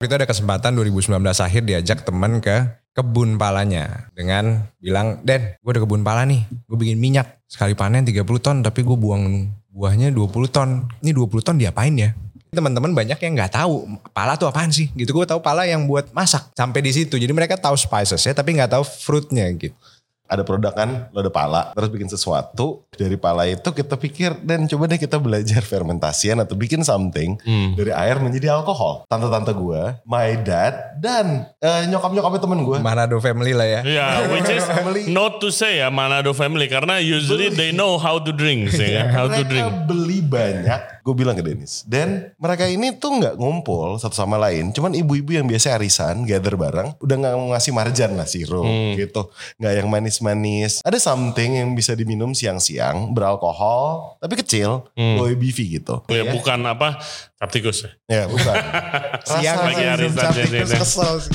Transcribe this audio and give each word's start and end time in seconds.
Itu 0.00 0.16
ada 0.16 0.24
kesempatan 0.24 0.80
2019 0.80 1.12
akhir 1.20 1.68
diajak 1.68 2.08
teman 2.08 2.40
ke 2.40 2.72
kebun 2.96 3.36
palanya 3.36 4.08
dengan 4.16 4.64
bilang, 4.80 5.20
Den, 5.28 5.60
gue 5.60 5.70
ada 5.76 5.84
kebun 5.84 6.00
pala 6.00 6.24
nih, 6.24 6.40
gue 6.48 6.76
bikin 6.80 6.96
minyak. 6.96 7.36
Sekali 7.44 7.76
panen 7.76 8.08
30 8.08 8.24
ton, 8.40 8.64
tapi 8.64 8.80
gue 8.80 8.96
buang 8.96 9.52
buahnya 9.68 10.08
20 10.08 10.48
ton. 10.48 10.88
Ini 11.04 11.12
20 11.12 11.44
ton 11.44 11.60
diapain 11.60 11.92
ya? 11.92 12.16
Teman-teman 12.48 12.96
banyak 12.96 13.20
yang 13.20 13.36
nggak 13.36 13.52
tahu 13.60 14.00
pala 14.16 14.40
tuh 14.40 14.48
apaan 14.48 14.72
sih 14.72 14.88
gitu. 14.96 15.12
Gue 15.12 15.28
tahu 15.28 15.44
pala 15.44 15.68
yang 15.68 15.84
buat 15.84 16.08
masak 16.16 16.48
sampai 16.56 16.80
di 16.80 16.96
situ. 16.96 17.20
Jadi 17.20 17.36
mereka 17.36 17.60
tahu 17.60 17.76
spicesnya 17.76 18.32
tapi 18.32 18.56
nggak 18.56 18.72
tahu 18.72 18.82
fruitnya 18.82 19.52
gitu. 19.52 19.76
Ada 20.30 20.46
produk 20.46 20.70
kan, 20.70 21.10
lo 21.10 21.18
ada 21.18 21.28
pala, 21.28 21.74
terus 21.74 21.90
bikin 21.90 22.06
sesuatu 22.06 22.86
dari 22.94 23.18
pala 23.18 23.44
itu 23.44 23.66
kita 23.66 23.98
pikir 23.98 24.38
dan 24.40 24.64
coba 24.64 24.86
deh 24.86 24.96
kita 24.96 25.18
belajar 25.18 25.58
fermentasian 25.72 26.38
atau 26.38 26.54
bikin 26.54 26.86
something 26.86 27.34
dari 27.74 27.90
air 27.90 28.22
menjadi 28.22 28.54
alkohol. 28.54 29.02
Tante-tante 29.10 29.50
gue, 29.50 29.98
my 30.06 30.30
dad 30.40 31.02
dan 31.02 31.50
eh, 31.58 31.90
nyokap-nyokapnya 31.90 32.40
temen 32.40 32.62
gue. 32.62 32.78
Manado 32.78 33.18
family 33.18 33.50
lah 33.50 33.66
ya. 33.66 33.80
Ya, 33.82 34.06
which 34.32 34.46
is 34.46 34.62
Family. 34.62 35.10
not 35.10 35.42
to 35.42 35.50
say 35.50 35.82
ya 35.82 35.90
Manado 35.90 36.30
family 36.30 36.70
karena 36.70 37.02
usually 37.02 37.50
they 37.50 37.74
know 37.74 37.98
how 37.98 38.22
to 38.22 38.30
drink, 38.30 38.70
ya, 38.70 39.02
kan? 39.02 39.06
how 39.10 39.26
to 39.26 39.42
mereka 39.42 39.50
drink. 39.50 39.66
beli 39.90 40.18
banyak. 40.22 41.02
Gue 41.02 41.16
bilang 41.16 41.34
ke 41.34 41.42
Dennis. 41.42 41.82
Dan 41.82 42.30
mereka 42.36 42.68
ini 42.68 42.94
tuh 42.94 43.18
nggak 43.18 43.34
ngumpul 43.34 43.96
satu 43.96 44.12
sama 44.12 44.36
lain. 44.36 44.70
Cuman 44.70 44.92
ibu-ibu 44.92 45.32
yang 45.32 45.48
biasa 45.48 45.74
arisan, 45.74 46.22
gather 46.22 46.54
bareng. 46.54 46.92
Udah 47.00 47.16
nggak 47.16 47.34
ngasih 47.50 47.72
marjan 47.72 48.14
lah 48.14 48.28
sirup 48.28 48.68
gitu. 48.94 49.32
Nggak 49.58 49.72
yang 49.80 49.88
manis-manis. 50.20 50.84
Ada 50.84 51.00
something 51.00 51.56
yang 51.58 51.72
bisa 51.72 51.96
diminum 51.96 52.36
siang-siang. 52.36 53.16
Beralkohol. 53.16 54.20
Tapi 54.20 54.34
kecil. 54.38 54.84
Low 54.94 55.26
ABV 55.26 55.80
gitu. 55.80 56.04
Ya, 56.12 56.28
bukan 56.28 56.60
apa 56.68 57.00
Captikus 57.40 57.88
ya. 57.88 57.90
Ya 58.04 58.22
bukan. 58.28 58.54
Siang 59.40 59.58
lagi 59.64 59.82
ya. 59.82 60.76
kesel 60.76 61.24
sih. 61.24 61.32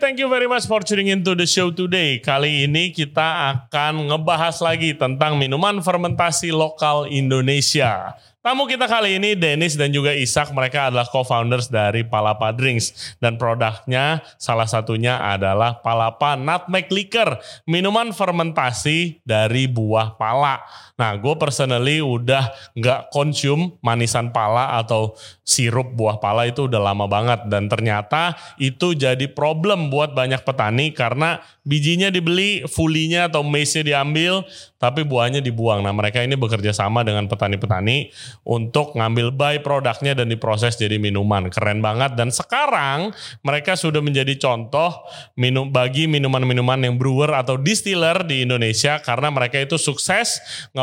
Thank 0.00 0.16
you 0.16 0.32
very 0.32 0.48
much 0.48 0.64
for 0.64 0.80
tuning 0.80 1.12
into 1.12 1.36
the 1.36 1.44
show 1.44 1.68
today. 1.68 2.16
Kali 2.24 2.64
ini 2.64 2.88
kita 2.88 3.52
akan 3.52 4.08
ngebahas 4.08 4.56
lagi 4.64 4.96
tentang 4.96 5.36
minuman 5.36 5.84
fermentasi 5.84 6.48
lokal 6.56 7.04
Indonesia. 7.04 8.16
Tamu 8.40 8.64
kita 8.64 8.88
kali 8.88 9.20
ini 9.20 9.36
Dennis 9.36 9.76
dan 9.76 9.92
juga 9.92 10.16
Isak, 10.16 10.56
mereka 10.56 10.88
adalah 10.88 11.04
co-founders 11.04 11.68
dari 11.68 12.08
Palapa 12.08 12.56
Drinks 12.56 13.12
dan 13.20 13.36
produknya 13.36 14.24
salah 14.40 14.64
satunya 14.64 15.20
adalah 15.20 15.84
Palapa 15.84 16.40
Nutmeg 16.40 16.88
Liquor, 16.88 17.36
minuman 17.68 18.16
fermentasi 18.16 19.20
dari 19.28 19.68
buah 19.68 20.16
pala. 20.16 20.64
Nah, 21.00 21.16
gue 21.16 21.32
personally 21.40 22.04
udah 22.04 22.52
nggak 22.76 23.08
konsum 23.08 23.80
manisan 23.80 24.28
pala 24.36 24.76
atau 24.76 25.16
sirup 25.40 25.96
buah 25.96 26.20
pala 26.20 26.44
itu 26.44 26.68
udah 26.68 26.76
lama 26.76 27.08
banget 27.08 27.48
dan 27.48 27.72
ternyata 27.72 28.36
itu 28.60 28.92
jadi 28.92 29.24
problem 29.32 29.88
buat 29.88 30.12
banyak 30.12 30.44
petani 30.44 30.92
karena 30.92 31.40
bijinya 31.64 32.12
dibeli, 32.12 32.68
fulinya 32.68 33.32
atau 33.32 33.40
maize-nya 33.40 33.84
diambil, 33.84 34.44
tapi 34.80 35.04
buahnya 35.04 35.44
dibuang. 35.44 35.84
Nah, 35.84 35.92
mereka 35.92 36.24
ini 36.24 36.34
bekerja 36.34 36.72
sama 36.72 37.04
dengan 37.04 37.28
petani-petani 37.28 38.08
untuk 38.48 38.96
ngambil 38.96 39.32
buy 39.36 39.56
produknya 39.60 40.16
dan 40.16 40.32
diproses 40.32 40.80
jadi 40.80 40.96
minuman. 40.96 41.52
Keren 41.52 41.84
banget 41.84 42.16
dan 42.16 42.32
sekarang 42.32 43.12
mereka 43.44 43.76
sudah 43.76 44.00
menjadi 44.00 44.34
contoh 44.40 45.04
minum 45.36 45.68
bagi 45.68 46.08
minuman-minuman 46.08 46.80
yang 46.80 46.96
brewer 46.96 47.36
atau 47.36 47.60
distiller 47.60 48.24
di 48.24 48.42
Indonesia 48.44 48.98
karena 49.04 49.28
mereka 49.28 49.60
itu 49.60 49.76
sukses 49.76 50.40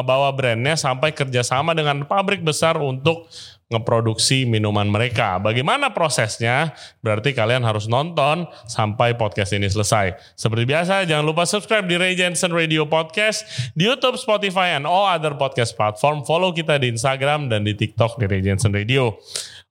ngebawa 0.07 0.31
brandnya 0.31 0.79
sampai 0.79 1.11
kerjasama 1.11 1.75
dengan 1.75 2.07
pabrik 2.07 2.39
besar 2.39 2.79
untuk 2.79 3.27
ngeproduksi 3.67 4.47
minuman 4.47 4.87
mereka. 4.87 5.35
Bagaimana 5.35 5.91
prosesnya? 5.91 6.71
Berarti 7.03 7.35
kalian 7.35 7.67
harus 7.67 7.91
nonton 7.91 8.47
sampai 8.63 9.19
podcast 9.19 9.51
ini 9.51 9.67
selesai. 9.67 10.15
Seperti 10.39 10.63
biasa, 10.63 11.03
jangan 11.03 11.27
lupa 11.27 11.43
subscribe 11.43 11.83
di 11.83 11.99
Ray 11.99 12.15
Jensen 12.15 12.55
Radio 12.55 12.87
Podcast 12.87 13.43
di 13.75 13.83
YouTube, 13.83 14.15
Spotify, 14.15 14.79
and 14.79 14.87
all 14.87 15.03
other 15.03 15.35
podcast 15.35 15.75
platform. 15.75 16.23
Follow 16.23 16.55
kita 16.55 16.79
di 16.79 16.95
Instagram 16.95 17.51
dan 17.51 17.67
di 17.67 17.75
TikTok 17.75 18.15
di 18.15 18.31
Ray 18.31 18.39
Jensen 18.39 18.71
Radio. 18.71 19.19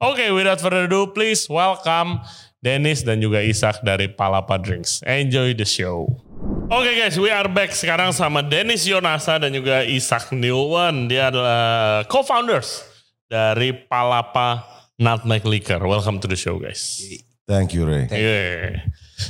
Oke, 0.05 0.29
without 0.37 0.61
further 0.61 0.85
ado, 0.85 1.09
please 1.17 1.49
welcome 1.49 2.21
Dennis 2.61 3.01
dan 3.01 3.25
juga 3.25 3.41
Isak 3.41 3.81
dari 3.81 4.13
Palapa 4.13 4.61
Drinks. 4.61 5.01
Enjoy 5.09 5.57
the 5.57 5.65
show. 5.65 6.26
Oke 6.67 6.93
guys, 6.93 7.17
we 7.17 7.33
are 7.33 7.49
back 7.49 7.73
sekarang 7.73 8.13
sama 8.13 8.45
Dennis 8.45 8.85
Yonasa 8.85 9.41
dan 9.41 9.55
juga 9.57 9.81
Isak 9.87 10.35
Newman. 10.37 11.09
Dia 11.09 11.33
adalah 11.33 12.03
co-founders 12.11 12.85
dari 13.25 13.73
Palapa 13.73 14.67
Nutmeg 15.01 15.47
Liquor. 15.49 15.81
Welcome 15.81 16.21
to 16.21 16.29
the 16.29 16.37
show 16.37 16.61
guys. 16.61 17.01
Thank 17.47 17.73
you 17.73 17.87
Ray. 17.87 18.11
Yeah. 18.11 18.85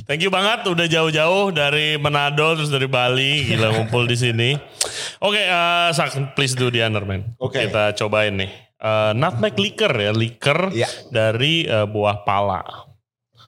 Thank 0.09 0.25
you 0.25 0.33
banget 0.33 0.67
udah 0.67 0.89
jauh-jauh 0.89 1.53
dari 1.55 1.95
Manado 2.01 2.57
terus 2.59 2.73
dari 2.73 2.89
Bali 2.91 3.45
gila 3.45 3.71
ngumpul 3.77 4.09
di 4.09 4.17
sini. 4.19 4.51
Oke, 5.23 5.39
eh, 5.39 5.89
Sak, 5.95 6.35
please 6.35 6.57
do 6.59 6.73
the 6.73 6.83
honor 6.83 7.05
man. 7.07 7.37
Oke. 7.39 7.69
Kita 7.71 7.95
cobain 7.95 8.35
nih. 8.35 8.51
Eh, 8.81 9.13
nutmeg 9.15 9.55
liquor 9.55 9.93
ya, 9.95 10.11
liquor 10.11 10.73
Iya. 10.75 10.89
dari 11.13 11.69
eh, 11.69 11.87
buah 11.87 12.25
pala. 12.27 12.65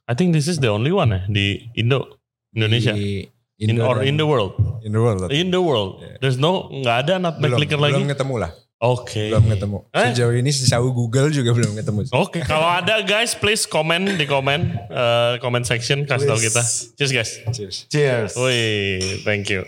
I 0.07 0.13
think 0.15 0.31
this 0.31 0.47
is 0.47 0.61
the 0.61 0.69
only 0.71 0.93
one 0.93 1.11
ya 1.11 1.21
di 1.27 1.65
Indo, 1.75 2.21
Indonesia. 2.53 2.93
Di 2.93 3.25
in, 3.59 3.75
or 3.81 4.01
in 4.03 4.15
the 4.15 4.23
world. 4.23 4.55
in 4.83 4.91
the 4.95 5.01
world. 5.03 5.31
In 5.31 5.51
the 5.51 5.61
world. 5.61 5.99
There's 6.23 6.39
no 6.39 6.71
nggak 6.71 6.97
ada 7.05 7.13
nutmeg 7.19 7.51
belum, 7.51 7.59
liquor 7.59 7.79
lagi. 7.79 7.99
belum 7.99 8.07
ketemu 8.07 8.35
lah. 8.39 8.51
Oke. 8.79 9.27
Belum 9.27 9.51
ketemu. 9.51 9.77
Eh? 9.91 10.15
Sejauh 10.15 10.33
ini 10.39 10.51
sejauh 10.55 10.91
Google 10.95 11.27
juga 11.35 11.51
belum 11.51 11.75
ketemu. 11.75 12.07
Oke, 12.15 12.39
kalau 12.47 12.63
ada 12.63 13.03
guys, 13.03 13.35
please 13.35 13.67
komen 13.67 14.15
di 14.15 14.23
komen 14.23 14.79
eh, 14.87 15.33
comment 15.43 15.67
section 15.67 16.07
kasih 16.07 16.31
tahu 16.31 16.39
kita. 16.39 16.63
Cheers 16.95 17.11
guys. 17.11 17.31
Cheers. 17.51 17.75
Cheers. 17.91 18.31
Wih, 18.39 19.19
thank 19.27 19.51
you. 19.51 19.67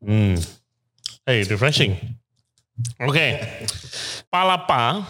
Hmm. 0.00 0.40
Hey, 1.28 1.44
refreshing. 1.44 2.18
Oke. 2.98 3.38
Palapa 4.32 5.04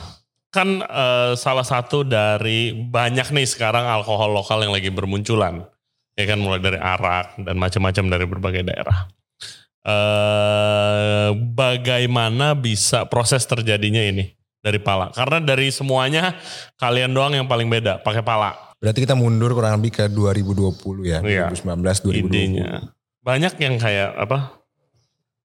kan 0.52 0.84
eh, 0.84 1.32
salah 1.34 1.64
satu 1.64 2.04
dari 2.04 2.76
banyak 2.76 3.32
nih 3.32 3.48
sekarang 3.48 3.88
alkohol 3.88 4.36
lokal 4.36 4.60
yang 4.60 4.76
lagi 4.76 4.92
bermunculan. 4.92 5.64
Ya 6.12 6.28
kan 6.28 6.44
mulai 6.44 6.60
dari 6.60 6.76
arak 6.76 7.40
dan 7.40 7.56
macam-macam 7.56 8.04
dari 8.12 8.24
berbagai 8.28 8.62
daerah. 8.68 9.08
Eh 9.82 11.28
bagaimana 11.56 12.52
bisa 12.52 13.08
proses 13.08 13.48
terjadinya 13.48 14.04
ini 14.04 14.28
dari 14.60 14.76
pala? 14.76 15.08
Karena 15.10 15.40
dari 15.40 15.72
semuanya 15.72 16.36
kalian 16.76 17.16
doang 17.16 17.32
yang 17.32 17.48
paling 17.48 17.66
beda 17.72 18.04
pakai 18.04 18.20
pala. 18.20 18.52
Berarti 18.76 19.08
kita 19.08 19.16
mundur 19.16 19.56
kurang 19.56 19.80
lebih 19.80 20.04
ke 20.04 20.04
2020 20.12 21.08
ya. 21.08 21.18
Iya. 21.24 21.48
2019, 21.48 22.04
2020. 22.04 22.28
idenya. 22.28 22.70
Banyak 23.24 23.54
yang 23.56 23.74
kayak 23.80 24.10
apa? 24.20 24.61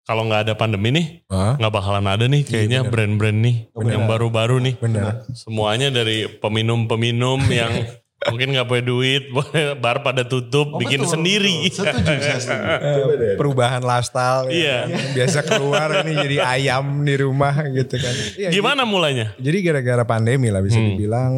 Kalau 0.07 0.23
nggak 0.23 0.41
ada 0.41 0.53
pandemi 0.55 0.89
nih, 0.89 1.05
nggak 1.27 1.67
bakalan 1.69 2.07
ada 2.07 2.25
nih 2.25 2.41
kayaknya 2.41 2.79
bener. 2.81 2.91
brand-brand 2.95 3.39
nih 3.39 3.55
yang 3.75 4.07
baru-baru 4.07 4.63
nih. 4.63 4.75
Benar. 4.77 5.27
Semuanya 5.29 5.91
dari 5.91 6.31
peminum-peminum 6.31 7.43
yang 7.53 7.83
mungkin 8.23 8.55
nggak 8.55 8.65
punya 8.65 8.83
duit, 8.83 9.23
bar 9.83 10.01
pada 10.01 10.23
tutup, 10.23 10.71
Oh, 10.71 10.79
bikin 10.79 11.03
betul, 11.03 11.11
sendiri. 11.11 11.51
betul. 11.61 11.85
Setuju 11.85 12.13
saya 12.17 12.39
setuju. 12.39 13.35
Perubahan 13.39 13.83
lifestyle. 13.83 14.47
ya. 14.47 14.55
Iya. 14.55 14.77
Yang 14.89 15.11
Biasa 15.11 15.39
keluar 15.43 15.87
ini 16.01 16.13
jadi 16.17 16.37
ayam 16.41 16.85
di 17.03 17.15
rumah 17.17 17.53
gitu 17.67 17.95
kan. 17.99 18.15
Iya, 18.39 18.49
Gimana 18.49 18.87
mulainya? 18.87 19.35
Jadi 19.35 19.57
gara-gara 19.59 20.03
pandemi 20.03 20.47
lah 20.47 20.63
bisa 20.63 20.79
Hmm. 20.79 20.87
dibilang 20.89 21.33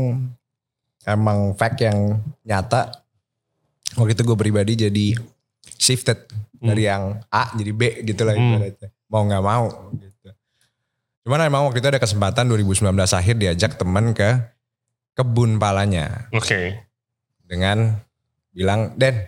emang 1.03 1.57
fact 1.57 1.81
yang 1.81 2.21
nyata. 2.45 2.93
Waktu 3.91 4.13
itu 4.13 4.21
gue 4.23 4.37
pribadi 4.37 4.77
jadi 4.77 5.17
shifted 5.75 6.21
dari 6.61 6.83
yang 6.85 7.23
A 7.27 7.51
jadi 7.51 7.71
B 7.71 7.81
gitu 8.03 8.21
lah 8.23 8.35
Hmm. 8.35 8.59
ibaratnya. 8.59 8.89
Mau 9.07 9.21
nggak 9.23 9.43
mau 9.43 9.65
gitu. 9.95 10.29
Cuman 11.23 11.39
emang 11.43 11.67
waktu 11.67 11.79
itu 11.79 11.89
ada 11.89 11.99
kesempatan 11.99 12.47
2019 12.47 12.89
akhir 13.11 13.35
diajak 13.35 13.75
teman 13.75 14.11
ke 14.11 14.39
kebun 15.13 15.57
palanya 15.57 16.29
Oke. 16.31 16.79
dengan 17.43 17.99
bilang, 18.49 18.95
Den, 18.95 19.27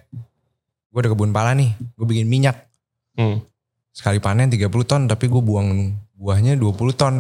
gue 0.87 0.99
ada 0.99 1.09
kebun 1.09 1.31
pala 1.31 1.51
nih, 1.51 1.71
gue 1.75 2.05
bikin 2.07 2.27
minyak. 2.27 2.67
Hmm. 3.15 3.43
Sekali 3.91 4.17
panen 4.17 4.47
30 4.47 4.71
ton, 4.87 5.03
tapi 5.03 5.27
gue 5.27 5.43
buang 5.43 5.91
buahnya 6.15 6.55
20 6.55 6.95
ton. 6.95 7.15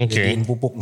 Oke. 0.00 0.08
Jadiin 0.08 0.42
pupuk. 0.42 0.72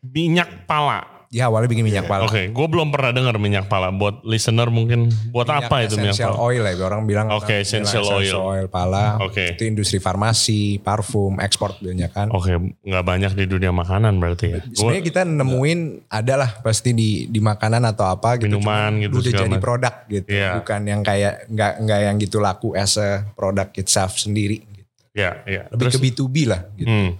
Minyak 0.00 0.64
pala. 0.64 1.04
Dia 1.30 1.46
awalnya 1.46 1.70
bikin 1.70 1.86
minyak 1.86 2.10
pala. 2.10 2.26
Oke, 2.26 2.50
gue 2.50 2.66
belum 2.66 2.90
pernah 2.90 3.14
dengar 3.14 3.38
minyak 3.38 3.70
pala. 3.70 3.94
Buat 3.94 4.26
listener 4.26 4.66
mungkin, 4.66 5.06
buat 5.30 5.46
apa 5.46 5.86
itu 5.86 5.94
minyak 5.94 6.18
essential 6.18 6.34
pala? 6.34 6.42
oil 6.42 6.62
ya, 6.66 6.74
orang 6.82 7.02
bilang. 7.06 7.26
Oke, 7.30 7.54
bilang 7.54 7.62
essential 7.62 8.02
oil. 8.02 8.34
oil 8.34 8.66
pala. 8.66 9.14
Oke. 9.22 9.54
Itu 9.54 9.62
industri 9.62 10.02
farmasi, 10.02 10.82
parfum, 10.82 11.38
ekspor 11.38 11.78
banyak 11.78 12.10
kan. 12.10 12.34
Oke, 12.34 12.50
nggak 12.82 13.04
banyak 13.06 13.32
di 13.38 13.46
dunia 13.46 13.70
makanan 13.70 14.18
berarti 14.18 14.46
ya. 14.50 14.58
Gua- 14.58 14.74
Sebenarnya 14.74 15.04
kita 15.06 15.20
nemuin 15.22 15.80
ada 16.10 16.34
lah 16.34 16.50
pasti 16.66 16.90
di 16.98 17.30
di 17.30 17.38
makanan 17.38 17.86
atau 17.86 18.10
apa 18.10 18.34
gitu. 18.34 18.50
Minuman 18.50 18.98
gitu 18.98 19.22
Udah 19.22 19.30
jadi 19.30 19.46
macam. 19.46 19.62
produk 19.62 19.94
gitu. 20.10 20.26
Iya. 20.26 20.50
Bukan 20.58 20.80
yang 20.82 21.00
kayak 21.06 21.46
nggak 21.46 21.72
nggak 21.78 22.00
yang 22.10 22.16
gitu 22.18 22.42
laku 22.42 22.74
as 22.74 22.98
a 22.98 23.22
product 23.38 23.78
itself 23.78 24.18
sendiri. 24.18 24.66
Gitu. 24.66 24.82
ya, 25.14 25.46
ya. 25.46 25.70
Lebih 25.70 25.86
Terus, 25.86 25.94
ke 25.94 26.02
B2B 26.10 26.34
lah. 26.50 26.66
Gitu. 26.74 26.90
hmm, 26.90 27.10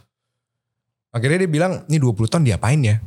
Akhirnya 1.10 1.42
dia 1.42 1.50
bilang 1.50 1.72
ini 1.86 1.98
20 1.98 2.26
ton 2.26 2.42
diapain 2.42 2.78
ya? 2.78 2.98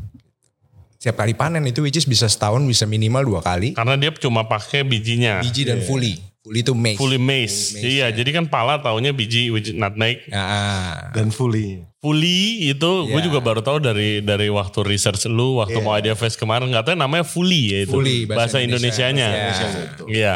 Setiap 1.03 1.19
kali 1.19 1.35
panen 1.35 1.67
itu 1.67 1.83
which 1.83 1.99
is 1.99 2.07
bisa 2.07 2.31
setahun 2.31 2.63
bisa 2.63 2.87
minimal 2.87 3.27
dua 3.27 3.41
kali. 3.43 3.75
karena 3.75 3.99
dia 3.99 4.07
cuma 4.15 4.47
pakai 4.47 4.87
bijinya. 4.87 5.43
Biji 5.43 5.67
dan 5.67 5.83
fully. 5.83 6.15
Fully 6.39 6.63
itu 6.63 6.71
maize. 6.71 6.95
Fully 6.95 7.19
maize. 7.19 7.75
Maize, 7.75 7.83
iya, 7.83 8.07
ya. 8.07 8.15
jadi 8.15 8.39
kan 8.39 8.47
pala 8.47 8.79
taunya 8.79 9.11
biji 9.11 9.51
which 9.51 9.67
is 9.67 9.75
nutmeg. 9.75 10.23
Ah, 10.31 11.11
Dan 11.11 11.27
fully. 11.27 11.83
Fully 11.99 12.71
itu 12.71 12.91
gue 13.03 13.15
Iya. 13.15 13.27
juga 13.27 13.39
baru 13.39 13.59
tahu 13.59 13.79
dari 13.79 14.19
dari 14.19 14.47
waktu 14.47 14.79
research 14.83 15.27
lu 15.27 15.59
waktu 15.59 15.79
Iya. 15.79 15.83
mau 15.83 15.95
Idea 15.95 16.15
Fest 16.15 16.39
kemarin 16.39 16.71
nggak 16.71 16.83
tahu 16.83 16.95
namanya 16.95 17.27
fully 17.27 17.75
ya 17.75 17.79
itu. 17.83 17.95
Fully, 17.95 18.23
bahasa 18.23 18.55
bahasa, 18.55 18.57
Indonesia. 18.63 19.07
Indonesianya. 19.07 19.27
Iya. 19.27 19.67
Iya. 20.07 20.33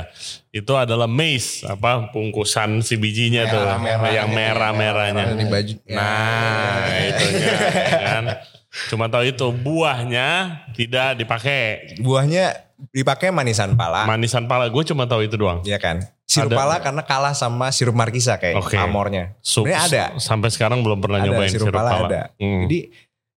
Itu 0.52 0.76
adalah 0.76 1.08
maize 1.08 1.64
apa 1.64 2.12
bungkusan 2.12 2.84
si 2.84 3.00
bijinya 3.00 3.48
tuh 3.48 3.64
Merah-merah 3.64 4.12
yang 4.12 4.28
merah-merahnya. 4.32 5.24
ada 5.28 5.36
di 5.36 5.48
baju. 5.48 5.74
Nah, 5.88 6.88
itunya 7.08 7.40
ya 7.40 8.00
kan. 8.04 8.26
Cuma 8.88 9.10
tahu 9.10 9.26
itu 9.26 9.48
buahnya 9.52 10.30
tidak 10.74 11.18
dipakai. 11.18 11.98
Buahnya 11.98 12.54
dipakai 12.94 13.34
manisan 13.34 13.74
pala. 13.74 14.06
Manisan 14.06 14.46
pala 14.46 14.70
gue 14.70 14.84
cuma 14.86 15.10
tahu 15.10 15.26
itu 15.26 15.34
doang. 15.34 15.66
Iya 15.66 15.82
kan? 15.82 16.06
Sirup 16.28 16.54
Ada. 16.54 16.58
pala 16.60 16.76
karena 16.84 17.02
kalah 17.02 17.34
sama 17.34 17.72
sirup 17.74 17.96
markisa 17.96 18.38
kayak 18.38 18.62
Oke. 18.62 18.78
amornya. 18.78 19.34
Sebenarnya 19.42 19.80
ada. 19.82 20.04
Sampai 20.22 20.54
sekarang 20.54 20.84
belum 20.86 21.00
pernah 21.02 21.24
ada 21.24 21.28
nyobain 21.32 21.50
sirup, 21.50 21.74
pala, 21.74 22.06
ada. 22.06 22.22
Hmm. 22.38 22.68
Jadi 22.68 22.92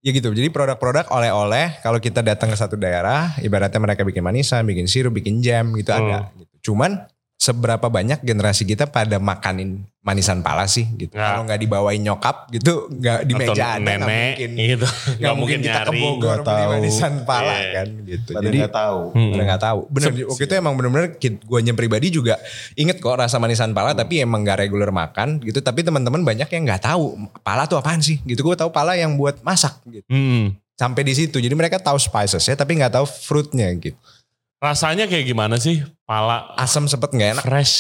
ya 0.05 0.11
gitu. 0.13 0.29
Jadi 0.35 0.49
produk-produk 0.51 1.07
oleh-oleh 1.09 1.81
kalau 1.81 2.03
kita 2.03 2.21
datang 2.21 2.51
ke 2.53 2.57
satu 2.59 2.75
daerah, 2.77 3.33
ibaratnya 3.41 3.81
mereka 3.81 4.03
bikin 4.05 4.21
manisan, 4.21 4.67
bikin 4.67 4.85
sirup, 4.91 5.15
bikin 5.17 5.41
jam 5.41 5.73
gitu 5.73 5.89
Hmm. 5.95 6.03
ada. 6.05 6.19
Gitu. 6.37 6.73
Cuman 6.73 7.07
seberapa 7.41 7.89
banyak 7.89 8.21
generasi 8.21 8.69
kita 8.69 8.85
pada 8.85 9.17
makanin 9.17 9.81
manisan 10.05 10.45
pala 10.45 10.69
sih 10.69 10.85
gitu. 10.93 11.17
Nggak. 11.17 11.25
Kalau 11.25 11.43
nggak 11.49 11.61
dibawain 11.61 12.01
nyokap 12.05 12.37
gitu, 12.53 12.85
nggak 12.93 13.19
di 13.25 13.33
Atau 13.33 13.41
meja 13.49 13.65
ada 13.65 13.81
nggak 13.81 14.01
mungkin. 14.05 14.51
gitu. 14.61 14.87
Nggak 15.17 15.35
mungkin 15.41 15.59
kita 15.65 15.81
ke 15.81 15.89
nyari. 15.89 16.01
Bogor 16.05 16.21
Nggak 16.21 16.45
beli 16.45 16.61
tahu. 16.61 16.73
manisan 16.77 17.15
pala 17.25 17.55
Iya. 17.57 17.71
kan 17.73 17.89
gitu. 18.05 18.31
Pada 18.37 18.45
Jadi 18.45 18.57
nggak 18.61 18.75
tahu. 18.77 19.01
Hmm. 19.17 19.31
Pada 19.33 19.43
nggak 19.49 19.63
tahu. 19.65 19.81
Bener, 19.89 20.11
waktu 20.29 20.45
itu 20.45 20.55
emang 20.55 20.75
bener-bener 20.77 21.07
gue 21.17 21.61
pribadi 21.73 22.07
juga 22.13 22.35
inget 22.77 22.97
kok 23.01 23.17
rasa 23.17 23.41
manisan 23.41 23.73
pala 23.73 23.97
tapi 23.97 24.21
emang 24.21 24.45
gak 24.45 24.61
reguler 24.61 24.93
makan 24.93 25.41
gitu. 25.41 25.65
Tapi 25.65 25.81
teman-teman 25.81 26.21
banyak 26.21 26.49
yang 26.53 26.63
nggak 26.69 26.85
tahu 26.85 27.17
pala 27.41 27.65
tuh 27.65 27.81
apaan 27.81 28.05
sih 28.05 28.21
gitu. 28.29 28.45
Gue 28.45 28.53
tahu 28.53 28.69
pala 28.69 29.01
yang 29.01 29.17
buat 29.17 29.41
masak 29.41 29.81
gitu. 29.89 30.05
Hmm. 30.13 30.61
Sampai 30.77 31.09
di 31.09 31.17
situ. 31.17 31.41
Jadi 31.41 31.57
mereka 31.57 31.81
tahu 31.81 31.97
spices 31.97 32.45
ya 32.45 32.53
tapi 32.53 32.77
nggak 32.77 33.01
tahu 33.01 33.09
fruitnya 33.09 33.73
gitu. 33.81 33.97
Rasanya 34.61 35.09
kayak 35.09 35.25
gimana 35.25 35.57
sih 35.57 35.81
pala 36.05 36.53
Asam 36.61 36.85
sepet 36.85 37.17
nggak 37.17 37.31
enak. 37.41 37.45
fresh? 37.49 37.75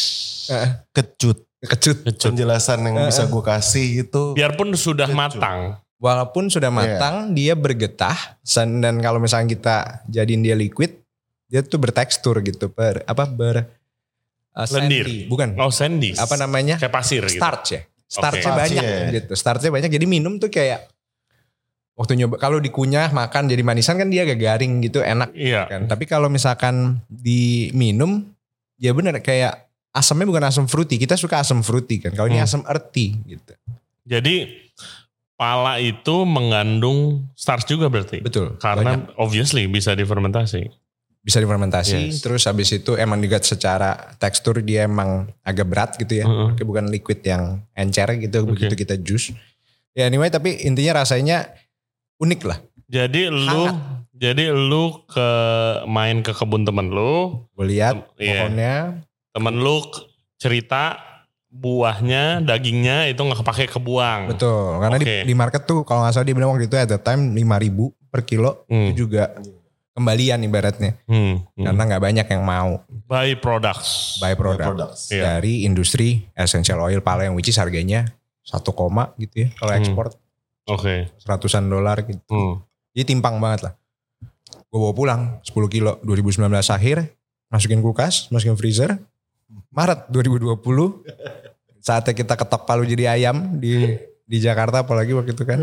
Eh, 0.48 0.68
Kecut. 0.96 1.44
kecut. 1.60 1.98
Kecut. 2.08 2.32
Penjelasan 2.32 2.80
yang 2.88 3.04
bisa 3.04 3.28
gue 3.28 3.42
kasih 3.44 4.08
itu. 4.08 4.22
Biarpun 4.32 4.72
sudah 4.72 5.04
Kecut. 5.04 5.20
matang. 5.36 5.76
Walaupun 6.00 6.48
sudah 6.48 6.72
matang 6.72 7.36
dia 7.36 7.52
bergetah 7.52 8.40
dan 8.80 8.96
kalau 9.04 9.20
misalnya 9.20 9.52
kita 9.52 9.76
jadiin 10.08 10.40
dia 10.40 10.56
liquid 10.56 10.96
dia 11.52 11.60
tuh 11.60 11.76
bertekstur 11.76 12.40
gitu. 12.40 12.72
Ber, 12.72 13.04
apa 13.04 13.28
ber 13.28 13.68
uh, 14.56 14.66
Lendir. 14.72 15.04
sandy. 15.04 15.28
Bukan. 15.28 15.48
Oh 15.60 15.68
sandy. 15.68 16.16
Apa 16.16 16.40
namanya? 16.40 16.80
Kayak 16.80 16.94
pasir 16.94 17.22
gitu. 17.28 17.36
starch 17.36 17.66
ya. 17.76 17.80
Starchnya 18.10 18.50
Oke. 18.50 18.60
banyak 18.64 18.82
iya. 18.82 19.12
gitu. 19.20 19.32
Starchnya 19.36 19.70
banyak. 19.70 19.90
Jadi 19.92 20.06
minum 20.08 20.40
tuh 20.40 20.48
kayak 20.48 20.88
waktu 22.00 22.16
nyoba 22.16 22.40
kalau 22.40 22.56
dikunyah 22.56 23.12
makan 23.12 23.44
jadi 23.44 23.60
manisan 23.60 24.00
kan 24.00 24.08
dia 24.08 24.24
agak 24.24 24.40
garing 24.40 24.80
gitu 24.80 25.04
enak 25.04 25.36
Iya. 25.36 25.68
kan. 25.68 25.84
Tapi 25.84 26.08
kalau 26.08 26.32
misalkan 26.32 27.04
diminum 27.12 28.24
ya 28.76 28.96
bener 28.96 29.20
kayak 29.20 29.68
asamnya 29.92 30.24
bukan 30.24 30.44
asam 30.48 30.64
fruity. 30.64 30.96
Kita 30.96 31.14
suka 31.14 31.38
asam 31.38 31.60
fruity 31.60 32.00
kan. 32.00 32.16
Kalau 32.16 32.26
ini 32.26 32.40
Hmm. 32.40 32.48
asam 32.48 32.62
earthy 32.64 33.20
gitu. 33.26 33.52
Jadi 34.08 34.48
pala 35.34 35.76
itu 35.76 36.24
mengandung 36.24 37.24
starch 37.34 37.64
juga 37.66 37.88
berarti. 37.88 38.20
Betul. 38.20 38.56
Karena 38.56 38.96
Banyak. 38.96 39.16
obviously 39.16 39.64
bisa 39.66 39.92
difermentasi. 39.92 40.72
bisa 41.20 41.36
difermentasi 41.36 42.08
Yes. 42.08 42.24
terus 42.24 42.48
habis 42.48 42.72
itu 42.72 42.96
emang 42.96 43.20
juga 43.20 43.36
secara 43.44 43.92
tekstur 44.16 44.64
dia 44.64 44.88
emang 44.88 45.28
agak 45.44 45.68
berat 45.68 45.90
gitu 45.94 46.16
ya. 46.16 46.24
Heeh. 46.24 46.56
Kayak 46.56 46.64
bukan 46.64 46.86
liquid 46.88 47.20
yang 47.20 47.42
encer 47.76 48.08
gitu 48.16 48.40
Oke. 48.40 48.56
begitu 48.56 48.72
kita 48.74 48.96
jus. 48.96 49.36
Ya 49.92 50.08
anyway 50.08 50.32
tapi 50.32 50.56
intinya 50.64 51.04
rasanya 51.04 51.52
unik 52.20 52.40
lah. 52.44 52.58
Jadi 52.86 53.26
lu 53.26 53.64
jadi 54.12 54.52
lu 54.52 55.02
ke 55.06 55.28
main 55.86 56.20
ke 56.20 56.30
kebun 56.30 56.62
temen 56.62 56.86
lu, 56.86 57.46
Gue 57.50 57.66
lihat 57.68 58.04
Iya. 58.14 58.44
pohonnya 58.44 58.74
temen 59.30 59.54
lu 59.56 59.80
cerita 60.36 60.98
buahnya, 61.50 62.40
dagingnya 62.40 63.06
itu 63.06 63.18
nggak 63.18 63.40
kepake 63.40 63.66
kebuang. 63.68 64.30
Betul, 64.30 64.78
karena 64.78 64.96
Oke. 64.96 65.16
di, 65.22 65.26
di 65.26 65.34
market 65.34 65.62
tuh 65.64 65.82
kalau 65.82 66.00
nggak 66.00 66.12
salah 66.12 66.24
dia 66.24 66.32
bilang 66.32 66.50
waktu 66.50 66.64
itu 66.64 66.76
at 66.76 66.86
the 66.86 66.96
time 66.96 67.32
5000 67.32 67.90
per 68.06 68.22
kilo 68.22 68.62
Hmm. 68.64 68.86
itu 68.86 69.04
juga 69.04 69.34
kembalian 69.90 70.38
ibaratnya 70.40 70.94
Hmm. 71.04 71.42
hmm. 71.50 71.64
karena 71.64 71.82
nggak 71.84 72.02
banyak 72.02 72.26
yang 72.28 72.42
mau 72.42 72.86
By 73.04 73.34
products. 73.34 74.18
buy 74.18 74.32
product 74.32 74.66
Products. 74.68 75.00
Iya. 75.10 75.36
dari 75.36 75.64
industri 75.64 76.22
essential 76.32 76.78
oil 76.80 77.00
pala 77.00 77.24
yang 77.24 77.34
which 77.34 77.46
is 77.46 77.56
harganya 77.56 78.06
satu 78.40 78.70
koma 78.70 79.10
gitu 79.16 79.44
ya 79.44 79.48
kalau 79.54 79.72
Hmm. 79.72 79.80
ekspor 79.80 80.06
Oke. 80.70 81.10
seratusan 81.18 81.66
dolar 81.66 82.06
gitu. 82.06 82.22
Hmm. 82.30 82.54
Jadi 82.94 83.14
timpang 83.16 83.38
banget 83.38 83.70
lah. 83.70 83.72
Gue 84.70 84.78
bawa 84.78 84.94
pulang 84.94 85.20
10 85.42 85.50
kilo 85.66 85.98
2019 86.06 86.46
akhir 86.70 86.96
masukin 87.50 87.82
kulkas, 87.82 88.30
masukin 88.30 88.54
freezer. 88.54 88.94
Maret 89.74 90.06
2020 90.14 90.62
saatnya 91.82 92.14
kita 92.14 92.38
ketok 92.38 92.62
palu 92.68 92.86
jadi 92.86 93.18
ayam 93.18 93.58
di 93.58 93.98
di 94.22 94.38
Jakarta 94.38 94.86
apalagi 94.86 95.10
waktu 95.10 95.34
itu 95.34 95.42
kan. 95.42 95.58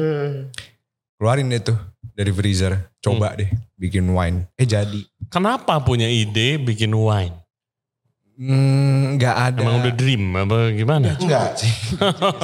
Keluarin 1.18 1.50
deh 1.50 1.64
tuh 1.64 1.80
dari 2.12 2.36
freezer. 2.36 2.92
Coba 3.00 3.32
deh 3.34 3.48
bikin 3.80 4.04
wine. 4.12 4.44
Eh 4.60 4.68
jadi. 4.68 5.08
Kenapa 5.32 5.80
punya 5.82 6.08
ide 6.12 6.60
bikin 6.60 6.92
wine? 6.92 7.47
Hmm, 8.38 9.18
nggak 9.18 9.36
ada. 9.50 9.60
Emang 9.60 9.82
udah 9.82 9.94
dream 9.94 10.24
apa 10.32 10.70
gimana? 10.70 11.18
Enggak. 11.18 11.58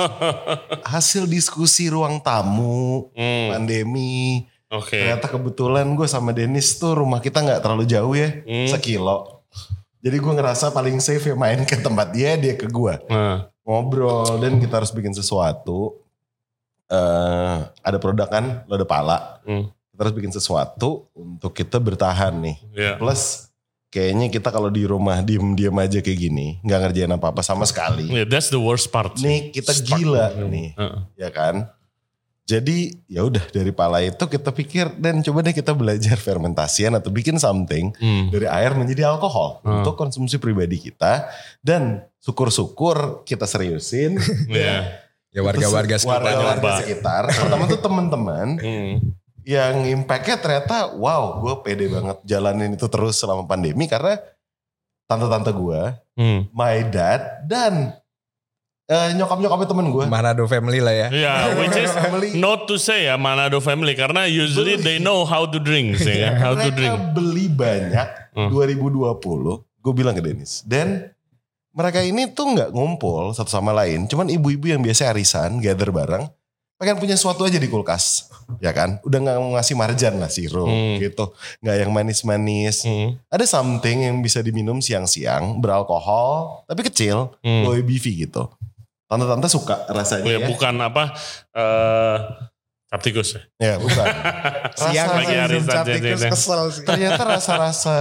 Hasil 0.90 1.26
diskusi 1.26 1.88
ruang 1.88 2.18
tamu, 2.20 3.14
Hmm. 3.14 3.54
pandemi. 3.54 4.42
Oke. 4.68 4.98
Ternyata 4.98 5.30
kebetulan 5.30 5.86
gue 5.94 6.08
sama 6.08 6.34
Dennis 6.34 6.74
tuh 6.76 6.98
rumah 6.98 7.22
kita 7.22 7.40
nggak 7.40 7.62
terlalu 7.62 7.86
jauh 7.86 8.14
ya. 8.14 8.42
Hmm. 8.42 8.68
Sekilo. 8.68 9.46
Jadi 10.02 10.18
gue 10.18 10.34
ngerasa 10.34 10.74
paling 10.74 10.98
safe 10.98 11.24
ya 11.24 11.36
main 11.38 11.62
ke 11.62 11.78
tempat 11.78 12.10
dia, 12.10 12.36
dia 12.36 12.58
ke 12.58 12.66
gue. 12.66 12.94
Nah, 13.08 13.48
Ngobrol 13.64 14.42
dan 14.42 14.60
kita 14.60 14.82
harus 14.82 14.92
bikin 14.92 15.14
sesuatu. 15.14 16.02
eh 16.86 17.58
ada 17.80 17.98
produk 17.98 18.28
kan, 18.28 18.66
lo 18.68 18.76
ada 18.76 18.84
pala. 18.84 19.40
Hmm. 19.46 19.70
Kita 19.90 20.00
harus 20.04 20.14
bikin 20.14 20.30
sesuatu 20.30 21.06
untuk 21.14 21.54
kita 21.54 21.78
bertahan 21.78 22.34
nih. 22.36 22.58
ya. 22.74 22.94
Plus 22.98 23.53
kayaknya 23.94 24.28
kita 24.28 24.50
kalau 24.50 24.68
di 24.68 24.84
rumah 24.84 25.22
diem-diem 25.22 25.78
aja 25.78 26.02
kayak 26.02 26.20
gini, 26.20 26.58
nggak 26.60 26.80
ngerjain 26.84 27.14
apa-apa 27.14 27.40
sama 27.40 27.64
sekali. 27.64 28.10
Yeah, 28.10 28.26
that's 28.26 28.50
the 28.50 28.58
worst 28.58 28.90
part. 28.90 29.14
Nih 29.16 29.54
kita 29.54 29.70
Stuck. 29.72 29.96
gila 29.96 30.34
nih, 30.42 30.74
Heeh. 30.74 31.00
ya 31.16 31.30
kan? 31.30 31.70
Jadi 32.44 32.92
ya 33.08 33.24
udah 33.24 33.40
dari 33.48 33.72
pala 33.72 34.02
itu 34.02 34.20
kita 34.20 34.52
pikir 34.52 34.92
dan 34.98 35.22
coba 35.22 35.40
deh 35.42 35.54
kita 35.54 35.72
belajar 35.72 36.20
fermentasian 36.20 36.92
atau 36.92 37.08
bikin 37.08 37.40
something 37.40 37.96
Hmm. 37.96 38.28
dari 38.30 38.44
air 38.46 38.74
menjadi 38.74 39.08
alkohol 39.08 39.64
Hmm. 39.64 39.80
untuk 39.80 39.96
konsumsi 39.96 40.36
pribadi 40.36 40.76
kita 40.82 41.32
dan 41.60 42.04
syukur-syukur 42.20 43.24
kita 43.24 43.46
seriusin 43.46 44.20
Iya. 44.52 45.00
Ya 45.32 45.40
warga-warga 45.42 45.96
sekitar. 45.96 46.20
warga-warga 46.20 46.70
sekitar. 46.84 47.24
Pertama 47.32 47.64
tuh 47.66 47.80
teman-teman 47.80 48.48
Hmm. 48.60 48.94
Yang 49.44 49.84
impactnya 49.84 50.38
ternyata 50.38 50.92
wow 50.94 51.40
gue 51.40 51.54
pede 51.62 51.88
banget 51.88 52.18
jalanin 52.24 52.74
itu 52.74 52.86
terus 52.86 53.16
selama 53.16 53.44
pandemi 53.44 53.86
karena 53.86 54.20
tante-tante 55.04 55.52
gue, 55.52 55.82
Hmm. 56.14 56.46
my 56.50 56.78
dad 56.86 57.44
dan 57.44 57.98
eh, 58.84 59.10
nyokap-nyokapnya 59.14 59.66
temen 59.66 59.88
gue. 59.90 60.06
Manado 60.06 60.46
family 60.46 60.78
lah 60.78 60.94
ya. 60.94 61.08
Ya, 61.10 61.34
which 61.58 61.74
is 61.74 61.90
Family. 61.90 62.36
not 62.36 62.66
to 62.66 62.76
say 62.76 63.06
ya 63.06 63.16
Manado 63.16 63.58
family 63.58 63.94
karena 63.94 64.24
usually 64.24 64.76
they 64.76 64.98
know 64.98 65.24
how 65.24 65.44
to 65.44 65.58
drink 65.58 65.96
sih 65.96 66.22
ya, 66.22 66.36
how 66.36 66.54
to 66.54 66.68
Mereka 66.68 66.76
drink. 66.76 66.96
beli 67.12 67.46
banyak 67.48 68.08
Hmm. 68.34 68.50
2020. 68.50 69.22
Gue 69.78 69.94
bilang 69.94 70.12
ke 70.12 70.22
Dennis. 70.22 70.62
Dan 70.64 71.14
mereka 71.70 72.00
ini 72.00 72.30
tuh 72.30 72.50
nggak 72.50 72.70
ngumpul 72.70 73.30
satu 73.32 73.48
sama 73.48 73.70
lain. 73.72 74.06
Cuman 74.06 74.26
ibu-ibu 74.28 74.66
yang 74.68 74.80
biasa 74.80 75.10
arisan, 75.10 75.58
gather 75.58 75.90
bareng. 75.90 76.26
Pengen 76.76 76.98
punya 76.98 77.14
sesuatu 77.14 77.44
aja 77.44 77.56
di 77.56 77.66
kulkas. 77.66 78.28
ya 78.60 78.70
kan 78.70 79.00
udah 79.02 79.18
nggak 79.18 79.38
mau 79.40 79.56
ngasih 79.56 79.74
marjan 79.74 80.14
lah 80.16 80.28
sirup 80.28 80.68
Hmm. 80.68 81.00
gitu 81.00 81.32
nggak 81.60 81.76
yang 81.80 81.90
manis-manis 81.90 82.84
Hmm. 82.84 83.16
ada 83.28 83.44
something 83.44 84.04
yang 84.04 84.20
bisa 84.20 84.40
diminum 84.40 84.78
siang-siang 84.78 85.58
beralkohol 85.58 86.62
tapi 86.66 86.84
kecil 86.84 87.34
Hmm. 87.40 87.64
low 87.64 87.74
ABV 87.74 88.04
gitu 88.22 88.52
tante-tante 89.06 89.48
suka 89.48 89.88
rasanya 89.88 90.28
Oh 90.28 90.30
ya, 90.30 90.38
ya 90.38 90.46
bukan 90.46 90.76
apa 90.78 91.04
eh 91.50 92.18
cap 92.86 93.02
tikus 93.02 93.40
ya. 93.58 93.80
bukan 93.80 94.06
Siang 94.84 95.08
lagi 95.16 95.34
tikus 95.88 96.20
jadi. 96.20 96.30
kesel 96.30 96.62
sih. 96.70 96.84
ternyata 96.84 97.22
rasa-rasa 97.24 97.96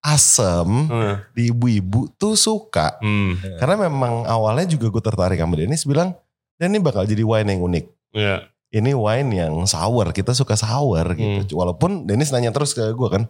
asam 0.00 0.68
Hmm. 0.86 1.14
di 1.32 1.48
ibu-ibu 1.48 2.14
tuh 2.14 2.36
suka 2.36 2.94
Hmm. 2.98 3.36
karena 3.58 3.74
memang 3.82 4.22
awalnya 4.24 4.70
juga 4.70 4.86
gue 4.88 5.02
tertarik 5.02 5.36
sama 5.36 5.56
Dennis 5.56 5.82
bilang 5.82 6.14
dan 6.54 6.70
ini 6.70 6.78
bakal 6.78 7.02
jadi 7.02 7.20
wine 7.20 7.48
yang 7.48 7.62
unik 7.62 7.84
Ya. 8.10 8.46
ini 8.70 8.90
wine 8.92 9.30
yang 9.32 9.54
sour 9.64 10.10
kita 10.10 10.30
suka 10.30 10.54
sour 10.54 11.12
Hmm. 11.12 11.42
gitu 11.42 11.56
walaupun 11.56 12.04
Dennis 12.04 12.30
nanya 12.30 12.50
terus 12.50 12.72
ke 12.72 12.82
gue 12.84 13.08
kan 13.08 13.26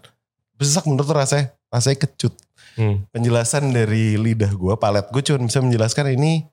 besak 0.55 0.85
menurut 0.85 1.05
tuh 1.05 1.17
rasanya 1.17 1.45
rasanya 1.69 1.99
kecut 2.01 2.35
Hmm. 2.75 3.07
penjelasan 3.09 3.71
dari 3.71 4.15
lidah 4.15 4.51
gue 4.51 4.75
palet 4.75 5.07
gue 5.07 5.23
cuma 5.23 5.41
bisa 5.43 5.59
menjelaskan 5.59 6.11
ini 6.13 6.45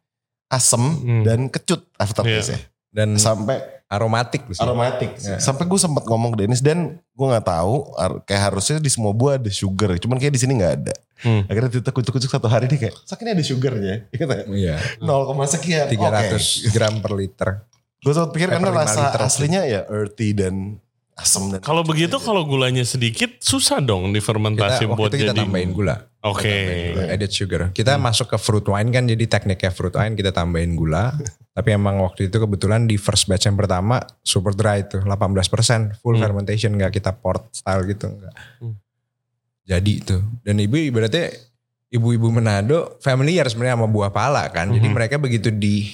asem 0.48 0.80
Hmm. 0.82 1.24
dan 1.24 1.40
kecut 1.48 1.82
aftertaste 1.96 2.54
ya 2.54 2.60
Dan 2.92 3.16
sampai 3.16 3.81
aromatik 3.92 4.48
sih. 4.48 4.58
aromatik 4.58 5.12
Ya. 5.20 5.36
sampai 5.38 5.68
gue 5.68 5.76
sempat 5.76 6.04
ngomong 6.04 6.32
ke 6.32 6.38
Dennis 6.40 6.60
dan 6.60 6.96
gue 7.10 7.28
nggak 7.28 7.44
tahu 7.44 7.92
kayak 8.24 8.42
harusnya 8.48 8.80
di 8.80 8.88
semua 8.88 9.12
buah 9.12 9.36
ada 9.36 9.52
sugar 9.52 9.92
cuman 9.98 10.16
kayak 10.16 10.32
di 10.32 10.40
sini 10.40 10.56
nggak 10.56 10.76
ada 10.80 10.96
Hmm. 11.20 11.46
akhirnya 11.46 11.70
ditekuk-tekuk 11.78 12.18
satu 12.18 12.48
hari 12.48 12.66
nih 12.66 12.80
kayak 12.82 12.96
sak 13.04 13.22
ini 13.22 13.30
ada 13.32 13.44
sugarnya 13.44 13.96
Gitu 14.10 14.26
ya. 14.26 14.42
Iya. 14.48 14.76
0, 14.98 15.38
sekian 15.46 15.86
300 15.86 16.72
gram 16.72 16.98
per 16.98 17.14
liter. 17.14 17.50
gue 18.00 18.10
sempat 18.10 18.32
pikir 18.32 18.48
Eh, 18.48 18.54
karena 18.58 18.74
rasa 18.74 19.00
liter 19.06 19.22
aslinya 19.22 19.62
ya 19.62 19.86
earthy 19.86 20.34
dan 20.34 20.82
asam 21.14 21.52
dan 21.52 21.60
Kalau 21.60 21.84
begitu 21.84 22.18
kalau 22.18 22.42
gulanya 22.42 22.82
sedikit 22.82 23.38
susah 23.38 23.78
dong 23.78 24.10
Kita, 24.10 24.18
difermentasi 24.18 24.84
waktu 24.88 24.98
buat 24.98 25.12
itu 25.12 25.18
kita 25.20 25.32
jadi. 25.32 25.42
tambahin 25.44 25.70
gula. 25.70 26.10
Oke. 26.22 26.54
Added 27.10 27.34
sugar. 27.34 27.74
Kita 27.74 27.98
Hmm. 27.98 28.06
masuk 28.06 28.30
ke 28.30 28.38
fruit 28.38 28.62
wine 28.64 28.94
kan 28.94 29.10
jadi 29.10 29.26
tekniknya 29.26 29.74
fruit 29.74 29.94
wine 29.94 30.14
kita 30.14 30.30
tambahin 30.30 30.78
gula. 30.78 31.10
Tapi 31.58 31.74
emang 31.74 32.00
waktu 32.00 32.30
itu 32.30 32.38
kebetulan 32.38 32.86
di 32.86 32.96
first 32.96 33.26
batch 33.26 33.50
yang 33.50 33.58
pertama 33.58 34.00
super 34.22 34.54
dry 34.54 34.86
itu 34.86 35.02
18% 35.02 35.98
full 36.00 36.16
Hmm. 36.16 36.24
fermentation 36.24 36.72
nggak 36.72 36.94
kita 36.94 37.12
port 37.12 37.50
style 37.52 37.84
gitu 37.86 38.08
enggak. 38.08 38.34
Hmm. 38.62 38.78
Jadi 39.66 39.92
itu. 39.98 40.18
Dan 40.46 40.62
ibu 40.62 40.78
ibaratnya 40.78 41.34
ibu-ibu 41.90 42.32
Manado 42.32 42.96
familiar 43.02 43.50
sebenarnya 43.50 43.76
sama 43.76 43.90
buah 43.90 44.14
pala 44.14 44.48
kan. 44.48 44.70
Jadi 44.70 44.88
Mhm. 44.88 44.96
mereka 44.96 45.16
begitu 45.18 45.50
di 45.50 45.90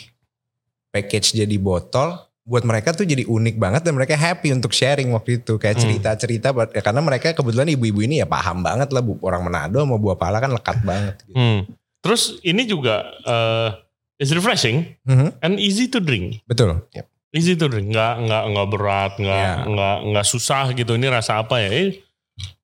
package 0.90 1.36
jadi 1.36 1.56
botol 1.58 2.20
buat 2.48 2.63
mereka 2.63 2.96
tuh 2.96 3.04
jadi 3.04 3.27
unik 3.27 3.60
banget 3.60 3.84
dan 3.84 3.92
mereka 3.92 4.16
happy 4.16 4.56
untuk 4.56 4.72
sharing 4.72 5.12
waktu 5.12 5.38
itu 5.38 5.60
kayak 5.60 5.75
Hmm. 5.75 5.84
cerita-cerita 5.84 6.56
buat- 6.56 6.72
ya 6.72 6.80
karena 6.80 7.04
mereka 7.04 7.36
kebetulan 7.36 7.68
ibu-ibu 7.68 8.00
ini 8.00 8.18
ya 8.18 8.25
paham 8.25 8.63
banget 8.63 8.88
lah 8.89 9.04
bu 9.04 9.20
orang 9.20 9.44
Manado 9.44 9.77
sama 9.77 10.00
buah 10.00 10.16
pala 10.16 10.39
kan 10.39 10.50
lekat 10.50 10.80
banget 10.82 11.20
gitu. 11.24 11.36
Hmm. 11.36 11.68
Terus 12.00 12.39
ini 12.42 12.63
juga 12.63 13.04
eh 13.22 13.70
is 14.18 14.32
refreshing 14.32 14.96
Mhm, 15.04 15.44
and 15.44 15.60
easy 15.60 15.86
to 15.86 16.00
drink. 16.00 16.39
Betul. 16.48 16.88
Easy 17.30 17.54
to 17.54 17.68
drink, 17.68 17.92
nggak 17.92 18.24
nggak 18.24 18.44
nggak 18.48 18.68
berat, 18.72 19.13
nggak 19.20 19.38
Ya. 19.38 19.54
nggak 19.62 19.98
nggak 20.08 20.25
susah 20.25 20.72
gitu. 20.72 20.96
Ini 20.96 21.12
rasa 21.12 21.44
apa 21.44 21.60
ya? 21.60 21.70
Eh, 21.70 22.00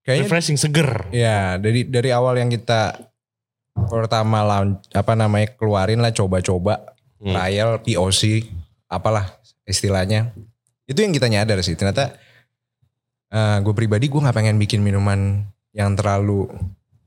Kayaknya 0.01 0.23
refreshing, 0.25 0.55
seger. 0.55 1.11
ya 1.11 1.55
dari 1.57 1.83
dari 1.83 2.09
awal 2.09 2.35
yang 2.35 2.47
kita 2.47 2.95
pertama 3.73 4.41
launch 4.41 4.87
apa 4.91 5.13
namanya 5.13 5.51
keluarin 5.51 5.99
lah 5.99 6.09
coba-coba 6.09 6.79
Hmm. 7.17 7.31
trial 7.33 7.79
POC 7.79 8.47
apalah 8.85 9.35
istilahnya. 9.63 10.35
Itu 10.83 10.99
yang 11.03 11.15
kita 11.15 11.31
nyadar 11.31 11.59
sih. 11.63 11.75
Ternyata 11.79 12.15
gue 13.33 13.73
pribadi 13.73 14.11
gue 14.11 14.21
nggak 14.21 14.37
pengen 14.37 14.61
bikin 14.61 14.85
minuman 14.85 15.47
yang 15.73 15.97
terlalu 15.97 16.45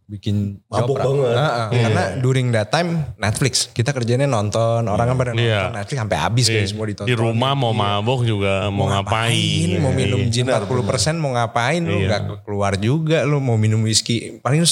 bikin 0.06 0.62
Mabuk 0.66 0.94
banget. 0.94 1.34
Heeh, 1.34 1.66
Iya. 1.68 1.82
karena 1.82 2.02
during 2.16 2.46
that 2.50 2.70
time 2.70 3.10
Netflix 3.14 3.66
kita 3.68 3.90
kerjanya 3.90 4.24
nonton 4.24 4.86
orang 4.86 5.02
kan 5.04 5.16
pada 5.16 5.30
nonton 5.30 5.42
Iya. 5.42 5.74
Netflix 5.74 5.98
sampai 5.98 6.16
habis 6.16 6.44
Iya. 6.46 6.54
kayak 6.54 6.68
semua 6.70 6.86
ditonton 6.86 7.10
Di 7.10 7.16
rumah 7.16 7.52
mau 7.52 7.70
Iya. 7.70 7.80
mabok 7.82 8.20
juga 8.22 8.52
mau, 8.68 8.86
ngapain? 8.86 9.68
mau 9.76 9.90
minum 9.90 10.20
Iya, 10.20 10.30
gin 10.30 10.46
benar, 10.46 10.62
40% 10.62 11.14
mau 11.16 11.30
ngapain 11.32 11.82
lu 11.82 11.98
Iya. 11.98 12.06
nggak 12.08 12.22
keluar 12.42 12.72
juga 12.76 13.18
lu 13.22 13.38
mau 13.38 13.58
minum 13.58 13.82
whisky 13.82 14.38
paling 14.38 14.62
lu 14.62 14.68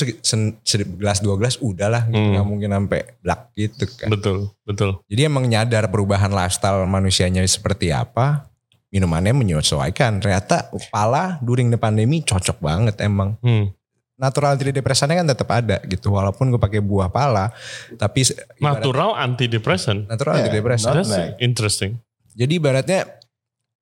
gelas 0.97 1.19
dua 1.19 1.35
gelas 1.35 1.59
udahlah 1.59 2.07
gitu 2.07 2.14
Hmm. 2.14 2.33
nggak 2.33 2.47
mungkin 2.47 2.71
sampai 2.71 3.00
black 3.19 3.41
gitu 3.53 3.85
kan 3.93 4.09
Betul, 4.09 4.37
betul. 4.62 4.91
jadi 5.05 5.26
emang 5.26 5.45
nyadar 5.45 5.88
perubahan 5.88 6.31
lifestyle 6.31 6.87
manusianya 6.87 7.43
seperti 7.45 7.91
apa 7.91 8.47
minumannya 8.88 9.35
menyesuaikan 9.35 10.23
ternyata 10.23 10.71
pala 10.88 11.43
during 11.43 11.67
the 11.67 11.76
pandemi 11.76 12.23
cocok 12.23 12.59
banget 12.59 12.95
emang 13.00 13.35
Hmm. 13.41 13.75
Natural 14.14 14.54
antidepresannya 14.54 15.16
kan 15.16 15.26
tetap 15.26 15.49
ada 15.49 15.83
gitu 15.85 16.11
walaupun 16.11 16.49
gue 16.49 16.59
pakai 16.59 16.78
buah 16.78 17.09
pala 17.09 17.50
tapi 17.94 18.23
Natural 18.56 19.14
antidepresan. 19.16 20.06
natural 20.06 20.35
Yeah, 20.35 20.42
antidepresan 20.44 20.92
That's 20.94 21.14
interesting. 21.38 21.99
jadi 22.30 22.52
ibaratnya 22.54 23.00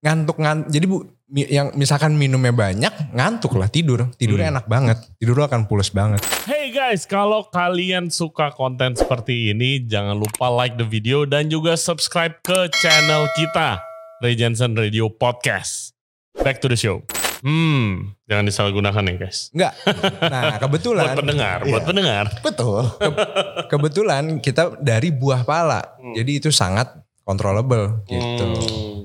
ngantuk 0.01 0.37
ngantuk 0.37 0.69
jadi 0.69 0.85
bu 0.85 0.97
yang 1.33 1.73
misalkan 1.73 2.13
minumnya 2.13 2.51
banyak 2.51 2.93
ngantuk 3.11 3.55
lah 3.55 3.65
tidur 3.67 4.09
tidurnya 4.13 4.49
Hmm. 4.49 4.55
enak 4.59 4.67
banget 4.67 4.99
tidur 5.17 5.33
lu 5.35 5.45
akan 5.45 5.65
pules 5.65 5.89
banget 5.89 6.21
Hey 6.43 6.69
guys, 6.71 7.05
kalau 7.05 7.47
kalian 7.47 8.09
suka 8.09 8.51
konten 8.51 8.93
seperti 8.93 9.51
ini, 9.51 9.79
jangan 9.81 10.15
lupa 10.15 10.49
like 10.49 10.75
the 10.75 10.85
video 10.85 11.23
dan 11.23 11.47
juga 11.47 11.75
subscribe 11.75 12.41
ke 12.41 12.59
channel 12.75 13.29
kita, 13.33 13.79
Ray 14.19 14.35
Jensen 14.35 14.73
Radio 14.73 15.07
Podcast. 15.07 15.93
Back 16.35 16.59
to 16.59 16.67
the 16.67 16.75
show. 16.75 17.05
Hmm, 17.43 18.15
jangan 18.25 18.47
disalahgunakan 18.47 19.03
ya 19.05 19.15
guys. 19.19 19.51
enggak 19.51 19.75
nah 20.23 20.57
kebetulan 20.63 21.05
Buat 21.05 21.19
pendengar, 21.19 21.59
buat 21.63 21.75
Iya. 21.77 21.89
pendengar. 21.91 22.25
betul 22.39 22.83
kebetulan 23.73 24.25
kita 24.39 24.79
dari 24.79 25.11
buah 25.11 25.43
pala 25.43 25.83
Hmm. 25.99 26.15
jadi 26.15 26.39
itu 26.39 26.49
sangat 26.49 26.87
controllable 27.23 28.03
gitu 28.05 28.47
Hmm. 28.47 29.02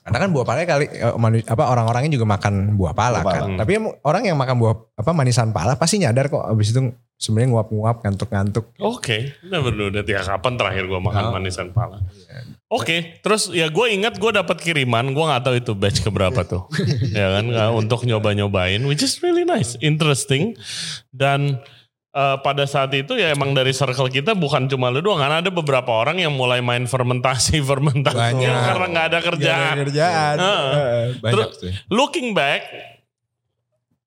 Karena 0.00 0.18
kan 0.18 0.30
buah 0.30 0.44
pala 0.44 0.64
kali 0.64 0.86
eh, 0.88 1.12
apa 1.44 1.62
orang-orangnya 1.66 2.16
juga 2.16 2.26
makan 2.26 2.74
buah 2.74 2.92
pala 2.92 3.20
Buah 3.20 3.32
kan 3.32 3.42
pala. 3.46 3.58
tapi 3.60 3.72
orang 4.00 4.22
yang 4.24 4.36
makan 4.36 4.56
buah 4.56 4.74
apa 4.96 5.10
manisan 5.12 5.50
pala 5.50 5.76
pasti 5.76 6.00
nyadar 6.00 6.26
kok 6.26 6.40
abis 6.46 6.72
itu 6.72 6.80
sebenarnya 7.14 7.52
nguap-nguap 7.52 8.00
ngantuk-ngantuk 8.00 8.64
Oke, 8.80 9.36
never 9.44 9.68
know 9.70 9.92
that 9.92 10.08
ya 10.08 10.24
kapan 10.24 10.56
terakhir 10.56 10.88
gue 10.88 10.96
makan 10.98 11.28
Oh. 11.28 11.32
manisan 11.36 11.68
pala. 11.68 12.00
Oke, 12.66 13.20
terus 13.20 13.50
ya 13.50 13.68
gue 13.68 13.86
ingat 13.90 14.16
gue 14.16 14.30
dapat 14.30 14.56
kiriman, 14.56 15.10
gue 15.10 15.20
nggak 15.20 15.42
tahu 15.42 15.54
itu 15.58 15.72
batch 15.74 16.00
keberapa 16.00 16.40
tuh, 16.42 16.64
ya 17.12 17.36
kan 17.36 17.44
untuk 17.74 18.06
nyoba-nyobain, 18.06 18.80
which 18.86 19.02
is 19.02 19.20
really 19.20 19.44
nice, 19.44 19.76
interesting, 19.80 20.56
dan 21.10 21.60
eh, 22.10 22.36
pada 22.40 22.64
saat 22.64 22.90
itu 22.92 23.14
ya 23.14 23.30
emang 23.30 23.50
dari 23.50 23.70
circle 23.70 24.08
kita 24.08 24.34
bukan 24.34 24.66
cuma 24.66 24.90
lu 24.90 25.00
doang, 25.00 25.18
karena 25.18 25.38
ada 25.38 25.50
beberapa 25.50 25.90
orang 25.90 26.18
yang 26.18 26.34
mulai 26.34 26.58
main 26.58 26.84
fermentasi 26.84 27.62
fermentasi 27.70 28.16
Banyak. 28.16 28.58
karena 28.66 28.86
nggak 28.88 29.06
ada 29.10 29.18
kerjaan. 29.20 29.58
Nggak 29.60 29.74
ada 29.74 29.84
kerjaan. 29.84 30.36
Heeh, 30.38 31.02
banyak 31.18 31.32
Terus- 31.32 31.56
tuh 31.58 31.72
Looking 31.88 32.34
back, 32.34 32.66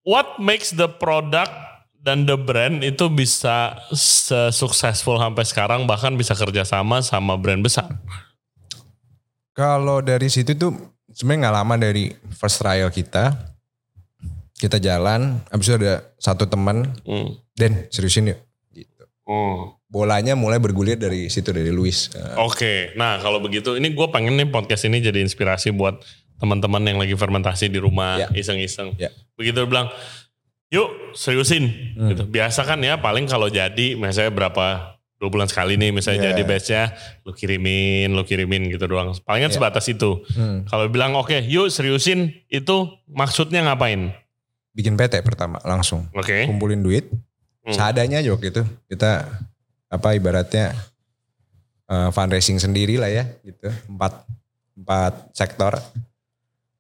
what 0.04 0.36
makes 0.38 0.72
the 0.72 0.88
product 0.88 1.52
dan 2.04 2.28
the 2.28 2.36
brand 2.36 2.84
itu 2.84 3.08
bisa 3.08 3.80
successful 4.52 5.16
sampai 5.16 5.48
sekarang 5.48 5.88
bahkan 5.88 6.12
bisa 6.14 6.36
kerjasama 6.36 7.00
sama 7.00 7.40
brand 7.40 7.64
besar. 7.64 7.88
Kalau 9.54 10.02
dari 10.02 10.28
situ 10.28 10.52
tuh 10.52 10.74
sebenarnya 11.14 11.48
nggak 11.48 11.56
lama 11.62 11.76
dari 11.80 12.04
first 12.34 12.60
trial 12.60 12.90
kita. 12.90 13.53
Kita 14.54 14.78
jalan, 14.78 15.42
habis 15.48 15.68
itu 15.68 15.76
ada 15.76 16.14
satu 16.16 16.46
teman, 16.46 16.94
Hmm. 17.04 17.36
Den 17.54 17.90
seriusin 17.90 18.32
yuk. 18.32 18.40
Gitu. 18.72 19.04
Hmm. 19.26 19.76
Bolanya 19.86 20.34
mulai 20.34 20.58
bergulir 20.58 20.96
dari 20.96 21.28
situ 21.28 21.50
dari 21.50 21.70
Luis. 21.70 22.10
Eh, 22.12 22.38
Oke, 22.38 22.74
nah 22.94 23.18
kalau 23.18 23.38
begitu 23.38 23.76
ini 23.76 23.92
gue 23.92 24.08
pengen 24.10 24.34
nih 24.34 24.48
podcast 24.48 24.84
ini 24.84 24.98
jadi 25.00 25.20
inspirasi 25.20 25.70
buat 25.70 26.02
teman-teman 26.40 26.82
yang 26.84 26.98
lagi 26.98 27.14
fermentasi 27.14 27.68
di 27.68 27.78
rumah 27.78 28.18
Ya. 28.20 28.28
iseng-iseng. 28.34 28.98
Ya. 28.98 29.14
Begitu 29.34 29.64
bilang, 29.64 29.94
yuk 30.70 30.90
seriusin. 31.14 31.96
Hmm. 31.96 32.10
Gitu. 32.10 32.24
Biasa 32.26 32.64
kan 32.64 32.82
ya 32.82 32.98
paling 32.98 33.26
kalau 33.26 33.48
jadi 33.48 33.94
misalnya 33.94 34.34
berapa 34.34 34.98
dua 35.18 35.30
bulan 35.30 35.48
sekali 35.48 35.78
nih 35.78 35.94
misalnya 35.94 36.20
Ya. 36.20 36.28
jadi 36.34 36.44
batchnya 36.44 36.84
lu 37.22 37.32
kirimin, 37.32 38.12
lu 38.12 38.26
kirimin 38.26 38.68
gitu 38.68 38.90
doang. 38.90 39.14
Palingan 39.22 39.54
Ya. 39.54 39.56
sebatas 39.56 39.86
itu. 39.88 40.26
hmm. 40.26 40.68
Kalau 40.68 40.90
bilang 40.90 41.14
oke, 41.14 41.38
yuk 41.44 41.70
seriusin 41.70 42.34
itu 42.48 42.78
maksudnya 43.08 43.62
ngapain? 43.64 44.12
Bikin 44.74 44.98
PT 44.98 45.22
pertama 45.22 45.62
langsung. 45.62 46.10
Oke. 46.12 46.50
Kumpulin 46.50 46.82
duit, 46.82 47.06
Hmm. 47.64 47.72
seadanya 47.72 48.20
aja 48.20 48.34
waktu 48.34 48.50
itu. 48.52 48.64
Kita 48.90 49.24
apa 49.88 50.18
ibaratnya 50.18 50.74
eh, 51.86 52.10
fundraising 52.10 52.58
sendiri 52.58 52.98
lah 52.98 53.08
ya 53.08 53.24
gitu. 53.46 53.70
Empat, 53.88 54.26
empat 54.74 55.14
sektor. 55.32 55.78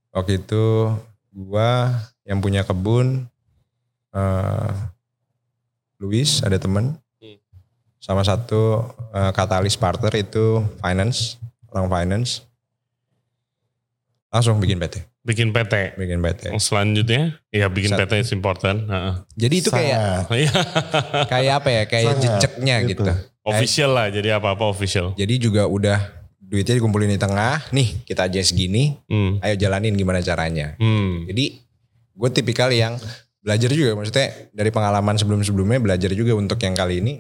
Waktu 0.09 0.41
itu 0.41 0.89
gua 1.29 1.93
yang 2.25 2.41
punya 2.41 2.65
kebun, 2.65 3.29
eh 4.12 4.71
Luis 6.01 6.41
ada 6.41 6.57
temen, 6.57 6.97
Hmm. 7.21 7.38
sama 8.01 8.25
satu 8.25 8.83
eh, 9.13 9.31
katalis 9.31 9.77
partner 9.77 10.12
itu 10.17 10.65
finance, 10.81 11.38
orang 11.69 11.88
finance. 11.88 12.41
Langsung 14.33 14.57
bikin 14.57 14.81
PT. 14.81 15.05
Bikin 15.23 15.55
PT. 15.55 15.95
bikin 15.95 16.19
PT. 16.19 16.51
Selanjutnya, 16.59 17.39
ya 17.47 17.71
bikin 17.71 17.95
Sat- 17.95 18.03
PT 18.03 18.27
is 18.27 18.31
important. 18.31 18.83
Heeh. 18.85 19.13
Jadi 19.39 19.55
itu 19.55 19.69
kayak 19.71 20.27
Sangat. 20.27 20.35
Iya. 20.35 20.51
kayak 21.31 21.53
apa 21.63 21.69
ya? 21.71 21.83
Kayak 21.87 22.05
Sangat, 22.09 22.21
jejaknya 22.21 22.75
gitu. 22.83 23.03
gitu. 23.07 23.13
official 23.43 23.91
lah, 23.91 24.07
jadi 24.07 24.35
apa-apa 24.35 24.63
official. 24.65 25.15
Jadi 25.15 25.35
juga 25.37 25.63
udah 25.63 25.99
duitnya 26.37 26.75
dikumpulin 26.75 27.07
di 27.07 27.17
tengah. 27.17 27.59
Nih 27.71 28.03
kita 28.03 28.27
aja 28.27 28.39
segini. 28.39 28.99
Hmm. 29.07 29.39
Ayo 29.39 29.55
jalanin 29.57 29.95
gimana 29.95 30.19
caranya. 30.19 30.75
Hmm. 30.75 31.23
Jadi 31.25 31.59
gue 32.13 32.29
tipikal 32.29 32.67
yang 32.69 32.95
belajar 33.39 33.67
juga. 33.67 33.95
Maksudnya 33.95 34.27
dari 34.51 34.71
pengalaman 34.71 35.15
sebelum-sebelumnya 35.15 35.79
belajar 35.79 36.11
juga 36.11 36.35
untuk 36.35 36.55
yang 36.57 36.71
kali 36.71 36.99
ini. 36.99 37.13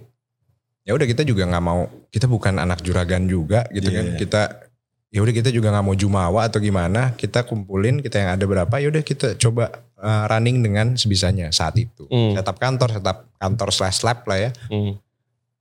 Ya 0.83 0.91
udah 0.91 1.03
kita 1.03 1.23
juga 1.23 1.43
nggak 1.43 1.59
mau. 1.61 1.87
Kita 2.07 2.27
bukan 2.27 2.55
anak 2.55 2.83
juragan 2.83 3.27
juga 3.27 3.63
gitu 3.69 3.87
Iya. 3.87 3.95
kan. 3.95 4.05
Kita 4.15 4.41
ya 5.13 5.21
udah 5.21 5.29
kita 5.29 5.53
juga 5.53 5.69
nggak 5.69 5.85
mau 5.85 5.93
jumawa 5.93 6.49
atau 6.49 6.57
gimana. 6.57 7.13
Kita 7.13 7.45
kumpulin 7.45 8.01
kita 8.01 8.17
yang 8.17 8.33
ada 8.33 8.43
berapa. 8.49 8.73
Ya 8.81 8.89
udah 8.89 9.05
kita 9.05 9.37
coba 9.37 9.69
uh, 10.01 10.25
running 10.25 10.65
dengan 10.65 10.97
sebisanya 10.97 11.53
saat 11.53 11.77
itu. 11.77 12.09
Hmm. 12.09 12.33
Setup 12.33 12.57
kantor, 12.57 12.97
setup 12.97 13.29
kantor 13.37 13.69
slash 13.69 14.01
lab 14.01 14.25
lah 14.25 14.49
ya. 14.49 14.51
Hmm. 14.73 14.97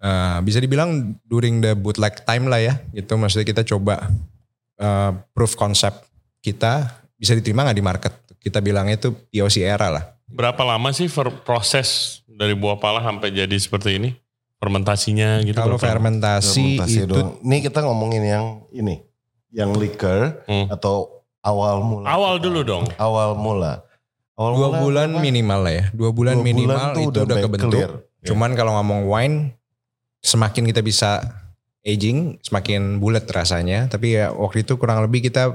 Eh, 0.02 0.38
bisa 0.42 0.58
dibilang 0.58 1.14
during 1.30 1.62
the 1.62 1.78
bootleg 1.78 2.26
time 2.26 2.50
lah 2.50 2.58
ya 2.58 2.74
gitu 2.90 3.14
maksudnya 3.14 3.46
kita 3.46 3.62
coba 3.62 4.10
eh, 4.74 5.10
proof 5.30 5.54
concept 5.54 6.10
kita 6.42 7.06
bisa 7.14 7.38
diterima 7.38 7.62
nggak 7.62 7.78
di 7.78 7.86
market 7.86 8.12
kita 8.42 8.58
bilangnya 8.58 8.98
itu 8.98 9.14
POC 9.30 9.62
era 9.62 9.94
lah 9.94 10.04
Berapa 10.26 10.58
lama 10.66 10.90
sih 10.90 11.06
fer- 11.06 11.44
proses 11.46 12.18
dari 12.26 12.58
buah 12.58 12.82
pala 12.82 12.98
sampai 13.04 13.30
jadi 13.30 13.52
seperti 13.54 14.00
ini? 14.00 14.10
Fermentasinya 14.58 15.38
gitu. 15.44 15.54
kalau 15.54 15.76
fermentasi, 15.76 16.82
Fermentasi 16.82 16.98
itu 17.04 17.06
doang. 17.06 17.36
Ini 17.44 17.56
kita 17.60 17.84
ngomongin 17.84 18.22
yang 18.24 18.44
ini, 18.72 19.04
yang 19.52 19.70
liquor 19.72 20.42
Hmm. 20.44 20.66
atau 20.66 21.22
awal 21.40 21.78
mula. 21.80 22.06
Awal 22.08 22.34
dulu 22.38 22.60
dong. 22.62 22.84
Awal 22.96 23.36
mula. 23.36 23.84
Awal 24.32 24.52
dua 24.54 24.66
mula 24.66 24.78
bulan 24.80 25.08
apa? 25.10 25.20
minimal 25.20 25.60
lah 25.60 25.72
ya 25.72 25.84
dua 25.92 26.10
bulan 26.10 26.34
Dua 26.34 26.44
minimal 26.44 26.80
tuh 26.90 27.02
itu 27.04 27.18
udah 27.20 27.26
baik 27.28 27.44
kebentuk 27.46 27.70
clear. 27.70 27.92
cuman 28.24 28.50
kalau 28.52 28.72
ngomong 28.74 29.04
wine 29.04 29.36
semakin 30.18 30.64
kita 30.64 30.80
bisa 30.80 31.20
aging 31.82 32.40
semakin 32.40 32.96
bulat 32.96 33.28
rasanya 33.28 33.86
tapi 33.86 34.14
ya 34.14 34.32
waktu 34.32 34.62
itu 34.62 34.74
kurang 34.76 35.04
lebih 35.04 35.20
kita 35.20 35.52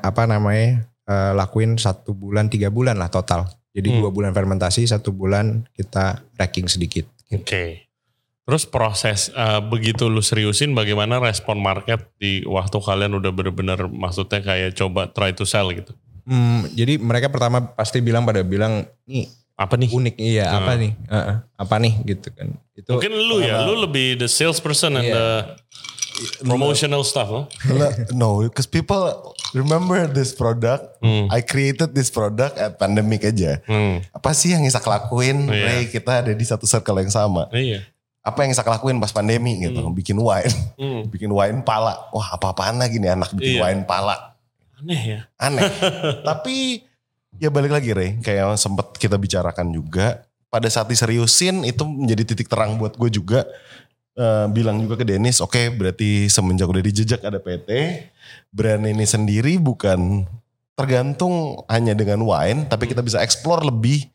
apa 0.00 0.22
namanya 0.24 0.88
eh, 1.04 1.32
lakuin 1.32 1.76
satu 1.76 2.16
bulan 2.16 2.48
tiga 2.48 2.70
bulan 2.70 2.96
lah 2.96 3.12
total 3.12 3.44
jadi 3.70 3.92
Hmm. 3.92 4.00
dua 4.00 4.10
bulan 4.10 4.32
fermentasi 4.32 4.86
satu 4.86 5.10
bulan 5.10 5.68
kita 5.70 6.24
racking 6.34 6.64
sedikit 6.64 7.04
Oke. 7.28 7.83
Terus 8.44 8.64
proses 8.64 9.28
eh, 9.30 9.60
begitu 9.62 10.06
lu 10.06 10.20
seriusin 10.20 10.72
bagaimana 10.72 11.16
respon 11.16 11.56
market 11.56 12.12
di 12.16 12.44
waktu 12.44 12.76
kalian 12.76 13.16
udah 13.16 13.30
bener-bener 13.30 13.88
maksudnya 13.88 14.38
kayak 14.38 14.72
coba 14.74 15.08
try 15.08 15.32
to 15.32 15.42
sell 15.42 15.68
gitu. 15.68 15.96
Hmm, 16.24 16.64
jadi 16.70 16.96
mereka 16.96 17.28
pertama 17.28 17.60
pasti 17.68 18.00
bilang 18.00 18.24
pada 18.24 18.40
bilang 18.40 18.84
nih 19.04 19.28
Apa 19.54 19.76
nih? 19.76 19.86
unik 19.88 20.16
iya 20.18 20.48
Hmm. 20.48 20.58
apa 20.58 20.72
nih 20.74 20.92
Heeh, 21.06 21.36
apa 21.54 21.74
nih 21.78 21.94
gitu 22.06 22.28
kan 22.32 22.48
itu 22.74 22.90
Mungkin 22.90 23.12
lu 23.14 23.36
ya, 23.38 23.62
lu 23.62 23.78
lebih 23.78 24.16
the 24.16 24.26
salesperson 24.26 24.96
and 24.96 25.04
Iya. 25.04 25.14
the 25.14 25.26
promotional 26.42 27.02
stuff 27.02 27.26
loh. 27.26 27.44
no, 28.12 28.40
because 28.40 28.66
people 28.66 29.02
remember 29.52 30.06
this 30.06 30.30
product. 30.30 30.98
Hmm. 30.98 31.26
I 31.28 31.40
created 31.40 31.90
this 31.90 32.06
product 32.08 32.54
at 32.54 32.78
pandemic 32.78 33.22
aja. 33.22 33.58
Hmm. 33.64 34.02
Apa 34.10 34.30
sih 34.30 34.54
yang 34.54 34.62
Isak 34.62 34.84
lakuin? 34.84 35.46
Iya. 35.46 35.64
Ray, 35.66 35.82
kita 35.88 36.22
ada 36.22 36.32
di 36.32 36.44
satu 36.44 36.64
circle 36.64 36.98
yang 36.98 37.10
sama. 37.10 37.50
Iya. 37.50 37.82
Apa 38.24 38.48
yang 38.48 38.56
Isak 38.56 38.64
lakuin 38.64 38.96
pas 38.96 39.12
pandemi 39.12 39.60
gitu? 39.60 39.84
Bikin 39.92 40.16
wine. 40.16 40.54
Hmm. 40.80 41.02
bikin 41.12 41.28
wine 41.28 41.60
pala. 41.60 42.08
Wah 42.08 42.34
apa-apaan 42.34 42.80
lagi 42.80 42.96
nih 42.96 43.12
anak 43.12 43.36
bikin 43.36 43.60
Iya. 43.60 43.62
wine 43.68 43.82
pala. 43.84 44.32
Aneh 44.80 45.02
ya. 45.04 45.20
Aneh. 45.36 45.68
Tapi 46.28 46.80
ya 47.36 47.52
balik 47.52 47.76
lagi 47.76 47.92
Ray. 47.92 48.16
Kayak 48.24 48.56
sempet 48.56 48.96
kita 48.96 49.20
bicarakan 49.20 49.68
juga. 49.70 50.24
Pada 50.48 50.70
saat 50.72 50.88
diseriusin 50.88 51.68
itu 51.68 51.84
menjadi 51.84 52.32
titik 52.32 52.48
terang 52.48 52.80
buat 52.80 52.96
gue 52.96 53.12
juga. 53.12 53.44
Eh, 54.14 54.46
bilang 54.54 54.78
juga 54.78 54.94
ke 54.94 55.02
Dennis, 55.02 55.42
oke 55.42 55.74
berarti 55.74 56.30
semenjak 56.30 56.70
udah 56.70 56.78
dijejak 56.86 57.18
ada 57.18 57.42
PT. 57.42 57.70
Brand 58.54 58.86
ini 58.86 59.02
sendiri 59.02 59.58
bukan 59.58 60.22
tergantung 60.78 61.66
hanya 61.66 61.98
dengan 61.98 62.22
wine. 62.22 62.70
Tapi 62.70 62.86
kita 62.86 63.02
bisa 63.02 63.18
explore 63.20 63.66
lebih 63.66 64.06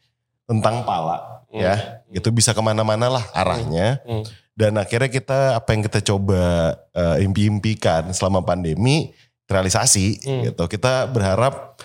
tentang 0.49 0.81
pala. 0.81 1.45
Hmm. 1.53 1.61
Ya 1.61 1.75
gitu 2.09 2.33
bisa 2.33 2.57
ke 2.57 2.61
mana-mana 2.61 3.07
lah 3.09 3.25
arahnya. 3.37 4.01
Hmm. 4.05 4.25
Dan 4.57 4.75
akhirnya 4.75 5.07
kita 5.07 5.55
apa 5.55 5.69
yang 5.71 5.85
kita 5.85 6.01
coba 6.01 6.73
eh, 6.91 7.23
impi-impikan 7.23 8.09
selama 8.11 8.41
pandemi 8.41 9.13
terrealisasi 9.45 10.25
Hmm. 10.25 10.41
gitu. 10.49 10.65
Kita 10.65 11.05
berharap 11.09 11.77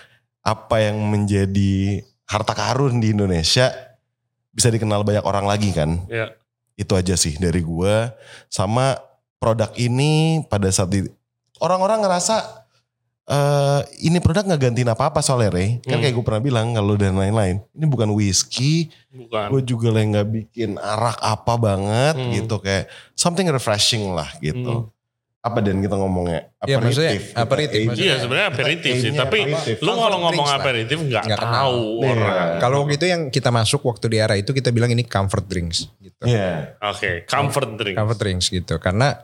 apa 0.45 0.75
yang 0.81 0.97
menjadi 0.97 2.01
harta 2.25 2.53
karun 2.57 3.01
di 3.01 3.13
Indonesia 3.13 3.69
bisa 4.49 4.69
dikenal 4.73 5.05
banyak 5.05 5.25
orang 5.25 5.45
lagi 5.45 5.69
kan. 5.73 6.05
Ya. 6.09 6.33
Itu 6.75 6.97
aja 6.97 7.15
sih 7.15 7.37
dari 7.37 7.61
gua 7.61 8.11
sama 8.49 8.97
produk 9.37 9.69
ini 9.77 10.41
pada 10.49 10.67
saat 10.73 10.89
di 10.89 11.05
orang-orang 11.61 12.03
ngerasa 12.03 12.64
eh 13.25 13.79
ini 14.03 14.17
produk 14.17 14.45
nggak 14.45 14.61
gantiin 14.63 14.85
apa-apa 14.87 15.17
soalnya 15.17 15.49
Ray. 15.51 15.81
Kan 15.81 15.97
Hmm. 15.97 16.01
kayak 16.01 16.13
gue 16.13 16.23
pernah 16.23 16.39
bilang 16.39 16.67
kalau 16.71 16.93
dan 16.93 17.13
lain-lain. 17.13 17.57
Ini 17.67 17.85
bukan 17.85 18.09
whisky, 18.11 18.93
Bukan. 19.09 19.49
gue 19.49 19.61
juga 19.63 19.89
lah 19.89 20.03
nggak 20.03 20.27
bikin 20.27 20.75
arak 20.75 21.17
apa 21.19 21.53
banget 21.55 22.15
Hmm. 22.15 22.31
gitu 22.31 22.55
kayak 22.57 22.85
something 23.11 23.47
refreshing 23.47 24.11
lah 24.11 24.29
gitu. 24.37 24.85
Hmm. 24.85 24.93
Apa 25.41 25.61
dan 25.61 25.77
kita 25.77 25.93
ngomongnya 25.93 26.49
Ya, 26.63 26.77
maksudnya 26.79 27.13
Kita 27.15 27.37
aperitif, 27.39 27.77
age- 27.77 27.85
maksudnya. 27.87 28.05
Iya 28.07 28.15
sebenarnya 28.17 28.47
aperitif 28.47 28.93
sih, 28.95 29.11
tapi 29.11 29.37
aperitif. 29.43 29.75
lu 29.79 29.91
kalau 29.93 30.17
ngomong 30.19 30.33
drinks 30.41 30.57
aperitif 30.57 30.97
nggak 30.99 31.25
tahu 31.39 31.81
Iya. 31.95 32.09
orang. 32.11 32.49
kalau 32.57 32.75
waktu 32.81 32.93
itu 32.95 33.05
yang 33.05 33.21
kita 33.29 33.49
masuk 33.49 33.81
waktu 33.83 34.05
di 34.07 34.17
era 34.17 34.33
itu 34.35 34.49
kita 34.51 34.69
bilang 34.69 34.89
ini 34.89 35.01
comfort 35.01 35.45
drinks 35.45 35.85
gitu 35.95 36.23
Iya. 36.25 36.77
Oke, 36.83 37.25
comfort 37.25 37.73
drink. 37.75 37.93
comfort 37.93 38.17
drinks 38.17 38.49
gitu 38.49 38.77
karena 38.77 39.17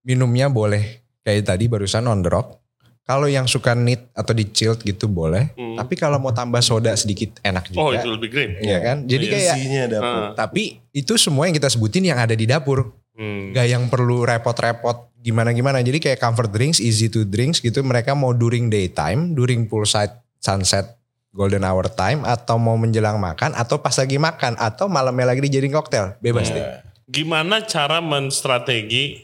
minumnya 0.00 0.46
boleh 0.46 0.82
kayak 1.20 1.42
tadi 1.44 1.66
barusan 1.66 2.02
on 2.04 2.18
the 2.20 2.28
rock 2.28 2.62
kalau 3.04 3.24
yang 3.24 3.44
suka 3.44 3.72
neat 3.72 4.08
atau 4.10 4.32
di 4.32 4.44
chilled 4.46 4.80
gitu 4.80 5.06
boleh 5.06 5.52
Hmm. 5.52 5.76
tapi 5.76 5.94
kalau 5.94 6.16
mau 6.16 6.30
tambah 6.30 6.58
soda 6.58 6.90
sedikit 6.94 7.36
enak 7.40 7.68
Oh 7.72 7.88
juga 7.88 8.00
itu 8.00 8.08
lebih 8.10 8.28
green. 8.28 8.50
Iya 8.58 8.78
kan 8.80 8.96
jadi 9.04 9.24
Iya. 9.24 9.32
kayak 9.32 9.54
Isinya 9.54 9.84
dapur. 9.88 10.18
Ah. 10.18 10.32
tapi 10.34 10.62
itu 10.90 11.12
semua 11.14 11.44
yang 11.44 11.54
kita 11.54 11.68
sebutin 11.68 12.04
yang 12.04 12.16
ada 12.16 12.32
di 12.32 12.44
dapur 12.44 12.90
Hmm. 13.14 13.54
Gak 13.54 13.70
yang 13.70 13.86
perlu 13.86 14.26
repot-repot 14.26 15.14
gimana-gimana. 15.16 15.78
Jadi 15.78 16.02
kayak 16.02 16.18
comfort 16.18 16.50
drinks, 16.50 16.82
easy 16.82 17.06
to 17.06 17.22
drinks 17.22 17.62
gitu. 17.62 17.78
Mereka 17.78 18.10
mau 18.12 18.34
during 18.34 18.66
daytime, 18.66 19.38
during 19.38 19.70
poolside 19.70 20.10
sunset 20.36 20.98
golden 21.30 21.62
hour 21.62 21.86
time. 21.86 22.26
Atau 22.26 22.58
mau 22.58 22.74
menjelang 22.74 23.14
makan, 23.16 23.54
atau 23.54 23.78
pas 23.78 23.94
lagi 23.94 24.18
makan. 24.18 24.58
Atau 24.58 24.90
malamnya 24.90 25.30
lagi 25.30 25.46
dijadiin 25.46 25.70
koktail. 25.70 26.18
Bebas 26.18 26.50
Iya. 26.50 26.54
deh. 26.54 26.66
Gimana 27.06 27.62
cara 27.62 28.02
menstrategi 28.02 29.22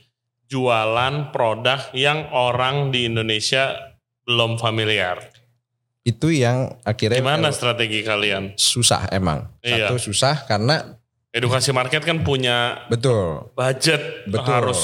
jualan 0.51 1.31
produk 1.31 1.79
yang 1.95 2.27
orang 2.35 2.91
di 2.91 3.07
Indonesia 3.07 3.95
belum 4.27 4.59
familiar? 4.59 5.31
Itu 6.03 6.35
yang 6.35 6.75
akhirnya 6.83 7.23
Gimana 7.23 7.49
kalau 7.49 7.57
strategi 7.57 8.03
kalian? 8.03 8.59
susah 8.59 9.07
emang. 9.15 9.47
Iya. 9.63 9.87
Satu 9.89 10.03
susah 10.03 10.45
karena 10.45 10.99
Edukasi 11.31 11.71
market 11.71 12.03
kan 12.03 12.27
punya 12.27 12.83
betul. 12.91 13.55
budget 13.55 14.27
Betul. 14.27 14.51
harus 14.51 14.81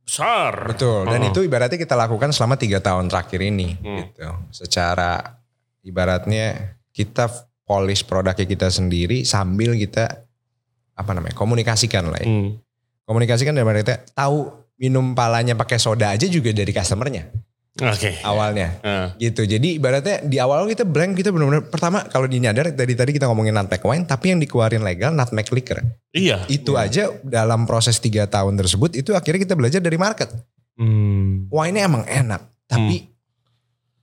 besar. 0.00 0.64
Betul. 0.64 1.04
Dan 1.04 1.20
Oh. 1.20 1.28
itu 1.28 1.44
ibaratnya 1.44 1.76
kita 1.76 1.92
lakukan 1.92 2.32
selama 2.32 2.56
tiga 2.56 2.80
tahun 2.80 3.12
terakhir 3.12 3.44
ini. 3.44 3.76
Hmm. 3.76 4.08
Gitu. 4.08 4.24
Secara 4.48 5.36
ibaratnya 5.84 6.72
kita 6.96 7.28
polish 7.68 8.08
produknya 8.08 8.48
kita 8.48 8.72
sendiri 8.72 9.28
sambil 9.28 9.76
kita 9.76 10.24
apa 10.96 11.10
namanya 11.12 11.36
komunikasikan 11.36 12.08
lah 12.08 12.16
ya. 12.16 12.28
Hmm. 12.32 12.56
Komunikasikan 13.04 13.52
dari 13.52 13.68
mereka 13.68 14.00
tahu 14.16 14.48
minum 14.80 15.12
palanya 15.12 15.52
pakai 15.54 15.76
soda 15.76 16.10
aja 16.10 16.24
juga 16.24 16.50
dari 16.56 16.72
customernya 16.72 17.28
Oke. 17.78 18.18
awalnya. 18.26 18.82
Nah, 18.82 19.08
Gitu. 19.14 19.46
Jadi 19.46 19.78
ibaratnya 19.78 20.26
di 20.26 20.42
awal 20.42 20.66
kita 20.66 20.82
blank 20.82 21.14
kita 21.14 21.30
benar-benar 21.30 21.70
pertama 21.70 22.02
kalau 22.10 22.26
dinyadar 22.26 22.74
dari 22.74 22.94
tadi 22.98 23.14
kita 23.14 23.30
ngomongin 23.30 23.54
nutmeg 23.54 23.78
wine 23.80 24.04
tapi 24.04 24.34
yang 24.34 24.40
dikeluarin 24.42 24.82
legal 24.82 25.14
nutmeg 25.14 25.46
liquor. 25.54 25.78
iya. 26.10 26.42
Itu 26.50 26.74
aja 26.74 27.14
dalam 27.22 27.64
proses 27.70 28.02
tiga 28.02 28.26
tahun 28.26 28.58
tersebut 28.58 28.98
itu 28.98 29.14
akhirnya 29.14 29.46
kita 29.46 29.54
belajar 29.54 29.80
dari 29.80 29.96
market. 29.96 30.32
Hmm. 30.80 31.44
wine-nya 31.52 31.84
emang 31.84 32.08
enak, 32.08 32.40
tapi 32.64 33.09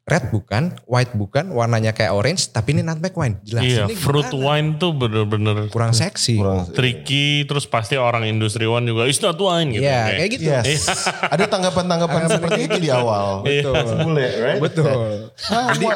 red 0.07 0.31
bukan, 0.31 0.71
white 0.87 1.11
bukan, 1.13 1.51
warnanya 1.51 1.91
kayak 1.91 2.15
orange, 2.15 2.47
tapi 2.47 2.71
ini 2.71 2.79
nutmeg 2.79 3.11
wine. 3.11 3.43
Jelas 3.43 3.59
Iya, 3.61 3.83
ini 3.85 3.93
fruit 3.93 4.23
gimana? 4.25 4.55
wine 4.55 4.67
tuh 4.79 4.95
bener-bener 4.95 5.67
kurang 5.67 5.91
seksi. 5.91 6.39
Kurang 6.39 6.71
tricky. 6.71 7.43
Terus 7.43 7.67
pasti 7.67 7.99
orang 7.99 8.23
industriwan 8.23 8.87
juga, 8.87 9.03
it's 9.03 9.19
not 9.19 9.35
wine 9.35 9.75
gitu. 9.75 9.83
Iya, 9.83 9.99
Kayak- 9.99 10.15
kayak 10.15 10.29
gitu. 10.31 10.47
Yes. 10.47 10.95
Ada 11.35 11.45
tanggapan-tanggapan 11.51 12.21
seperti 12.31 12.59
itu 12.65 12.77
di 12.79 12.87
awal. 12.87 13.43
Betul. 13.43 13.75
Bule, 13.99 14.27
right? 14.39 14.59
Betul. 14.63 14.95
Ah, 15.51 15.71
Jadi- 15.71 15.91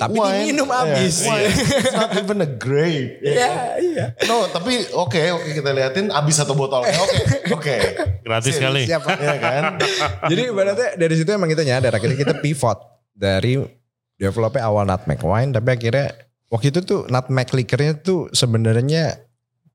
tapi 0.00 0.16
wine- 0.16 0.48
diminum 0.48 0.66
yeah, 0.66 0.80
habis. 0.82 1.16
wine, 1.22 1.52
It's 1.52 1.92
not 1.94 2.10
even 2.16 2.38
a 2.40 2.48
grape. 2.48 3.20
Iya, 3.20 3.52
iya. 3.78 4.04
No, 4.24 4.48
tapi 4.48 4.88
oke, 4.90 5.20
oke 5.36 5.48
kita 5.52 5.70
liatin 5.70 6.08
habis 6.08 6.32
satu 6.34 6.56
botolnya. 6.56 6.96
Oke, 7.04 7.20
oke. 7.54 7.76
Gratis 8.24 8.56
kali. 8.56 8.84
Siapa? 8.84 9.08
Iya 9.14 9.36
kan? 9.36 9.62
Jadi 10.26 10.42
ibaratnya 10.48 10.88
dari 10.96 11.14
situ 11.14 11.28
emang 11.28 11.48
kita 11.48 11.60
nyadar 11.60 11.92
akhirnya 11.92 12.16
kita 12.16 12.34
pivot 12.40 12.97
dari 13.18 13.58
developnya 14.14 14.62
awal 14.64 14.86
nutmeg 14.86 15.18
wine 15.18 15.50
tapi 15.50 15.74
akhirnya 15.74 16.14
waktu 16.46 16.70
itu 16.70 16.80
tuh 16.80 17.00
nutmeg 17.10 17.50
liquornya 17.50 17.98
tuh 17.98 18.30
sebenarnya 18.30 19.18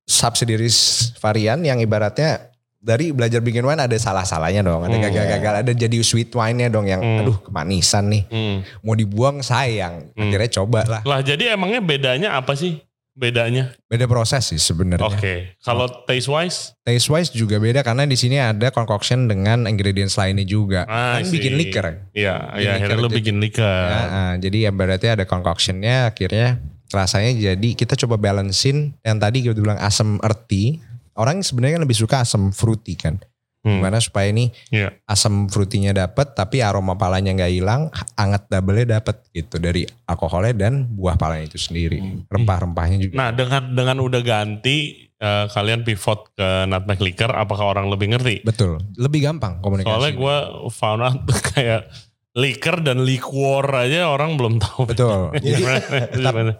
subsidiaries 0.03 1.11
varian 1.19 1.63
yang 1.63 1.79
ibaratnya 1.79 2.51
dari 2.83 3.15
belajar 3.15 3.39
bikin 3.39 3.63
wine 3.63 3.79
ada 3.79 3.95
salah-salahnya 3.95 4.59
dong, 4.59 4.83
ada 4.83 4.91
Hmm. 4.91 5.07
gagal-gagal, 5.07 5.53
ada 5.63 5.71
jadi 5.71 5.97
sweet 6.03 6.35
wine-nya 6.35 6.67
dong 6.67 6.83
yang 6.83 6.99
Hmm. 6.99 7.23
aduh 7.23 7.39
kemanisan 7.39 8.11
nih, 8.11 8.27
Hmm. 8.27 8.59
mau 8.83 8.91
dibuang 8.91 9.39
sayang. 9.39 10.11
Hmm. 10.11 10.27
Akhirnya 10.27 10.49
coba 10.51 10.79
lah. 10.83 11.01
Lah 11.07 11.23
jadi 11.23 11.55
emangnya 11.55 11.79
bedanya 11.79 12.35
apa 12.35 12.59
sih? 12.59 12.83
Bedanya? 13.13 13.77
Beda 13.85 14.09
proses 14.09 14.49
sih 14.49 14.57
sebenarnya. 14.57 15.05
Oke. 15.05 15.53
Kalau 15.61 15.85
taste 16.09 16.25
wise? 16.33 16.73
Taste 16.81 17.13
wise 17.13 17.29
juga 17.29 17.61
beda 17.61 17.85
karena 17.85 18.09
di 18.09 18.17
sini 18.17 18.41
ada 18.41 18.73
concoction 18.73 19.29
dengan 19.29 19.69
ingredients 19.69 20.17
lainnya 20.17 20.41
juga. 20.41 20.89
Ah, 20.89 21.21
kan 21.21 21.29
bikin 21.29 21.53
liquor. 21.53 22.09
Iya, 22.17 22.57
ya 22.57 22.69
akhirnya 22.81 23.05
jadi- 23.05 23.17
bikin 23.21 23.37
liquor. 23.37 23.85
Ya, 23.85 24.01
ah, 24.09 24.33
jadi 24.41 24.57
ya 24.65 24.71
berarti 24.73 25.07
ada 25.13 25.29
concoctionnya 25.29 26.09
akhirnya 26.09 26.57
rasanya 26.89 27.53
jadi 27.53 27.69
kita 27.77 27.93
coba 28.05 28.17
balancein 28.17 28.97
yang 29.05 29.17
tadi 29.21 29.45
kita 29.45 29.61
bilang 29.61 29.77
asam 29.77 30.17
earthy. 30.25 30.81
Orang 31.13 31.45
sebenarnya 31.45 31.77
kan 31.77 31.83
lebih 31.85 31.97
suka 31.97 32.25
asam 32.25 32.49
fruity 32.49 32.97
kan. 32.97 33.21
Hmm. 33.63 33.79
Gimana 33.79 34.03
supaya 34.03 34.27
ini 34.27 34.51
Iya. 34.75 34.91
asam 35.07 35.47
fruitynya 35.47 35.95
dapat 35.95 36.35
tapi 36.35 36.59
aroma 36.59 36.99
palanya 36.99 37.31
nggak 37.31 37.53
hilang, 37.55 37.87
anget 38.19 38.43
double-nya 38.51 38.99
dapat 38.99 39.23
gitu 39.31 39.55
dari 39.55 39.87
alkoholnya 40.03 40.51
dan 40.67 40.83
buah 40.91 41.15
palanya 41.15 41.47
itu 41.47 41.55
sendiri. 41.55 42.27
Rempah-rempahnya 42.27 42.99
juga. 42.99 43.15
Nah 43.15 43.29
dengan 43.31 43.71
dengan 43.71 43.97
udah 44.03 44.19
ganti 44.19 45.07
eh, 45.15 45.45
kalian 45.47 45.87
pivot 45.87 46.35
ke 46.35 46.67
nutmeg 46.67 46.99
liquor, 46.99 47.31
apakah 47.31 47.71
orang 47.71 47.87
lebih 47.87 48.11
ngerti? 48.11 48.43
Betul, 48.43 48.83
lebih 48.99 49.31
gampang 49.31 49.63
komunikasi. 49.63 49.87
Soalnya 49.87 50.11
gue 50.11 50.35
found 50.67 51.01
out 51.07 51.23
kayak 51.55 51.87
liquor 52.35 52.81
dan 52.83 53.05
liquor 53.05 53.63
aja 53.63 54.09
orang 54.09 54.35
belum 54.35 54.59
tahu. 54.59 54.91
Betul. 54.91 55.31
Jadi 55.39 55.63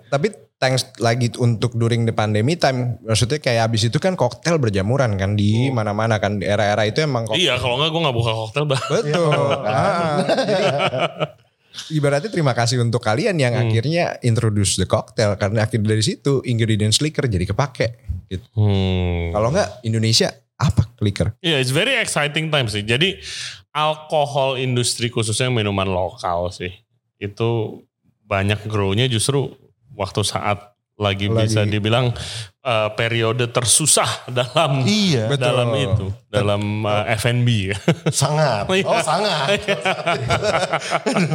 tapi 0.07 0.27
thanks 0.55 0.87
lagi 0.97 1.27
untuk 1.35 1.73
during 1.73 2.03
the 2.03 2.11
pandemi 2.11 2.55
time 2.55 2.95
maksudnya 3.01 3.37
kayak 3.37 3.67
abis 3.67 3.87
itu 3.87 3.97
kan 3.97 4.13
koktail 4.13 4.55
berjamuran 4.55 5.15
kan 5.15 5.33
di 5.33 5.67
mana-mana 5.69 6.17
kan 6.17 6.37
di 6.37 6.45
era-era 6.45 6.83
itu 6.83 6.99
emang 6.99 7.25
koktail. 7.25 7.43
Iya 7.43 7.53
kalau 7.57 7.75
nggak 7.77 7.89
gue 7.89 8.01
nggak 8.01 8.15
buka 8.15 8.31
koktail 8.33 8.65
bah. 8.65 8.81
betul 8.87 9.33
Ah, 9.59 10.23
jadi 10.49 10.65
ibaratnya 11.89 12.29
terima 12.29 12.53
kasih 12.53 12.79
untuk 12.79 13.01
kalian 13.01 13.35
yang 13.35 13.53
Hmm. 13.53 13.65
akhirnya 13.65 14.21
introduce 14.21 14.77
the 14.77 14.85
cocktail 14.85 15.33
karena 15.35 15.65
akhirnya 15.65 15.89
dari 15.89 16.01
situ 16.01 16.39
ingredients 16.43 17.01
liquor 17.01 17.25
jadi 17.25 17.43
kepake 17.45 17.87
gitu. 18.29 18.45
Hmm. 18.53 19.33
kalau 19.33 19.49
enggak 19.49 19.81
Indonesia 19.81 20.31
apa 20.53 20.85
liquor 21.01 21.33
Iya, 21.39 21.59
it's 21.59 21.73
very 21.73 21.97
exciting 21.97 22.47
time 22.47 22.69
sih. 22.69 22.85
Jadi 22.85 23.19
alkohol 23.73 24.55
industri 24.55 25.09
khususnya 25.09 25.49
minuman 25.49 25.89
lokal 25.89 26.53
sih. 26.53 26.71
Itu 27.17 27.81
banyak 28.23 28.63
grow-nya 28.63 29.09
justru 29.09 29.51
waktu 29.93 30.21
saat 30.21 30.69
lagi, 30.93 31.25
Lagi. 31.25 31.49
bisa 31.49 31.65
dibilang 31.65 32.13
eh, 32.61 32.89
periode 32.93 33.49
tersusah 33.49 34.29
dalam 34.29 34.85
Iya. 34.85 35.25
Betul. 35.25 35.41
dalam 35.41 35.69
itu, 35.73 36.05
dalam 36.29 36.61
eh, 36.85 37.17
F&B 37.17 37.47
ya. 37.73 37.77
Sangat. 38.13 38.69
Iya. 38.69 38.85
Oh 38.85 39.01
sangat. 39.01 39.57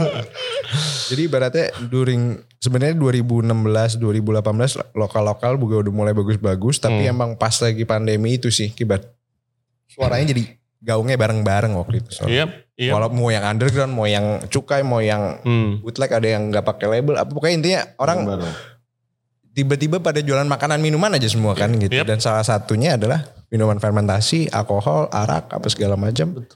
jadi 1.09 1.21
ibaratnya 1.25 1.66
during 1.88 2.42
sebenarnya 2.59 2.94
2016 2.99 3.99
2018 3.99 4.94
lokal-lokal 4.94 5.53
juga 5.57 5.77
udah 5.83 5.92
mulai 5.94 6.12
bagus-bagus 6.14 6.79
tapi 6.79 7.05
Hmm. 7.05 7.12
emang 7.14 7.31
pas 7.35 7.55
lagi 7.59 7.83
pandemi 7.83 8.37
itu 8.37 8.51
sih 8.51 8.71
kibat 8.71 9.03
suaranya 9.88 10.35
jadi 10.35 10.58
gaungnya 10.79 11.19
bareng-bareng 11.19 11.75
waktu 11.75 12.01
itu 12.01 12.11
soalnya. 12.14 12.33
Iya, 12.33 12.45
iya. 12.79 12.91
Walau 12.95 13.11
mau 13.11 13.29
yang 13.29 13.43
underground, 13.43 13.91
mau 13.91 14.07
yang 14.07 14.47
cukai, 14.47 14.87
mau 14.87 15.03
yang 15.03 15.43
Hmm. 15.43 15.83
bootleg, 15.83 16.11
ada 16.14 16.29
yang 16.29 16.55
nggak 16.55 16.64
pakai 16.64 16.87
label. 16.87 17.19
Apa 17.19 17.31
pokoknya 17.35 17.55
intinya 17.59 17.81
orang 17.99 18.19
tiba-tiba 19.53 19.99
pada 19.99 20.23
jualan 20.23 20.47
makanan 20.47 20.79
minuman 20.79 21.19
aja 21.19 21.27
semua 21.27 21.59
kan 21.59 21.75
gitu. 21.75 21.91
Yep. 21.91 22.07
Dan 22.07 22.19
salah 22.23 22.47
satunya 22.47 22.95
adalah 22.95 23.27
minuman 23.51 23.83
fermentasi, 23.83 24.55
alkohol, 24.55 25.11
arak, 25.11 25.51
apa 25.51 25.67
segala 25.67 25.99
macam. 25.99 26.47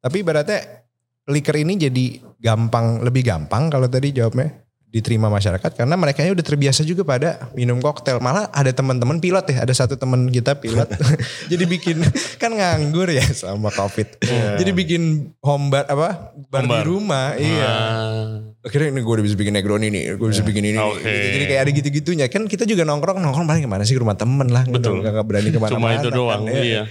Tapi 0.00 0.16
ibaratnya 0.20 0.84
liquor 1.32 1.56
ini 1.56 1.80
jadi 1.80 2.20
gampang, 2.36 3.00
lebih 3.00 3.24
gampang 3.24 3.72
kalau 3.72 3.88
tadi 3.88 4.12
jawabnya 4.12 4.60
diterima 4.90 5.30
masyarakat 5.30 5.70
karena 5.78 5.94
mereka 5.94 6.26
udah 6.26 6.42
terbiasa 6.42 6.82
juga 6.82 7.06
pada 7.06 7.46
minum 7.54 7.78
koktail. 7.78 8.18
Malah 8.18 8.50
ada 8.50 8.74
teman-teman 8.74 9.22
pilot 9.22 9.46
ya, 9.46 9.62
ada 9.62 9.70
satu 9.70 9.94
teman 9.94 10.26
kita 10.26 10.58
pilot. 10.58 10.90
jadi 11.52 11.64
bikin 11.64 12.02
kan 12.42 12.50
nganggur 12.50 13.06
ya 13.06 13.22
selama 13.22 13.70
Covid. 13.70 14.18
Jadi 14.58 14.70
bikin 14.74 15.30
home 15.38 15.70
bar 15.70 15.86
apa? 15.86 16.34
Bar 16.50 16.66
Home 16.66 16.70
bar. 16.74 16.78
di 16.82 16.84
rumah. 16.90 17.26
Iya 17.38 17.70
Ah, 17.70 18.26
akhirnya 18.66 18.90
ini 18.90 19.00
gue 19.06 19.14
udah 19.14 19.24
bisa 19.24 19.36
bikin 19.38 19.54
Negroni 19.54 19.88
nih, 19.94 20.18
gue 20.18 20.28
bisa 20.28 20.42
bikin 20.42 20.74
ini. 20.74 20.78
Gitu. 20.78 21.06
Jadi 21.06 21.44
kayak 21.46 21.60
ada 21.62 21.70
gitu-gitunya 21.70 22.26
kan 22.26 22.42
kita 22.50 22.66
juga 22.66 22.82
nongkrong 22.82 23.22
nongkrong 23.22 23.46
paling 23.46 23.62
ke 23.64 23.70
mana 23.70 23.86
sih 23.86 23.94
ke 23.94 24.02
rumah 24.02 24.18
temen 24.18 24.50
lah, 24.50 24.66
Betul. 24.66 25.06
nggak 25.06 25.22
berani 25.22 25.48
ke 25.54 25.58
mana-mana. 25.62 25.78
Cuma 25.78 25.88
itu 25.94 26.08
doang. 26.10 26.42
kan, 26.44 26.52
ya. 26.52 26.62
Iya. 26.62 26.82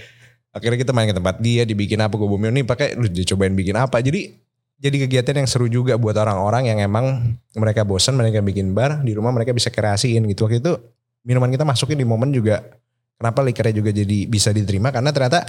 Akhirnya 0.50 0.78
kita 0.82 0.90
main 0.96 1.06
ke 1.06 1.14
tempat 1.14 1.36
dia, 1.38 1.62
dibikin 1.62 2.00
apa 2.02 2.16
gue 2.16 2.26
bumi 2.26 2.50
nih 2.50 2.64
pakai, 2.66 2.98
lu 2.98 3.06
dicobain 3.06 3.54
bikin 3.54 3.76
apa. 3.78 4.02
Jadi 4.02 4.34
jadi 4.80 4.96
kegiatan 5.06 5.36
yang 5.44 5.48
seru 5.48 5.68
juga 5.68 6.00
buat 6.00 6.16
orang-orang 6.16 6.72
yang 6.72 6.78
emang 6.80 7.36
mereka 7.52 7.84
bosan, 7.84 8.16
mereka 8.16 8.40
bikin 8.40 8.72
bar 8.72 9.04
di 9.04 9.12
rumah 9.12 9.28
mereka 9.28 9.52
bisa 9.52 9.68
kreasiin 9.68 10.24
gitu. 10.24 10.48
Waktu 10.48 10.64
itu 10.64 10.72
minuman 11.28 11.52
kita 11.52 11.68
masukin 11.68 12.00
di 12.00 12.08
momen 12.08 12.32
juga 12.32 12.64
kenapa 13.20 13.44
likernya 13.44 13.76
juga 13.76 13.92
jadi 13.92 14.24
bisa 14.24 14.56
diterima 14.56 14.88
karena 14.88 15.12
ternyata 15.12 15.44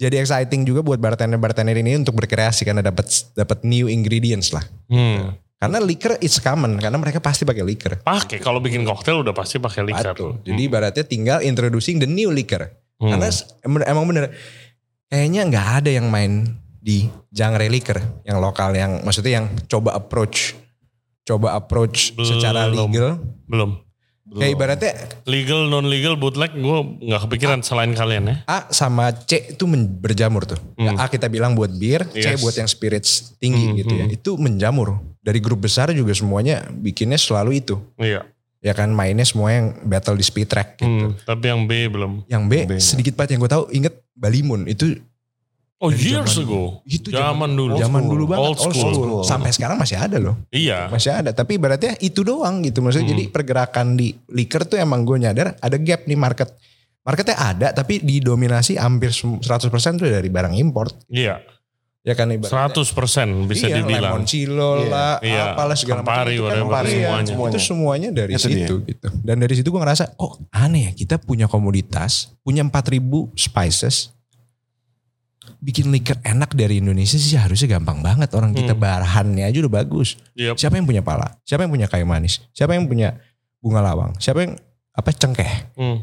jadi 0.00 0.24
exciting 0.24 0.64
juga 0.64 0.80
buat 0.80 0.96
bartender-bartender 0.96 1.76
ini 1.84 2.00
untuk 2.00 2.16
berkreasi 2.16 2.64
karena 2.64 2.80
dapat 2.80 3.06
dapat 3.36 3.60
new 3.68 3.92
ingredients 3.92 4.56
lah. 4.56 4.64
Hmm. 4.88 5.36
Karena 5.60 5.78
liquor 5.78 6.18
is 6.18 6.42
common 6.42 6.80
karena 6.80 6.98
mereka 6.98 7.22
pasti 7.22 7.46
pakai 7.46 7.62
liquor. 7.62 8.00
Pakai 8.02 8.42
kalau 8.42 8.58
bikin 8.58 8.82
koktail 8.82 9.22
udah 9.22 9.36
pasti 9.36 9.60
pakai 9.60 9.84
liquor. 9.84 10.16
Betul. 10.16 10.32
Jadi 10.42 10.60
ibaratnya 10.64 11.04
tinggal 11.06 11.38
introducing 11.44 12.00
the 12.00 12.08
new 12.08 12.32
liquor. 12.32 12.72
Hmm. 12.98 13.14
Karena 13.14 13.28
emang 13.86 14.08
bener 14.08 14.32
kayaknya 15.12 15.44
nggak 15.44 15.68
ada 15.84 15.90
yang 15.92 16.08
main 16.08 16.50
di 16.82 17.06
genre 17.30 17.62
liquor 17.64 18.02
yang 18.26 18.42
lokal 18.42 18.74
yang 18.74 18.98
maksudnya 19.00 19.38
yang 19.38 19.46
coba 19.64 19.94
approach 19.94 20.58
coba 21.22 21.54
approach 21.54 22.10
secara 22.18 22.66
Belum. 22.66 22.90
legal. 22.90 23.10
belum. 23.46 23.70
Kayak 24.32 24.52
ibaratnya 24.56 24.92
Legal 25.28 25.68
non 25.68 25.84
legal 25.86 26.16
bootleg 26.16 26.56
gue 26.56 26.78
nggak 27.04 27.28
kepikiran 27.28 27.60
selain 27.60 27.92
kalian 27.92 28.24
ya. 28.24 28.36
A 28.48 28.64
sama 28.72 29.12
C 29.12 29.52
itu 29.52 29.68
berjamur 30.00 30.48
tuh. 30.48 30.56
Ya, 30.74 30.96
A 30.96 31.04
kita 31.06 31.28
bilang 31.28 31.52
buat 31.52 31.68
bir, 31.68 32.08
C 32.08 32.32
Yes. 32.32 32.40
buat 32.40 32.56
yang 32.56 32.64
spirits 32.64 33.36
tinggi 33.36 33.60
Hmm, 33.62 33.76
gitu 33.76 33.92
ya. 33.92 34.06
Itu 34.08 34.30
menjamur. 34.34 34.98
Dari 35.20 35.36
grup 35.36 35.62
besar 35.62 35.92
juga 35.92 36.10
semuanya 36.10 36.64
bikinnya 36.72 37.20
selalu 37.20 37.60
itu. 37.60 37.76
Iya. 37.94 38.24
Ya 38.58 38.72
kan 38.72 38.88
mainnya 38.90 39.22
semua 39.22 39.52
yang 39.52 39.84
battle 39.84 40.16
di 40.16 40.24
speed 40.24 40.48
track 40.48 40.80
gitu. 40.80 41.12
Hmm, 41.12 41.18
tapi 41.22 41.52
yang 41.52 41.68
B 41.68 41.72
belum. 41.86 42.24
Yang 42.24 42.42
B, 42.48 42.52
B. 42.64 42.72
sedikit 42.80 43.12
banget 43.14 43.36
yang 43.36 43.40
gue 43.44 43.52
tahu 43.52 43.64
inget 43.70 43.94
Balimun 44.16 44.64
itu 44.64 44.96
Oh 45.82 45.90
Dari 45.90 46.14
years 46.14 46.38
zaman- 46.38 46.46
ago. 46.46 46.62
itu 46.86 47.08
Zaman 47.10 47.50
dulu. 47.52 47.74
Zaman 47.74 48.02
dulu 48.06 48.24
banget 48.30 48.46
Old 48.46 48.58
school. 48.70 49.26
Sampai 49.26 49.50
sekarang 49.50 49.74
masih 49.76 49.98
ada 49.98 50.14
loh. 50.16 50.38
Iya. 50.48 50.86
Masih 50.86 51.10
ada. 51.10 51.34
Tapi 51.34 51.58
ibaratnya 51.58 51.98
itu 51.98 52.22
doang 52.22 52.62
gitu. 52.62 52.78
Maksudnya 52.78 53.02
Hmm. 53.04 53.14
jadi 53.18 53.24
pergerakan 53.28 53.98
di 53.98 54.14
liquor 54.30 54.62
tuh 54.62 54.78
emang 54.78 55.02
gue 55.02 55.18
nyadar 55.18 55.58
ada 55.58 55.76
gap 55.76 56.06
nih 56.06 56.14
market. 56.14 56.54
Marketnya 57.02 57.34
ada 57.34 57.68
tapi 57.72 57.98
didominasi 57.98 58.78
hampir 58.78 59.10
sem- 59.10 59.42
100% 59.42 59.98
tuh 59.98 60.06
dari 60.06 60.30
barang 60.30 60.54
import. 60.54 60.94
Iya. 61.10 61.42
Ya 62.02 62.14
kan 62.14 62.30
ibaratnya. 62.30 62.70
100% 62.70 63.46
bisa 63.46 63.66
iya, 63.66 63.78
dibilang. 63.78 64.22
Iya. 64.22 64.86
lah, 64.86 65.18
Iya. 65.18 65.42
apalah 65.50 65.74
segala 65.74 66.02
macam. 66.02 66.14
Campari, 66.14 66.34
Itu 66.34 66.42
kan 66.42 66.54
Campari, 66.58 66.90
iya, 66.92 67.08
semuanya. 67.22 67.50
Itu 67.50 67.58
semuanya 67.58 68.08
dari 68.10 68.32
Itu 68.34 68.42
situ 68.44 68.74
gitu. 68.86 69.08
Dan 69.18 69.36
dari 69.38 69.54
situ 69.54 69.66
gue 69.66 69.78
ngerasa, 69.78 70.14
kok 70.14 70.38
aneh 70.50 70.86
ya 70.86 70.92
kita 70.92 71.18
punya 71.18 71.46
komoditas, 71.46 72.34
punya 72.42 72.62
4000 72.62 73.30
spices, 73.34 74.10
bikin 75.62 75.94
liquor 75.94 76.18
enak 76.26 76.58
dari 76.58 76.82
Indonesia 76.82 77.14
sih 77.14 77.38
harusnya 77.38 77.78
gampang 77.78 78.02
banget. 78.02 78.34
Orang 78.34 78.50
kita 78.50 78.74
Hmm. 78.74 78.82
bahannya 78.82 79.46
aja 79.46 79.62
udah 79.62 79.72
bagus. 79.78 80.18
Yep. 80.34 80.58
Siapa 80.58 80.74
yang 80.74 80.84
punya 80.84 81.02
pala? 81.06 81.38
Siapa 81.46 81.62
yang 81.62 81.70
punya 81.70 81.86
kayu 81.86 82.02
manis? 82.02 82.42
Siapa 82.50 82.74
yang 82.74 82.90
punya 82.90 83.14
bunga 83.62 83.78
lawang? 83.80 84.18
Siapa 84.18 84.42
yang 84.42 84.58
apa 84.92 85.10
cengkeh? 85.14 85.52
Hmm. 85.78 86.02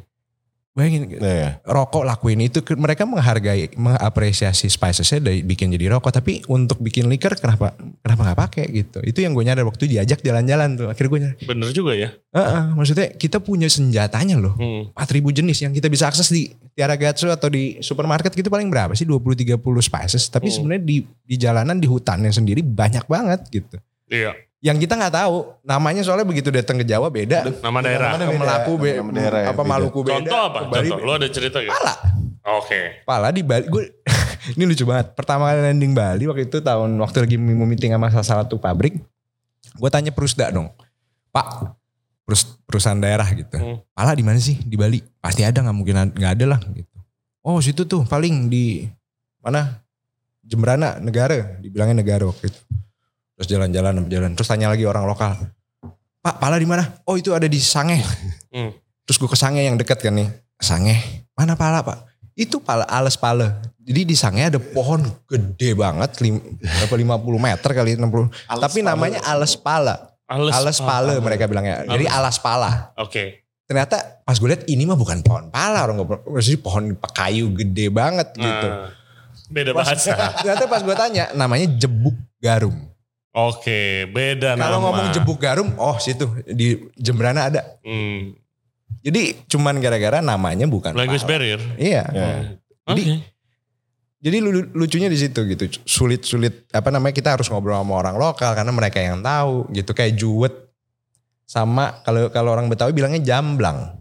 Bayangin 0.80 1.02
Nah, 1.14 1.36
ya. 1.36 1.50
rokok 1.62 2.04
lakuin 2.04 2.40
itu 2.42 2.60
mereka 2.74 3.04
menghargai 3.04 3.68
mengapresiasi 3.76 4.66
spicesnya 4.66 5.20
dari 5.20 5.42
bikin 5.42 5.70
jadi 5.70 5.92
rokok 5.92 6.12
tapi 6.14 6.40
untuk 6.48 6.80
bikin 6.80 7.06
liquor 7.06 7.36
kenapa 7.36 7.76
kenapa 8.00 8.22
nggak 8.24 8.40
pakai 8.40 8.66
gitu 8.70 9.00
itu 9.02 9.20
yang 9.20 9.32
gue 9.32 9.44
nyadar 9.44 9.64
waktu 9.64 9.86
diajak 9.86 10.20
jalan-jalan 10.20 10.74
tuh 10.74 10.88
akhirnya 10.88 11.10
gue 11.10 11.20
nyadar 11.22 11.38
Bener 11.46 11.70
juga 11.70 11.92
ya. 11.94 12.10
"Heeh, 12.30 12.64
maksudnya 12.72 13.08
kita 13.12 13.38
punya 13.38 13.68
senjatanya 13.68 14.36
loh 14.36 14.56
Hmm. 14.56 14.84
4000 14.90 15.30
jenis 15.30 15.60
yang 15.60 15.72
kita 15.72 15.86
bisa 15.86 16.08
akses 16.08 16.28
di 16.28 16.48
Tiara 16.72 16.96
Gatsu 16.96 17.28
atau 17.28 17.48
di 17.48 17.78
supermarket 17.80 18.32
gitu 18.32 18.48
paling 18.48 18.68
berapa 18.68 18.94
sih 18.94 19.04
20-30 19.04 19.60
spices 19.80 20.26
tapi 20.26 20.48
Hmm. 20.48 20.56
sebenarnya 20.56 20.84
di 20.86 20.98
di 21.04 21.36
jalanan 21.36 21.76
di 21.76 21.86
hutannya 21.86 22.30
sendiri 22.30 22.62
banyak 22.62 23.04
banget 23.04 23.44
gitu 23.50 23.76
Iya. 24.08 24.34
Yang 24.60 24.76
kita 24.76 25.00
nggak 25.00 25.16
tahu 25.16 25.56
namanya 25.64 26.04
soalnya 26.04 26.28
begitu 26.28 26.52
datang 26.52 26.76
ke 26.76 26.84
Jawa 26.84 27.08
beda 27.08 27.48
Nama 27.64 27.80
daerah. 27.80 28.10
Nama 28.20 28.28
ke 28.28 28.36
Melaku 28.36 28.74
be, 28.76 28.92
Nama 29.00 29.12
daerah 29.16 29.40
apa 29.48 29.62
beda. 29.64 29.72
Maluku 29.72 30.00
beda 30.04 30.16
Contoh 30.20 30.42
apa? 30.46 30.60
Bali 30.68 30.90
Contoh. 30.92 30.98
Lu 31.08 31.12
ada 31.16 31.28
cerita 31.32 31.58
gitu? 31.64 31.72
pala 31.72 31.94
Oke. 32.60 32.80
Pala 33.06 33.28
di 33.30 33.44
Bali, 33.46 33.68
gue 33.68 33.84
ini 34.58 34.64
lucu 34.66 34.82
banget. 34.84 35.14
Pertama 35.14 35.52
kali 35.52 35.60
landing 35.64 35.94
Bali 35.94 36.24
waktu 36.26 36.50
itu 36.50 36.60
tahun 36.60 36.98
waktu 36.98 37.18
lagi 37.28 37.36
mau 37.38 37.64
meeting 37.64 37.94
sama 37.94 38.10
salah 38.10 38.44
satu 38.44 38.58
pabrik, 38.58 38.98
Gue 39.78 39.90
tanya 39.92 40.10
Perusda 40.10 40.50
dong. 40.50 40.72
Pak, 41.30 41.78
perus- 42.26 42.58
perusahaan 42.66 42.98
daerah 42.98 43.28
gitu. 43.32 43.54
Hmm. 43.54 43.78
Pala 43.94 44.18
di 44.18 44.26
mana 44.26 44.42
sih? 44.42 44.58
Di 44.58 44.74
Bali. 44.74 44.98
Pasti 45.22 45.46
ada 45.46 45.62
nggak 45.62 45.76
mungkin 45.78 46.16
nggak 46.16 46.32
ada 46.36 46.46
lah 46.58 46.60
gitu. 46.74 46.96
Oh 47.46 47.62
situ 47.62 47.86
tuh 47.86 48.02
paling 48.04 48.50
di 48.50 48.88
mana? 49.40 49.80
Jemberana 50.42 50.98
negara, 50.98 51.62
dibilangnya 51.62 52.02
negara 52.02 52.26
waktu 52.26 52.50
itu. 52.50 52.60
Terus 53.40 53.48
jalan-jalan 53.56 54.04
jalan. 54.12 54.36
Terus 54.36 54.48
tanya 54.52 54.68
lagi 54.68 54.84
orang 54.84 55.08
lokal. 55.08 55.32
Pak, 56.20 56.36
pala 56.44 56.60
di 56.60 56.68
mana? 56.68 56.84
Oh 57.08 57.16
itu 57.16 57.32
ada 57.32 57.48
di 57.48 57.56
Sange. 57.64 58.04
Hmm. 58.52 58.76
Terus 59.08 59.16
gue 59.16 59.30
ke 59.32 59.40
Sange 59.40 59.64
yang 59.64 59.80
dekat 59.80 60.04
kan 60.04 60.12
nih. 60.12 60.28
Sange, 60.60 61.00
mana 61.40 61.56
pala 61.56 61.80
pak? 61.80 62.04
Itu 62.36 62.60
pala, 62.60 62.84
alas 62.84 63.16
pala. 63.16 63.64
Jadi 63.80 64.04
di 64.04 64.16
Sange 64.20 64.52
ada 64.52 64.60
pohon 64.60 65.08
gede 65.24 65.72
banget, 65.72 66.20
lim, 66.20 66.36
berapa 66.60 66.96
50 67.00 67.40
meter 67.40 67.70
kali 67.72 67.96
60. 67.96 68.04
Alas 68.52 68.64
Tapi 68.68 68.80
pala. 68.84 68.90
namanya 68.92 69.20
alas 69.24 69.56
pala. 69.56 69.96
Alas, 70.30 70.54
Alas 70.62 70.78
pala 70.78 71.18
mereka 71.24 71.50
bilangnya. 71.50 71.88
Jadi 71.90 72.06
alas 72.06 72.38
pala. 72.38 72.94
Oke. 73.02 73.50
Ternyata 73.66 74.22
pas 74.22 74.38
gue 74.38 74.46
lihat 74.52 74.68
ini 74.70 74.86
mah 74.86 74.94
bukan 75.00 75.26
pohon 75.26 75.50
pala. 75.50 75.88
Orang 75.88 76.04
gue 76.04 76.08
maksudnya 76.28 76.62
pohon 76.62 76.84
kayu 77.16 77.50
gede 77.56 77.90
banget 77.90 78.30
gitu. 78.38 78.68
Nah, 78.70 78.94
beda 79.50 79.72
bahasa. 79.74 80.14
Ternyata 80.44 80.70
pas 80.70 80.86
gue 80.86 80.94
tanya 80.94 81.34
namanya 81.34 81.66
jebuk 81.82 82.14
garum. 82.38 82.78
Oke, 83.30 84.10
beda 84.10 84.54
nama. 84.54 84.66
Kalau 84.66 84.80
ngomong 84.82 85.08
jebuk 85.12 85.38
garum, 85.38 85.70
oh 85.76 85.96
situ 85.98 86.26
di 86.46 86.74
Jemberana 86.96 87.46
ada. 87.46 87.62
Hmm. 87.82 88.34
Jadi 89.00 89.46
cuman 89.48 89.78
gara-gara 89.78 90.20
namanya 90.20 90.66
bukan 90.66 90.92
Language 90.92 91.24
pala. 91.24 91.32
barrier. 91.32 91.62
Iya. 91.78 92.04
Ya. 92.10 92.28
Oke. 92.86 92.98
Jadi- 92.98 93.38
Jadi 94.20 94.38
lu- 94.44 94.68
lucunya 94.74 95.08
di 95.08 95.16
situ 95.16 95.40
gitu. 95.48 95.64
Sulit-sulit 95.86 96.68
apa 96.70 96.92
namanya 96.92 97.16
kita 97.16 97.32
harus 97.32 97.48
ngobrol 97.48 97.80
sama 97.80 97.96
orang 97.96 98.20
lokal 98.20 98.52
karena 98.52 98.68
mereka 98.70 99.00
yang 99.00 99.24
tahu 99.24 99.72
gitu 99.72 99.96
kayak 99.96 100.12
juwet 100.14 100.52
sama 101.46 102.04
kalau 102.04 102.28
kalau 102.28 102.52
orang 102.52 102.68
Betawi 102.68 102.92
bilangnya 102.92 103.24
jamblang. 103.24 103.96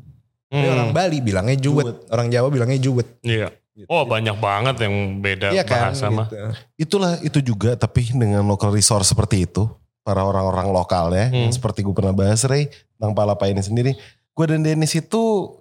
Tapi 0.51 0.59
Hmm. 0.59 0.75
orang 0.75 0.91
Bali 0.91 1.23
bilangnya 1.23 1.55
juwet, 1.55 2.11
orang 2.11 2.33
Jawa 2.33 2.51
bilangnya 2.51 2.81
juwet. 2.81 3.21
Iya. 3.23 3.53
Gitu. 3.79 3.87
Oh 3.87 4.03
banyak 4.03 4.35
banget 4.37 4.77
yang 4.83 4.95
beda 5.19 5.55
Iya 5.55 5.63
kan? 5.63 5.95
bahasa 5.95 6.11
mah. 6.11 6.27
Gitu. 6.27 6.37
Itulah 6.77 7.13
itu 7.23 7.39
juga 7.41 7.75
tapi 7.75 8.11
dengan 8.11 8.43
local 8.43 8.75
resource 8.75 9.07
seperti 9.07 9.47
itu 9.47 9.71
para 10.03 10.21
orang-orang 10.21 10.67
lokal 10.69 11.13
ya 11.13 11.31
Hmm. 11.31 11.55
seperti 11.55 11.87
gue 11.87 11.95
pernah 11.95 12.11
bahas 12.11 12.43
Ray 12.43 12.67
tentang 12.97 13.15
Palapa 13.15 13.47
ini 13.47 13.61
sendiri. 13.61 13.95
Gue 14.33 14.47
dan 14.47 14.67
Dennis 14.67 14.93
itu 14.93 15.55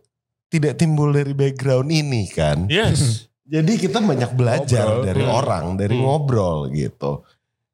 tidak 0.47 0.75
timbul 0.75 1.11
dari 1.11 1.31
background 1.31 1.87
ini 1.87 2.25
kan. 2.27 2.65
Yes. 2.65 3.27
Jadi 3.47 3.77
kita 3.77 4.01
banyak 4.01 4.33
belajar 4.33 4.83
Ngobrol. 4.83 5.05
dari 5.05 5.23
Hmm. 5.23 5.33
orang, 5.33 5.65
dari 5.75 5.93
Hmm. 5.93 6.03
ngobrol 6.03 6.57
gitu. 6.69 7.11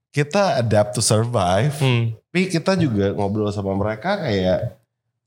Kita 0.10 0.60
adapt 0.60 0.94
to 0.94 1.02
survive, 1.02 1.74
Hmm. 1.74 2.14
tapi 2.30 2.46
kita 2.48 2.76
juga 2.76 3.10
ngobrol 3.12 3.50
sama 3.50 3.74
mereka 3.74 4.20
kayak 4.20 4.78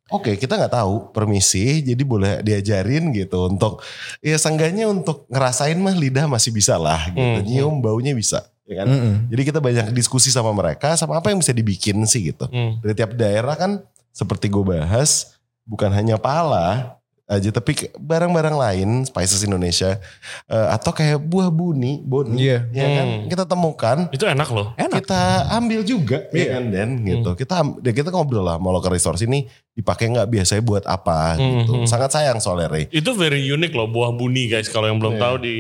Oke 0.07 0.39
kita 0.39 0.55
nggak 0.55 0.71
tahu 0.71 1.11
permisi 1.11 1.83
jadi 1.83 1.99
boleh 2.01 2.39
diajarin 2.39 3.11
gitu 3.11 3.51
untuk 3.51 3.83
ya 4.23 4.39
seenggaknya 4.39 4.87
untuk 4.87 5.27
ngerasain 5.27 5.75
mah 5.77 5.93
lidah 5.93 6.31
masih 6.31 6.55
bisa 6.55 6.79
lah 6.79 7.11
gitu 7.11 7.19
Hmm. 7.19 7.43
nyium 7.43 7.75
baunya 7.83 8.15
bisa 8.15 8.47
ya 8.67 8.83
kan 8.83 8.87
Mm-mm. 8.87 9.15
jadi 9.31 9.43
kita 9.45 9.59
banyak 9.59 9.87
diskusi 9.91 10.31
sama 10.31 10.51
mereka 10.51 10.95
sama 10.95 11.19
apa 11.19 11.31
yang 11.31 11.39
bisa 11.39 11.51
dibikin 11.51 12.03
sih 12.05 12.31
gitu 12.31 12.47
Hmm. 12.47 12.79
dari 12.81 12.95
tiap 12.95 13.15
daerah 13.15 13.55
kan 13.55 13.83
seperti 14.11 14.47
gue 14.47 14.63
bahas 14.63 15.35
bukan 15.63 15.91
hanya 15.91 16.17
pala 16.17 16.96
aja 17.27 17.51
tapi 17.51 17.75
barang-barang 17.93 18.55
lain 18.55 18.89
spices 19.03 19.43
Indonesia 19.43 19.99
eh, 20.47 20.69
atau 20.71 20.91
kayak 20.91 21.19
buah 21.21 21.49
buni 21.49 21.99
boni 22.01 22.39
Iya. 22.41 22.59
ya 22.71 22.87
kan 22.89 23.07
Hmm. 23.09 23.27
kita 23.27 23.45
temukan 23.45 23.99
Itu 24.09 24.25
enak 24.25 24.49
loh. 24.49 24.71
Enak. 24.77 25.03
kita 25.03 25.23
ambil 25.53 25.83
juga 25.83 26.23
ya 26.29 26.39
Iya. 26.39 26.51
kan 26.53 26.63
Dan 26.69 26.89
gitu 27.03 27.31
kita 27.35 27.55
dan 27.77 27.93
kita 27.93 28.09
ngobrol 28.09 28.43
lah 28.43 28.57
mau 28.57 28.71
local 28.71 28.89
resource 28.89 29.21
ini 29.21 29.43
dipakai 29.73 30.07
nggak 30.09 30.29
biasanya 30.29 30.63
buat 30.63 30.85
apa 30.85 31.35
gitu 31.35 31.75
Mhm. 31.77 31.87
sangat 31.87 32.11
sayang 32.11 32.39
soalnya 32.39 32.69
Ray 32.69 32.87
Itu 32.89 33.13
very 33.13 33.43
unique 33.43 33.73
loh 33.73 33.87
buah 33.87 34.11
buni 34.11 34.47
guys. 34.47 34.67
Kalau 34.67 34.87
yang 34.87 34.97
belum 34.97 35.15
Iya. 35.15 35.21
tahu 35.21 35.37
di 35.41 35.57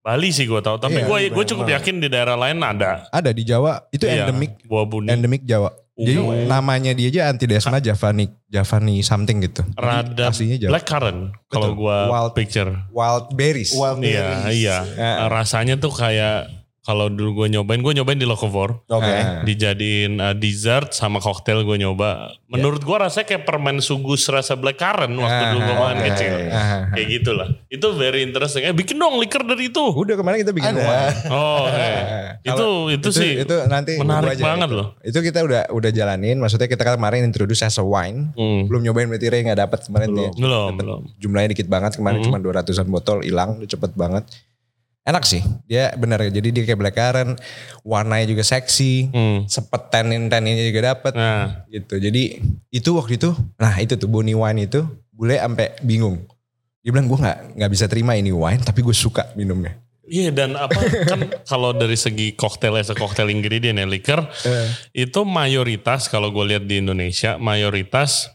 Bali 0.00 0.32
sih 0.32 0.48
gue 0.48 0.56
tahu. 0.58 0.80
Tapi 0.80 0.96
Iya, 0.96 1.04
gue 1.04 1.18
gue 1.30 1.44
cukup 1.44 1.68
yakin 1.70 2.00
di 2.00 2.08
daerah 2.08 2.32
lain 2.34 2.56
ada. 2.58 3.04
Ada 3.10 3.30
di 3.30 3.44
Jawa 3.44 3.84
itu 3.90 4.02
Iya, 4.02 4.24
endemik 4.24 4.64
buah 4.64 4.88
buni. 4.88 5.12
endemik 5.12 5.44
Jawa. 5.44 5.68
Jadi 6.00 6.16
Oh. 6.16 6.32
namanya 6.48 6.90
dia 6.90 7.08
aja 7.08 7.22
antidesma 7.28 7.76
Javani 7.76 8.32
Javani 8.46 9.00
something 9.00 9.38
gitu. 9.40 9.60
Rada 9.74 10.32
aslinya 10.32 10.56
Jawa. 10.56 10.70
black 10.72 10.86
currant 10.86 11.20
kalau 11.46 11.76
gue 11.76 11.98
Wild- 12.08 12.32
picture. 12.32 12.72
Wild 12.88 13.32
berries. 13.32 13.70
Wild 13.72 14.00
Iya, 14.00 14.48
berries. 14.48 14.56
iya. 14.56 14.76
Ya. 14.96 15.12
Rasanya 15.28 15.76
tuh 15.76 15.92
kayak 15.92 16.59
kalau 16.80 17.06
dulu 17.06 17.44
gue 17.44 17.52
nyobain, 17.52 17.78
gue 17.78 17.92
nyobain 17.92 18.16
di 18.16 18.24
Locavor. 18.24 18.82
oke 18.82 19.04
Ah. 19.04 19.42
Dijadiin 19.42 20.16
uh, 20.16 20.32
dessert 20.32 20.90
sama 20.90 21.18
koktail 21.18 21.60
gue 21.60 21.76
nyoba. 21.76 22.32
Menurut 22.46 22.80
gue 22.80 22.96
rasanya 22.96 23.26
kayak 23.26 23.44
permen 23.44 23.78
sugus 23.78 24.24
rasa 24.26 24.54
black 24.54 24.76
currant 24.76 25.12
waktu 25.12 25.28
Ah, 25.38 25.50
dulu 25.50 25.60
gue 25.62 25.76
main 25.76 25.94
oke. 25.94 26.06
kecil. 26.08 26.32
Ah. 26.48 26.88
Kayak 26.90 27.06
gitu 27.12 27.30
lah. 27.32 27.48
Itu 27.66 27.86
very 27.92 28.20
interesting. 28.20 28.62
Eh 28.62 28.72
bikin 28.72 28.96
dong 28.96 29.16
liker 29.16 29.42
dari 29.42 29.68
itu. 29.68 29.84
Udah 29.84 30.14
kemarin 30.14 30.40
kita 30.40 30.50
bikin 30.50 30.72
Ada. 30.74 30.88
Oh, 31.28 31.68
oke. 31.68 31.76
Eh, 31.76 32.24
itu, 32.42 32.56
kalau- 32.56 32.88
itu 32.88 33.08
sih 33.10 33.30
itu 33.38 33.54
nanti 33.66 33.92
menarik 33.94 34.34
banget 34.36 34.66
itu. 34.66 34.76
loh. 34.76 34.86
Itu 35.00 35.18
kita 35.20 35.38
udah 35.40 35.62
udah 35.68 35.90
jalanin. 35.90 36.36
Maksudnya 36.36 36.66
kita 36.66 36.82
kan 36.82 36.96
kemarin 36.96 37.22
introduce 37.22 37.60
as 37.60 37.76
a 37.76 37.84
wine. 37.84 38.32
Hmm. 38.34 38.66
Belum 38.66 38.80
nyobain 38.82 39.06
berarti 39.06 39.28
Ray 39.28 39.44
nggak 39.44 39.60
dapat 39.60 39.78
kemarin 39.84 40.08
dia. 40.10 40.30
Belum, 40.32 40.72
Dapet 40.72 40.80
belum. 40.80 41.00
Jumlahnya 41.18 41.48
dikit 41.52 41.68
banget 41.68 41.92
kemarin 41.94 42.18
Hmm. 42.18 42.26
cuma 42.26 42.38
200-an 42.40 42.88
botol 42.88 43.20
hilang, 43.20 43.56
udah 43.56 43.68
cepet 43.68 43.92
banget. 43.92 44.24
Enak 45.00 45.24
sih. 45.24 45.40
Dia 45.64 45.96
benar 45.96 46.20
jadi 46.28 46.48
dia 46.52 46.62
kayak 46.68 46.78
black 46.78 46.96
currant, 46.96 47.40
warnanya 47.82 48.28
juga 48.28 48.44
seksi. 48.44 49.08
Hmm. 49.10 49.38
Sepet 49.48 49.88
tenin 49.88 50.28
teninnya 50.28 50.64
juga 50.68 50.92
dapet 50.94 51.16
Nah, 51.16 51.64
gitu. 51.72 51.96
Jadi 51.96 52.38
itu 52.68 52.90
waktu 52.92 53.16
itu, 53.16 53.32
nah 53.56 53.80
itu 53.80 53.96
tuh 53.96 54.06
Bonnie 54.06 54.36
wine 54.36 54.68
itu, 54.68 54.84
bule 55.10 55.40
sampai 55.40 55.72
bingung. 55.80 56.28
Dia 56.84 56.92
bilang 56.92 57.08
gue 57.08 57.18
nggak 57.20 57.56
nggak 57.56 57.70
bisa 57.72 57.88
terima 57.88 58.16
ini 58.16 58.32
wine, 58.32 58.60
tapi 58.60 58.84
gue 58.84 58.96
suka 58.96 59.32
minumnya. 59.36 59.76
Iya 60.10 60.34
dan 60.34 60.58
apa 60.58 60.74
kan 61.06 61.20
kalau 61.50 61.70
dari 61.70 61.94
segi 61.94 62.34
koktail 62.34 62.74
as 62.74 62.90
a 62.90 62.98
cocktail 62.98 63.30
ingredient 63.30 63.78
ya 63.78 63.86
liquor 63.86 64.26
itu 64.90 65.20
mayoritas 65.22 66.10
kalau 66.10 66.34
gue 66.34 66.50
lihat 66.50 66.66
di 66.66 66.82
Indonesia 66.82 67.38
mayoritas 67.38 68.26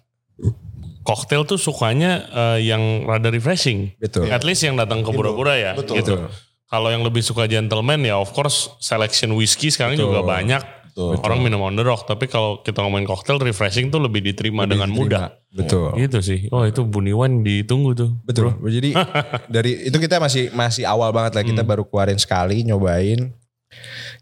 koktail 1.04 1.43
tuh 1.43 1.60
sukanya 1.62 2.25
eh, 2.34 2.60
yang 2.65 3.06
rada 3.06 3.30
refreshing. 3.30 3.93
Betul. 4.01 4.32
At 4.34 4.41
least 4.47 4.65
yang 4.65 4.80
datang 4.80 5.06
ke 5.06 5.12
Bura-Bura 5.13 5.56
ya. 5.56 5.71
Betul. 5.78 6.01
Gitu. 6.01 6.15
Betul. 6.17 6.32
Kalau 6.75 6.91
yang 6.91 7.01
lebih 7.01 7.23
suka 7.23 7.47
gentleman 7.47 8.03
ya 8.03 8.19
of 8.19 8.35
course 8.35 8.67
selection 8.83 9.31
whiskey 9.31 9.71
sekarang 9.71 9.95
Betul. 9.95 10.11
juga 10.11 10.21
banyak. 10.27 10.63
Betul. 10.91 11.19
Orang 11.23 11.39
minum 11.39 11.59
on 11.59 11.75
the 11.75 11.83
rock. 11.83 12.03
Tapi 12.03 12.27
kalau 12.27 12.59
kita 12.59 12.79
ngomongin 12.79 13.03
koktail 13.03 13.39
refreshing 13.39 13.88
tuh 13.88 13.99
lebih 13.99 14.19
diterima 14.21 14.63
dengan 14.63 14.88
mudah. 14.88 15.31
Betul. 15.51 15.95
Gitu 15.95 16.19
sih. 16.19 16.39
Oh 16.51 16.63
itu 16.63 16.83
Buniwan 16.83 17.43
ditunggu 17.43 17.91
tuh. 17.91 18.11
Betul. 18.23 18.55
Jadi 18.59 18.91
dari 19.55 19.88
itu 19.88 19.95
kita 19.95 20.19
masih 20.19 20.51
masih 20.51 20.83
awal 20.83 21.11
banget 21.11 21.35
lah 21.35 21.43
kita 21.43 21.63
Hmm. 21.63 21.71
baru 21.71 21.83
keluarin 21.83 22.15
sekali 22.15 22.63
nyobain. 22.63 23.31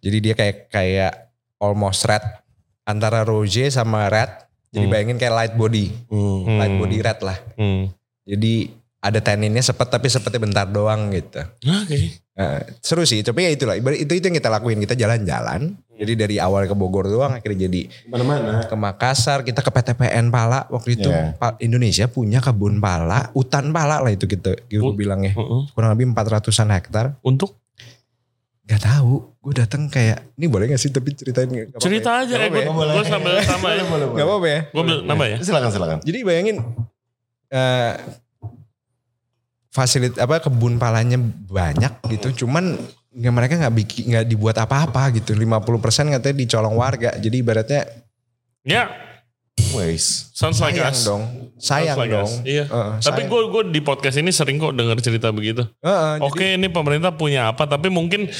Jadi 0.02 0.18
dia 0.20 0.34
kayak 0.34 0.70
kayak 0.70 1.14
almost 1.58 2.06
red 2.06 2.22
antara 2.84 3.22
rose 3.22 3.70
sama 3.70 4.10
red. 4.10 4.30
Jadi 4.70 4.86
Hmm. 4.86 4.94
bayangin 4.94 5.18
kayak 5.18 5.34
light 5.34 5.54
body. 5.54 5.94
Hmm. 6.10 6.58
light 6.58 6.74
body 6.74 6.98
red 7.02 7.20
lah. 7.22 7.38
Hmm. 7.54 7.94
Jadi 8.26 8.74
ada 9.04 9.20
tanninnya 9.20 9.60
sepet 9.60 9.84
tapi 9.86 10.08
sepetnya 10.08 10.40
bentar 10.40 10.66
doang 10.66 11.12
gitu. 11.12 11.44
Oke. 11.62 12.24
Eh, 12.34 12.62
seru 12.80 13.04
sih, 13.04 13.20
tapi 13.20 13.44
ya 13.44 13.52
itulah. 13.52 13.76
Itu 13.76 14.16
itu 14.16 14.24
yang 14.24 14.34
kita 14.34 14.48
lakuin. 14.50 14.80
Kita 14.80 14.96
jalan-jalan. 14.96 15.76
Jadi 15.94 16.14
dari 16.16 16.36
awal 16.38 16.66
ke 16.66 16.74
Bogor 16.74 17.06
doang 17.06 17.38
akhirnya 17.38 17.70
jadi 17.70 17.86
Mana-mana. 18.08 18.66
ke 18.66 18.74
Makassar, 18.74 19.46
kita 19.46 19.62
ke 19.62 19.70
PTPN 19.70 20.32
Pala 20.32 20.66
waktu 20.68 20.98
itu. 20.98 21.12
Pa- 21.38 21.60
Indonesia 21.60 22.08
punya 22.08 22.42
kebun 22.42 22.82
pala, 22.82 23.30
hutan 23.30 23.70
pala 23.70 24.00
lah 24.00 24.10
itu 24.10 24.26
kita 24.26 24.58
gue 24.58 24.82
Ut- 24.82 24.98
bilangnya. 24.98 25.32
Heeh. 25.32 25.62
Kurang 25.70 25.94
lebih 25.94 26.10
400-an 26.10 26.72
hektar. 26.72 27.06
Untuk 27.22 27.60
Gak 28.64 28.80
tahu, 28.82 29.20
gue 29.44 29.54
datang 29.54 29.86
kayak, 29.86 30.24
ini 30.34 30.48
boleh 30.48 30.66
gak 30.66 30.80
sih 30.80 30.88
tapi 30.88 31.12
ceritain 31.12 31.52
apa-apa 31.52 31.84
cerita 31.84 32.10
ya? 32.10 32.20
aja 32.24 32.34
Nggak 32.34 32.48
ya 32.48 32.50
gue 32.50 32.64
ya? 32.64 32.94
gue 32.96 33.04
sambil 33.06 33.34
sama 33.44 33.68
ya. 33.70 33.84
boleh, 33.84 34.06
Gak 34.10 34.24
apa-apa 34.26 34.48
ya? 34.48 34.60
Gue 34.72 34.84
nambah 35.04 35.28
ya. 35.28 35.38
Silakan 35.38 35.70
silakan. 35.70 35.98
Jadi 36.00 36.18
bayangin 36.24 36.58
eh 37.52 37.94
fasilit 39.74 40.14
apa 40.16 40.38
kebun 40.40 40.78
palanya 40.78 41.18
banyak 41.50 42.06
gitu, 42.08 42.46
cuman 42.46 42.78
nggak 43.10 43.34
mereka 43.34 43.54
nggak 43.58 43.76
bikin 43.76 44.04
nggak 44.08 44.26
dibuat 44.26 44.56
apa-apa 44.56 45.10
gitu. 45.12 45.34
50% 45.34 46.14
katanya 46.14 46.36
dicolong 46.38 46.74
warga. 46.74 47.14
Jadi 47.14 47.36
ibaratnya 47.36 47.82
Ya, 48.64 48.88
Ways. 49.72 50.32
sounds 50.32 50.58
like 50.58 50.74
sayang 50.74 50.88
us. 50.88 51.04
dong, 51.04 51.24
sayang 51.58 51.94
Sounds 51.94 52.00
like 52.00 52.14
dong. 52.14 52.24
us. 52.24 52.34
Iya. 52.44 52.66
Heeh, 52.66 52.92
Tapi 53.02 53.22
gue 53.24 53.42
gue 53.50 53.64
di 53.70 53.82
podcast 53.82 54.16
ini 54.16 54.30
sering 54.30 54.56
kok 54.56 54.72
dengar 54.72 54.98
cerita 54.98 55.30
begitu. 55.30 55.68
Heeh, 55.80 56.12
jadi- 56.16 56.24
Oke, 56.24 56.46
ini 56.56 56.70
pemerintah 56.70 57.12
punya 57.12 57.50
apa, 57.50 57.66
tapi 57.66 57.90
mungkin 57.90 58.32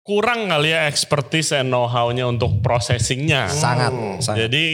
kurang 0.00 0.46
kali 0.46 0.70
ya 0.70 0.84
expertise 0.84 1.54
and 1.54 1.70
know-how-nya 1.70 2.26
untuk 2.26 2.60
processingnya. 2.60 3.48
sangat, 3.48 3.88
Hmm. 3.88 4.18
sangat. 4.18 4.46
Jadi 4.46 4.64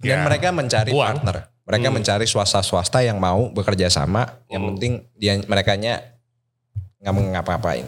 Dan 0.00 0.18
ya, 0.20 0.24
mereka 0.24 0.48
mencari 0.50 0.90
buang. 0.90 1.16
partner. 1.16 1.53
Mereka 1.64 1.88
Hmm. 1.88 1.96
mencari 1.96 2.24
swasta-swasta 2.24 3.00
yang 3.00 3.16
mau 3.16 3.48
bekerja 3.48 3.88
sama. 3.88 4.28
Yang 4.46 4.60
Hmm. 4.60 4.68
penting 4.72 4.92
dia 5.14 5.32
merekanya 5.42 6.00
nggak 7.00 7.12
mau 7.12 7.24
ngapa-ngapain. 7.30 7.86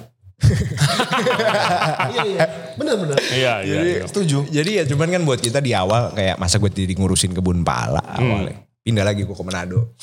Iya 2.06 2.22
iya. 2.26 2.44
Benar 2.76 2.94
benar. 2.96 3.16
Iya, 3.26 3.54
iya. 3.62 3.74
Jadi, 3.74 3.88
iya. 3.90 4.04
Setuju. 4.08 4.38
Jadi 4.48 4.70
ya 4.76 4.84
cuman 4.86 5.08
kan 5.10 5.22
buat 5.24 5.40
kita 5.40 5.60
di 5.60 5.72
awal 5.72 6.12
kayak 6.12 6.36
masa 6.36 6.56
gue 6.56 6.68
jadi 6.68 6.92
ngurusin 6.92 7.32
kebun 7.32 7.60
pala 7.62 8.00
Hmm. 8.16 8.20
awalnya. 8.22 8.56
Pindah 8.80 9.02
lagi 9.02 9.26
gue 9.26 9.34
ke 9.34 9.42
Manado. 9.42 9.98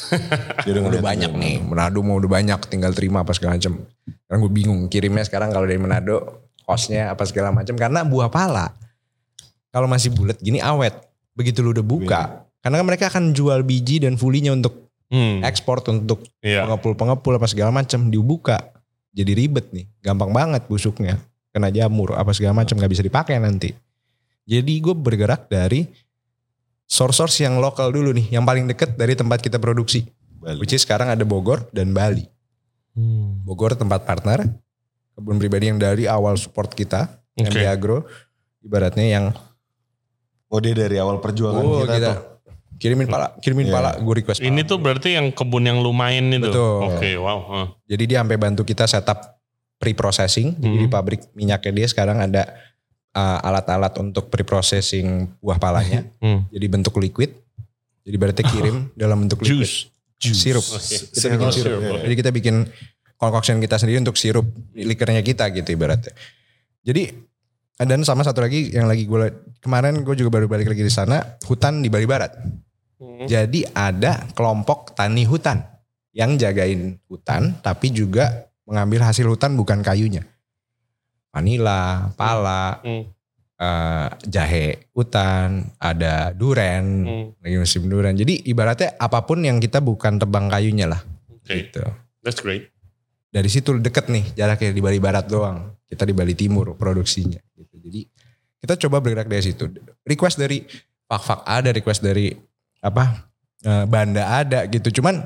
Dia 0.62 0.76
udah 0.76 1.00
banyak 1.02 1.32
nih. 1.32 1.64
Manado 1.64 2.04
mau 2.04 2.20
udah 2.20 2.28
banyak 2.30 2.60
tinggal 2.68 2.92
terima 2.92 3.24
apa 3.24 3.32
segala 3.32 3.56
macam. 3.56 3.80
Karena 4.28 4.38
gue 4.38 4.52
bingung 4.52 4.82
kirimnya 4.86 5.24
sekarang 5.24 5.50
kalau 5.50 5.64
dari 5.64 5.80
Manado 5.80 6.44
kosnya 6.64 7.10
apa 7.10 7.24
segala 7.24 7.52
macam 7.52 7.76
karena 7.76 8.04
buah 8.04 8.28
pala 8.28 8.72
kalau 9.70 9.88
masih 9.88 10.12
bulat 10.12 10.36
gini 10.38 10.60
awet. 10.60 10.94
Begitu 11.34 11.66
lu 11.66 11.74
udah 11.74 11.82
buka, 11.82 12.43
karena 12.64 12.80
kan 12.80 12.88
mereka 12.88 13.06
akan 13.12 13.36
jual 13.36 13.60
biji 13.68 14.00
dan 14.00 14.16
fulinya 14.16 14.56
untuk 14.56 14.84
Hmm, 15.14 15.46
ekspor 15.46 15.86
untuk 15.94 16.26
Iya. 16.42 16.66
pengepul-pengepul 16.66 17.38
apa 17.38 17.46
segala 17.46 17.70
macam 17.70 18.10
dibuka. 18.10 18.74
Jadi 19.14 19.38
ribet 19.38 19.70
nih, 19.70 19.86
gampang 20.02 20.34
banget 20.34 20.66
busuknya. 20.66 21.22
Kena 21.54 21.70
jamur 21.70 22.18
apa 22.18 22.34
segala 22.34 22.66
macam 22.66 22.74
nggak 22.82 22.90
bisa 22.90 23.06
dipakai 23.06 23.38
nanti. 23.38 23.78
Jadi 24.50 24.74
gue 24.82 24.98
bergerak 24.98 25.46
dari 25.54 25.86
source-source 26.90 27.46
yang 27.46 27.62
lokal 27.62 27.94
dulu 27.94 28.10
nih, 28.10 28.34
yang 28.34 28.42
paling 28.42 28.66
deket 28.66 28.98
dari 28.98 29.14
tempat 29.14 29.38
kita 29.38 29.62
produksi. 29.62 30.02
Bali. 30.42 30.58
Which 30.58 30.74
is 30.74 30.82
sekarang 30.82 31.14
ada 31.14 31.22
Bogor 31.22 31.70
dan 31.70 31.94
Bali. 31.94 32.26
Hmm. 32.98 33.46
Bogor 33.46 33.78
tempat 33.78 34.10
partner, 34.10 34.50
kebun 35.14 35.38
pribadi 35.38 35.70
yang 35.70 35.78
dari 35.78 36.10
awal 36.10 36.42
support 36.42 36.74
kita, 36.74 37.06
Oke. 37.38 37.54
MD 37.54 37.70
Agro, 37.70 38.10
ibaratnya 38.66 39.06
yang 39.06 39.26
Oh 40.50 40.62
dia 40.62 40.74
dari 40.74 40.98
awal 41.02 41.18
perjuangan 41.18 41.66
oh, 41.66 41.82
kita, 41.82 41.94
kita 41.98 42.12
tuh. 42.14 42.33
Kirimin 42.84 43.08
pala, 43.08 43.32
kirimin 43.40 43.66
Iya. 43.66 43.74
pala, 43.74 43.92
gue 43.96 44.14
request. 44.14 44.44
Ini 44.44 44.52
pala. 44.54 44.68
tuh 44.68 44.78
berarti 44.78 45.10
yang 45.16 45.32
kebun 45.32 45.64
yang 45.64 45.80
lumayan 45.80 46.28
itu. 46.30 46.52
Betul. 46.52 46.78
Oke, 46.86 47.16
wow. 47.16 47.40
Hah. 47.48 47.68
Jadi 47.88 48.04
dia 48.06 48.20
sampai 48.20 48.36
bantu 48.36 48.62
kita 48.62 48.84
setup 48.84 49.40
pre-processing. 49.78 50.54
Jadi 50.54 50.76
Hmm. 50.76 50.84
di 50.84 50.88
pabrik 50.88 51.32
minyaknya 51.32 51.72
dia 51.74 51.88
sekarang 51.88 52.20
ada 52.20 52.44
uh, 53.14 53.40
alat-alat 53.42 53.94
untuk 53.98 54.28
pre-processing 54.28 55.32
buah 55.40 55.56
palanya. 55.56 56.04
Hmm. 56.20 56.44
Jadi 56.50 56.66
bentuk 56.68 56.98
liquid. 56.98 57.32
Jadi 58.04 58.16
berarti 58.18 58.42
kirim 58.44 58.90
dalam 59.00 59.24
bentuk 59.24 59.40
liquid. 59.40 59.64
Juice. 59.64 59.88
Sirup. 60.20 60.64
Oke. 60.64 60.96
Kita 61.10 61.28
bikin 61.30 61.40
Oh, 61.42 61.52
sirup. 61.52 61.80
sirup, 61.80 61.82
oke. 61.90 62.02
Jadi 62.02 62.16
kita 62.16 62.32
bikin 62.32 62.56
concoction 63.16 63.60
kita 63.60 63.76
sendiri 63.76 64.00
untuk 64.00 64.16
sirup 64.16 64.44
likernya 64.74 65.20
kita 65.20 65.48
gitu 65.52 65.72
ibaratnya. 65.72 66.12
Jadi 66.82 67.12
dan 67.76 68.00
sama 68.02 68.22
satu 68.22 68.40
lagi 68.40 68.70
yang 68.70 68.86
lagi 68.86 69.04
gue 69.04 69.20
kemarin 69.60 70.00
gue 70.00 70.16
juga 70.16 70.32
baru 70.32 70.48
balik 70.48 70.68
lagi 70.68 70.80
di 70.80 70.90
sana 70.90 71.20
hutan 71.44 71.80
di 71.80 71.88
Bali 71.88 72.04
Barat. 72.04 72.32
Hmm. 73.04 73.28
Jadi 73.28 73.68
ada 73.76 74.24
kelompok 74.32 74.96
tani 74.96 75.28
hutan 75.28 75.60
yang 76.16 76.40
jagain 76.40 76.96
hutan 77.12 77.60
tapi 77.60 77.92
juga 77.92 78.48
mengambil 78.64 79.04
hasil 79.04 79.28
hutan 79.28 79.60
bukan 79.60 79.84
kayunya. 79.84 80.24
Vanila, 81.34 82.14
pala, 82.14 82.80
Hmm. 82.80 83.04
eh, 83.58 84.08
jahe 84.30 84.88
hutan, 84.94 85.68
ada 85.82 86.32
duren, 86.32 86.86
Hmm. 87.04 87.26
lagi 87.42 87.58
musim 87.58 87.90
duren. 87.90 88.14
Jadi 88.14 88.46
ibaratnya 88.48 88.94
apa 88.96 89.26
pun 89.26 89.42
yang 89.42 89.58
kita 89.58 89.82
bukan 89.82 90.16
tebang 90.16 90.48
kayunya 90.48 90.88
lah 90.88 91.02
Oke, 91.28 91.68
gitu. 91.68 91.84
that's 92.22 92.40
great. 92.40 92.70
Dari 93.34 93.50
situ 93.50 93.74
deket 93.82 94.14
nih 94.14 94.38
jaraknya 94.38 94.72
di 94.72 94.82
Bali 94.82 95.02
Barat 95.02 95.26
doang. 95.26 95.74
Kita 95.90 96.06
di 96.06 96.14
Bali 96.14 96.38
Timur 96.38 96.78
produksinya 96.78 97.42
gitu. 97.58 97.82
Jadi 97.82 98.02
kita 98.62 98.78
coba 98.88 99.02
bergerak 99.02 99.26
dari 99.26 99.42
situ. 99.44 99.66
Request 100.06 100.38
dari 100.38 100.62
Fak-Fak 101.04 101.42
ada, 101.44 101.70
request 101.74 102.02
dari 102.02 102.30
apa 102.84 103.32
eh, 103.64 103.88
Banda 103.88 104.44
ada 104.44 104.68
gitu. 104.68 105.00
Cuman 105.00 105.24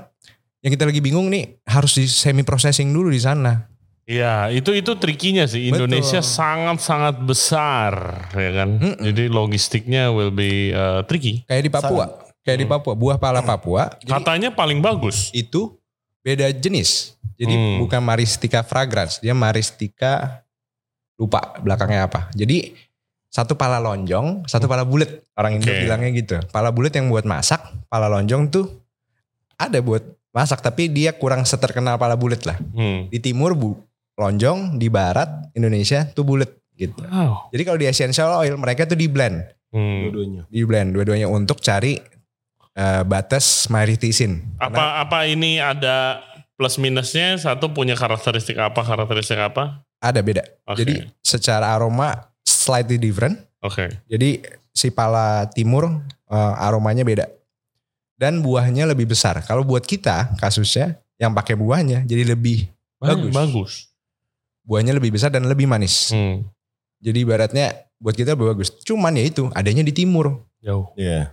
yang 0.62 0.72
kita 0.74 0.86
lagi 0.86 1.02
bingung 1.02 1.28
nih 1.34 1.58
harus 1.66 1.98
di 1.98 2.06
semi 2.06 2.46
processing 2.46 2.94
dulu 2.94 3.10
di 3.10 3.18
sana. 3.22 3.66
Iya, 4.08 4.48
itu 4.56 4.72
itu 4.72 4.96
trikinya 4.96 5.44
sih. 5.44 5.68
Indonesia 5.68 6.24
sangat-sangat 6.24 7.28
besar, 7.28 7.92
ya 8.32 8.52
kan. 8.64 8.80
Mm-mm. 8.80 9.04
Jadi 9.04 9.28
logistiknya 9.28 10.16
will 10.16 10.32
be 10.32 10.72
uh, 10.72 11.04
tricky. 11.04 11.44
Kayak 11.44 11.64
di 11.68 11.72
Papua, 11.76 12.06
kayak 12.40 12.60
di 12.64 12.68
Papua, 12.72 12.94
buah 12.96 13.20
pala 13.20 13.44
Papua. 13.44 13.92
Katanya 14.00 14.56
paling 14.56 14.80
bagus. 14.80 15.28
itu 15.36 15.76
beda 16.24 16.48
jenis. 16.56 17.20
Jadi 17.36 17.52
Hmm. 17.54 17.84
bukan 17.84 18.00
Maristica 18.00 18.64
fragrance, 18.64 19.20
dia 19.20 19.36
Maristica 19.36 20.42
lupa 21.20 21.60
belakangnya 21.60 22.08
apa. 22.08 22.32
Jadi 22.32 22.74
satu 23.28 23.54
pala 23.54 23.78
lonjong, 23.78 24.48
satu 24.48 24.66
pala 24.66 24.88
bulat. 24.88 25.22
Orang 25.36 25.60
Indo 25.60 25.70
bilangnya 25.70 26.10
gitu. 26.16 26.36
Pala 26.50 26.72
bulat 26.72 26.96
yang 26.96 27.12
buat 27.12 27.28
masak, 27.28 27.60
pala 27.88 28.08
lonjong 28.10 28.50
tuh 28.50 28.66
ada 29.58 29.78
buat 29.82 30.02
masak 30.32 30.62
tapi 30.62 30.86
dia 30.88 31.14
kurang 31.14 31.44
seterkenal 31.44 31.98
pala 31.98 32.14
bulat 32.18 32.42
lah. 32.46 32.58
Hmm. 32.74 33.10
Di 33.10 33.18
timur 33.18 33.54
bu 33.54 33.78
lonjong, 34.18 34.82
di 34.82 34.90
barat 34.90 35.30
Indonesia 35.54 36.06
tuh 36.10 36.26
bulat 36.26 36.50
gitu. 36.74 37.02
Wow. 37.06 37.50
Jadi 37.54 37.62
kalau 37.66 37.78
di 37.78 37.88
essential 37.90 38.30
oil 38.38 38.58
mereka 38.58 38.86
tuh 38.86 38.98
di 38.98 39.10
blend, 39.10 39.44
Hmm. 39.68 40.08
Dua-duanya. 40.08 40.42
di 40.48 40.64
blend 40.64 40.96
dua-duanya 40.96 41.28
untuk 41.28 41.60
cari 41.60 42.00
eh, 42.72 43.04
batas 43.04 43.68
maritisin. 43.68 44.56
Apa 44.64 45.04
apa 45.04 45.28
ini 45.28 45.60
ada 45.60 46.24
plus 46.56 46.80
minusnya? 46.80 47.36
Satu 47.36 47.76
punya 47.76 48.00
karakteristik 48.00 48.56
apa? 48.56 48.80
Karakteristik 48.80 49.36
apa? 49.36 49.84
Ada 50.00 50.24
beda. 50.24 50.48
Oke. 50.72 50.88
Jadi 50.88 50.96
secara 51.20 51.76
aroma 51.76 52.16
slightly 52.68 53.00
different. 53.00 53.40
Oke. 53.64 53.88
Jadi 54.12 54.44
si 54.76 54.92
pala 54.92 55.48
timur 55.56 55.88
eh, 56.28 56.54
aromanya 56.60 57.08
beda. 57.08 57.26
Dan 58.18 58.44
buahnya 58.44 58.90
lebih 58.90 59.08
besar. 59.08 59.40
Kalau 59.46 59.64
buat 59.64 59.86
kita 59.86 60.36
kasusnya 60.42 61.00
yang 61.22 61.32
pakai 61.32 61.56
buahnya 61.56 62.04
jadi 62.06 62.28
lebih 62.36 62.70
Bagus. 62.98 63.30
Bagus. 63.34 63.74
buahnya 64.66 64.92
lebih 64.98 65.14
besar 65.14 65.30
dan 65.32 65.46
lebih 65.46 65.70
manis. 65.70 66.12
Hmm. 66.12 66.44
Jadi 67.00 67.24
ibaratnya 67.24 67.88
buat 68.02 68.18
kita 68.18 68.34
lebih 68.34 68.58
bagus. 68.58 68.74
Cuman 68.84 69.14
ya 69.16 69.24
itu 69.24 69.48
adanya 69.54 69.86
di 69.86 69.94
timur. 69.94 70.44
Jauh. 70.60 70.92
Iya. 70.98 71.32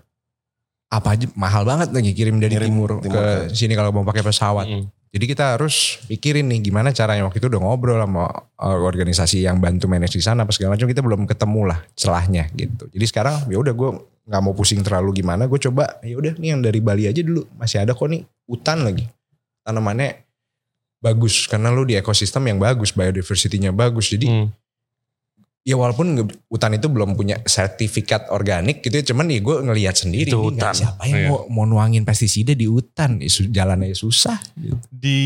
Apa 0.93 1.19
aja 1.19 1.27
mahal 1.35 1.67
banget 1.67 1.91
lagi 1.91 2.13
kirim 2.15 2.39
dari 2.39 2.55
Kirim 2.55 2.69
timur, 2.71 3.01
timur 3.03 3.17
ke 3.17 3.51
sini 3.57 3.73
kalau 3.75 3.91
mau 3.91 4.05
pakai 4.07 4.23
pesawat. 4.23 4.67
Hmm. 4.69 4.87
Jadi 5.15 5.31
kita 5.31 5.55
harus 5.55 6.03
pikirin 6.11 6.51
nih 6.51 6.59
gimana 6.59 6.91
caranya 6.91 7.23
waktu 7.31 7.39
itu 7.39 7.47
udah 7.47 7.63
ngobrol 7.63 8.03
sama 8.03 8.27
uh, 8.59 8.79
organisasi 8.83 9.47
yang 9.47 9.63
bantu 9.63 9.87
manage 9.87 10.19
di 10.19 10.25
sana 10.27 10.43
apa 10.43 10.51
segala 10.51 10.75
macam 10.75 10.91
kita 10.91 11.07
belum 11.07 11.23
ketemu 11.31 11.71
lah 11.71 11.79
celahnya 11.95 12.51
gitu. 12.59 12.91
Jadi 12.91 13.05
sekarang 13.07 13.47
ya 13.47 13.63
udah 13.63 13.71
gue 13.71 13.91
nggak 14.27 14.41
mau 14.43 14.51
pusing 14.59 14.83
terlalu 14.83 15.23
gimana, 15.23 15.47
gue 15.47 15.61
coba 15.71 16.03
ya 16.03 16.19
udah 16.19 16.35
nih 16.35 16.59
yang 16.59 16.61
dari 16.67 16.83
Bali 16.83 17.07
aja 17.07 17.23
dulu 17.23 17.47
masih 17.55 17.87
ada 17.87 17.95
kok 17.95 18.11
nih 18.11 18.27
hutan 18.51 18.83
lagi 18.83 19.07
tanamannya 19.63 20.27
bagus 20.99 21.47
karena 21.47 21.71
lu 21.71 21.87
di 21.87 21.95
ekosistem 21.95 22.51
yang 22.51 22.59
bagus, 22.59 22.91
biodiversity-nya 22.91 23.71
bagus. 23.71 24.11
Jadi 24.11 24.27
Hmm. 24.27 24.49
Ya 25.65 25.75
walaupun 25.75 26.29
hutan 26.47 26.77
itu 26.77 26.87
belum 26.87 27.17
punya 27.17 27.41
sertifikat 27.43 28.29
organik 28.29 28.85
gitu 28.85 29.01
ya, 29.01 29.05
cuman 29.05 29.33
ya 29.33 29.41
gue 29.41 29.57
ngelihat 29.65 29.97
sendiri 29.97 30.29
Itu 30.29 30.39
nih, 30.39 30.47
hutan. 30.53 30.75
siapa 30.77 31.03
yang 31.09 31.17
Iya. 31.19 31.29
mau, 31.33 31.41
mau 31.49 31.65
nuangin 31.65 32.05
pestisida 32.05 32.53
di 32.53 32.69
hutan, 32.69 33.19
ya, 33.19 33.29
jalannya 33.49 33.97
susah. 33.97 34.37
Gitu. 34.55 34.77
Di 34.93 35.19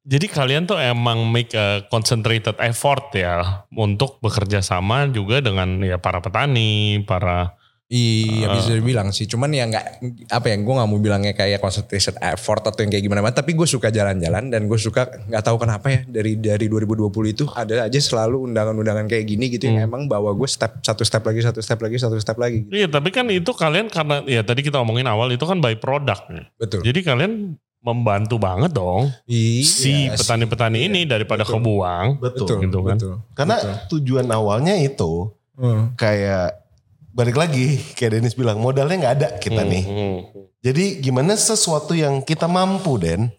jadi 0.00 0.26
kalian 0.26 0.66
tuh 0.66 0.74
emang 0.76 1.22
make 1.24 1.54
a 1.54 1.86
concentrated 1.86 2.58
effort 2.58 3.14
ya 3.14 3.62
untuk 3.70 4.18
bekerja 4.18 4.58
sama 4.58 5.06
juga 5.06 5.38
dengan 5.38 5.78
ya 5.80 6.02
para 6.02 6.18
petani, 6.18 7.04
para 7.06 7.54
Iya 7.90 8.46
Ah. 8.46 8.54
bisa 8.54 8.70
dibilang 8.70 9.10
sih, 9.10 9.26
cuman 9.26 9.50
ya 9.50 9.66
nggak 9.66 9.84
apa 10.30 10.46
ya, 10.46 10.56
gue 10.56 10.74
nggak 10.78 10.86
mau 10.86 10.96
bilangnya 10.96 11.34
kayak 11.34 11.58
concentration 11.58 12.14
effort 12.22 12.62
atau 12.62 12.78
yang 12.80 12.88
kayak 12.88 13.02
gimana, 13.02 13.34
tapi 13.34 13.50
gue 13.50 13.66
suka 13.66 13.90
jalan-jalan 13.90 14.46
dan 14.46 14.70
gue 14.70 14.78
suka 14.78 15.10
nggak 15.26 15.42
tahu 15.42 15.58
kenapa 15.58 15.90
ya 15.90 16.00
dari 16.06 16.38
dari 16.38 16.70
2020 16.70 17.10
itu 17.28 17.50
ada 17.50 17.90
aja 17.90 17.98
selalu 17.98 18.46
undangan-undangan 18.46 19.10
kayak 19.10 19.26
gini 19.26 19.50
gitu 19.50 19.66
yang 19.66 19.90
emang 19.90 20.06
bawa 20.06 20.30
gue 20.32 20.46
step 20.46 20.78
satu 20.80 21.02
step 21.02 21.26
lagi 21.26 21.42
satu 21.42 21.58
step 21.58 21.82
lagi 21.82 21.98
satu 21.98 22.14
step 22.16 22.38
lagi. 22.38 22.62
Gitu. 22.62 22.78
Iya, 22.78 22.86
tapi 22.86 23.10
kan 23.10 23.26
itu 23.26 23.50
kalian 23.50 23.90
karena 23.90 24.22
ya 24.22 24.46
tadi 24.46 24.62
kita 24.62 24.78
omongin 24.78 25.10
awal 25.10 25.26
itu 25.28 25.42
kan 25.42 25.58
by 25.58 25.74
product. 25.74 26.30
Betul. 26.56 26.86
Jadi 26.86 27.02
kalian 27.02 27.58
membantu 27.80 28.36
banget 28.36 28.70
dong 28.70 29.08
Iya, 29.24 29.64
si 29.64 29.92
petani-petani 30.06 30.86
ini 30.86 31.10
daripada 31.10 31.42
kebuang. 31.42 32.22
Betul. 32.22 32.70
Gitu 32.70 32.78
kan. 32.86 32.96
Betul. 33.02 33.14
Karena 33.34 33.56
tujuan 33.88 34.30
awalnya 34.30 34.78
itu 34.78 35.32
Hmm. 35.58 35.92
kayak 35.92 36.59
balik 37.10 37.36
lagi 37.36 37.78
kayak 37.98 38.18
Dennis 38.18 38.38
bilang 38.38 38.62
modalnya 38.62 38.96
nggak 38.96 39.14
ada 39.20 39.28
kita 39.38 39.62
nih. 39.66 39.84
Hmm. 39.84 40.18
Jadi 40.60 41.00
gimana 41.02 41.34
sesuatu 41.34 41.96
yang 41.96 42.22
kita 42.22 42.46
mampu 42.46 43.00
Den, 43.00 43.32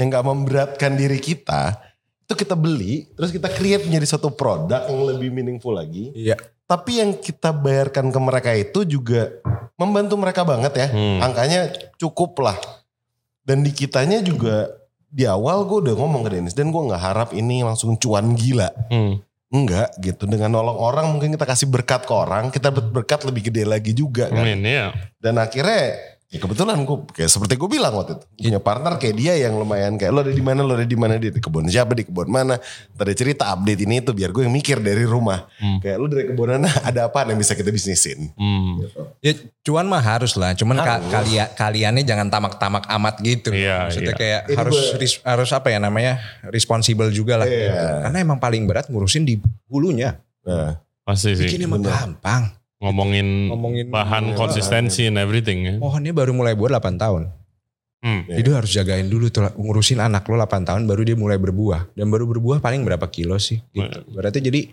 yang 0.00 0.08
nggak 0.08 0.26
memberatkan 0.26 0.94
diri 0.94 1.18
kita, 1.20 1.76
itu 2.24 2.32
kita 2.44 2.54
beli, 2.54 3.08
terus 3.16 3.32
kita 3.32 3.48
create 3.48 3.84
menjadi 3.88 4.16
satu 4.16 4.32
produk 4.32 4.86
yang 4.88 5.00
lebih 5.08 5.32
meaningful 5.32 5.72
lagi. 5.72 6.12
Iya. 6.12 6.36
Tapi 6.68 7.00
yang 7.00 7.16
kita 7.16 7.56
bayarkan 7.56 8.12
ke 8.12 8.20
mereka 8.20 8.50
itu 8.52 8.84
juga 8.84 9.32
membantu 9.80 10.20
mereka 10.20 10.44
banget 10.44 10.72
ya. 10.76 10.88
Hmm. 10.92 11.24
Angkanya 11.24 11.72
cukup 11.96 12.36
lah. 12.44 12.58
Dan 13.40 13.64
di 13.64 13.72
kitanya 13.72 14.20
juga 14.20 14.68
di 15.08 15.24
awal 15.24 15.64
gue 15.64 15.88
udah 15.88 15.96
ngomong 15.96 16.28
ke 16.28 16.36
Dennis 16.36 16.52
dan 16.52 16.68
gue 16.68 16.82
nggak 16.84 17.00
harap 17.00 17.30
ini 17.32 17.64
langsung 17.64 17.96
cuan 17.96 18.36
gila. 18.36 18.68
Hmm. 18.92 19.24
Enggak 19.48 19.96
gitu. 20.04 20.28
Dengan 20.28 20.52
nolong 20.60 20.76
orang 20.76 21.06
mungkin 21.08 21.32
kita 21.32 21.48
kasih 21.48 21.72
berkat 21.72 22.04
ke 22.04 22.12
orang, 22.12 22.52
kita 22.52 22.68
berkat 22.68 23.24
lebih 23.24 23.48
gede 23.48 23.64
lagi 23.64 23.96
juga 23.96 24.28
kan. 24.28 24.44
Amin 24.44 24.60
ya. 24.60 24.92
Dan 25.16 25.40
akhirnya 25.40 25.96
Ya 26.28 26.36
kebetulan 26.38 26.76
gue 26.78 27.08
kayak 27.10 27.24
seperti 27.26 27.56
gue 27.56 27.70
bilang 27.70 27.94
waktu 27.94 28.12
itu 28.12 28.24
punya 28.44 28.60
partner 28.60 28.94
kayak 28.94 29.16
dia 29.16 29.32
yang 29.38 29.56
lumayan 29.56 29.96
kayak 29.96 30.12
lo 30.12 30.20
ada 30.20 30.28
di 30.28 30.40
mana 30.40 30.60
lo 30.60 30.72
ada 30.72 30.84
di 30.84 30.92
mana 30.92 31.16
dia 31.16 31.28
di 31.28 31.40
kebun 31.40 31.64
siapa 31.64 31.96
di 31.96 32.04
kebun 32.04 32.28
mana 32.28 32.60
tadi 32.92 33.16
cerita 33.16 33.48
update 33.48 33.80
ini 33.80 33.98
itu 33.98 34.12
biar 34.12 34.28
gue 34.28 34.44
yang 34.44 34.52
mikir 34.52 34.76
dari 34.76 35.02
rumah 35.02 35.48
kayak 35.80 35.96
lo 35.96 36.04
dari 36.04 36.28
kebun 36.28 36.48
mana 36.54 36.68
ada 36.84 37.08
apa 37.08 37.24
yang 37.24 37.36
bisa 37.36 37.52
kita 37.52 37.68
bisnisin 37.68 38.28
Hmm. 38.34 38.84
Ya 39.18 39.32
cuan 39.62 39.84
mah 39.84 40.00
harus 40.00 40.32
lah, 40.34 40.52
cuman 40.52 40.76
ka- 40.78 41.00
kalia- 41.08 41.48
kaliannya 41.50 42.02
jangan 42.02 42.28
tamak-tamak 42.28 42.84
amat 42.88 43.14
gitu. 43.18 43.50
Iya, 43.50 43.84
Maksudnya 43.84 44.10
iya. 44.10 44.16
kayak 44.16 44.40
Ini 44.44 44.56
harus 44.56 44.78
ris- 44.94 45.22
harus 45.22 45.50
apa 45.50 45.68
ya 45.68 45.78
namanya? 45.78 46.20
responsible 46.46 47.08
juga 47.08 47.36
lah. 47.36 47.44
Iya. 47.44 47.56
gitu. 47.66 47.84
Karena 48.04 48.18
emang 48.20 48.38
paling 48.38 48.62
berat 48.64 48.86
ngurusin 48.86 49.24
di 49.24 49.40
hulunya. 49.66 50.20
nah 50.40 50.76
Pasti 51.02 51.32
sih. 51.34 51.46
Bikin 51.46 51.64
emang 51.64 51.80
bener. 51.80 51.92
gampang. 51.94 52.52
Ngomongin, 52.78 53.50
Ngomongin 53.50 53.86
bahan 53.90 54.30
bahan. 54.30 54.38
konsistensi 54.38 55.04
and 55.04 55.18
everything 55.18 55.66
ya. 55.66 55.74
Pohonnya 55.76 56.14
baru 56.14 56.30
mulai 56.30 56.54
buah 56.54 56.78
8 56.78 56.94
tahun. 56.94 57.22
Hmm. 57.98 58.22
Iya. 58.30 58.38
Jadi 58.38 58.46
lu 58.46 58.54
harus 58.54 58.70
jagain 58.70 59.06
dulu 59.10 59.26
tuh 59.26 59.50
ngurusin 59.58 59.98
anak 59.98 60.22
lo 60.24 60.38
8 60.38 60.62
tahun 60.62 60.86
baru 60.86 61.02
dia 61.02 61.18
mulai 61.18 61.34
berbuah. 61.36 61.90
Dan 61.98 62.06
baru 62.08 62.30
berbuah 62.30 62.62
paling 62.62 62.86
berapa 62.86 63.02
kilo 63.10 63.34
sih 63.36 63.58
gitu. 63.68 63.98
Berarti 64.08 64.38
jadi 64.38 64.70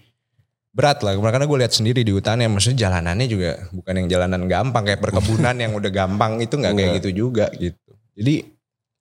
berat 0.70 1.02
lah. 1.02 1.18
Karena 1.18 1.44
gue 1.44 1.58
lihat 1.58 1.74
sendiri 1.74 2.06
di 2.06 2.14
hutan 2.14 2.38
ya 2.38 2.46
maksudnya 2.46 2.86
jalanannya 2.86 3.26
juga 3.26 3.58
bukan 3.74 3.94
yang 3.98 4.08
jalanan 4.08 4.46
gampang 4.46 4.84
kayak 4.86 5.02
perkebunan 5.02 5.58
yang 5.58 5.74
udah 5.74 5.90
gampang 5.90 6.38
itu 6.46 6.54
nggak 6.54 6.74
kayak 6.74 6.86
Enggak. 6.86 6.98
gitu 7.02 7.10
juga 7.10 7.46
gitu. 7.58 7.90
Jadi 8.14 8.36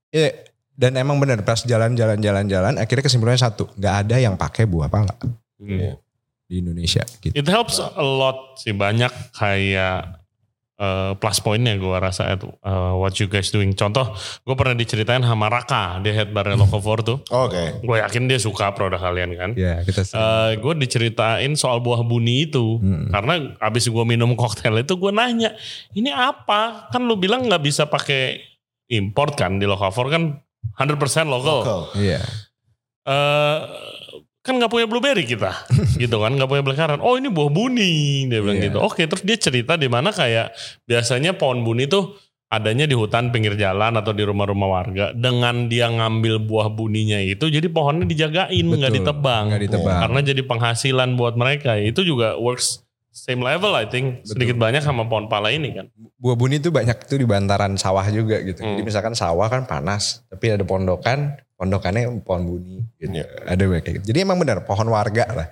ya 0.08 0.32
dan 0.74 0.96
emang 0.96 1.20
bener 1.20 1.44
pas 1.44 1.60
jalan-jalan 1.60 2.18
jalan-jalan 2.18 2.80
akhirnya 2.80 3.04
kesimpulannya 3.04 3.38
satu 3.38 3.68
nggak 3.76 3.94
ada 4.06 4.16
yang 4.16 4.34
pakai 4.34 4.64
buah 4.64 4.88
pala 4.88 5.12
Hmm. 5.54 5.94
Di 6.44 6.60
Indonesia 6.60 7.00
gitu. 7.20 7.32
It 7.32 7.48
helps 7.48 7.80
a 7.80 7.90
lot 8.00 8.60
sih 8.60 8.70
banyak 8.70 9.08
kayak 9.32 10.20
eh, 10.74 11.12
plus 11.16 11.38
pointnya 11.38 11.78
gue 11.78 11.96
rasa 11.96 12.34
itu 12.34 12.50
eh, 12.50 12.92
what 12.94 13.16
you 13.16 13.26
guys 13.26 13.48
doing. 13.48 13.72
Contoh 13.72 14.12
gue 14.42 14.54
pernah 14.54 14.74
diceritain 14.74 15.22
sama 15.22 15.48
Raka 15.48 16.02
dia 16.02 16.12
head 16.12 16.30
bar 16.30 16.44
Locavor 16.52 17.00
tuh. 17.00 17.18
oke 17.26 17.80
Gue 17.80 17.96
yakin 17.96 18.26
dia 18.26 18.36
suka 18.36 18.74
produk 18.74 19.00
kalian 19.00 19.32
kan. 19.34 19.50
Ya 19.56 19.80
kita 19.82 20.04
Eh 20.04 20.60
gue 20.60 20.72
diceritain 20.76 21.54
soal 21.54 21.80
buah 21.80 22.04
buni 22.04 22.44
itu 22.44 22.76
Hmm. 22.76 23.08
karena 23.08 23.56
abis 23.58 23.88
gue 23.88 24.04
minum 24.04 24.34
koktail 24.34 24.76
itu 24.76 24.94
gue 24.94 25.10
nanya 25.10 25.56
ini 25.92 26.10
apa 26.10 26.90
kan 26.90 27.06
lu 27.06 27.16
bilang 27.16 27.46
nggak 27.46 27.62
bisa 27.62 27.86
pakai 27.86 28.36
import 28.92 29.32
kan 29.34 29.56
di 29.56 29.64
Locavor 29.64 30.12
kan 30.12 30.36
100% 30.76 30.98
lokal. 31.24 31.58
Lokal. 31.64 31.82
Iya. 31.96 32.20
eh 33.06 33.60
kan 34.44 34.60
nggak 34.60 34.68
punya 34.68 34.84
blueberry 34.84 35.24
kita 35.24 35.64
gitu 36.02 36.20
kan 36.20 36.36
nggak 36.36 36.44
punya 36.44 36.60
blackcurrant 36.60 37.00
oh 37.00 37.16
ini 37.16 37.32
buah 37.32 37.48
buni 37.48 38.28
dia 38.28 38.44
bilang 38.44 38.60
Iya. 38.60 38.68
gitu. 38.68 38.78
Oke 38.84 39.08
terus 39.08 39.24
dia 39.24 39.40
cerita 39.40 39.80
di 39.80 39.88
mana 39.88 40.12
kayak 40.12 40.52
biasanya 40.84 41.32
pohon 41.32 41.64
buni 41.64 41.88
tuh 41.88 42.12
adanya 42.52 42.84
di 42.84 42.92
hutan 42.92 43.32
pinggir 43.32 43.56
jalan 43.56 43.96
atau 43.96 44.12
di 44.12 44.20
rumah-rumah 44.20 44.68
warga. 44.68 45.06
Dengan 45.10 45.66
dia 45.66 45.88
ngambil 45.88 46.44
buah 46.44 46.68
buninya 46.68 47.18
itu 47.18 47.48
jadi 47.48 47.66
pohonnya 47.66 48.04
dijagain 48.04 48.62
nggak 48.68 48.94
ditebang. 48.94 49.44
Ditebang. 49.58 49.98
karena 50.06 50.20
jadi 50.20 50.42
penghasilan 50.44 51.16
buat 51.16 51.34
mereka. 51.34 51.80
Itu 51.80 52.04
juga 52.04 52.36
works 52.36 52.83
same 53.14 53.38
level 53.38 53.70
I 53.72 53.86
think 53.86 54.26
sedikit 54.26 54.58
banyak 54.58 54.82
sama 54.82 55.06
pohon 55.06 55.30
pala 55.30 55.48
ini 55.48 55.70
kan 55.70 55.86
buah 56.18 56.34
buni 56.34 56.58
itu 56.58 56.68
banyak 56.68 57.06
tuh 57.06 57.14
di 57.14 57.24
bantaran 57.24 57.78
sawah 57.78 58.02
juga 58.10 58.42
gitu. 58.42 58.58
Hmm. 58.58 58.74
Jadi 58.74 58.82
misalkan 58.82 59.14
sawah 59.14 59.46
kan 59.46 59.64
panas, 59.64 60.26
tapi 60.26 60.50
ada 60.50 60.64
pondokan, 60.64 61.38
pondokannya 61.54 62.10
pohon 62.20 62.42
buni 62.44 62.82
gitu. 62.96 63.14
Iya. 63.14 63.26
Ada 63.46 63.62
kayak 63.78 63.94
gitu. 64.00 64.06
Jadi 64.10 64.18
emang 64.20 64.36
benar 64.36 64.64
pohon 64.64 64.88
warga 64.88 65.24
lah. 65.30 65.48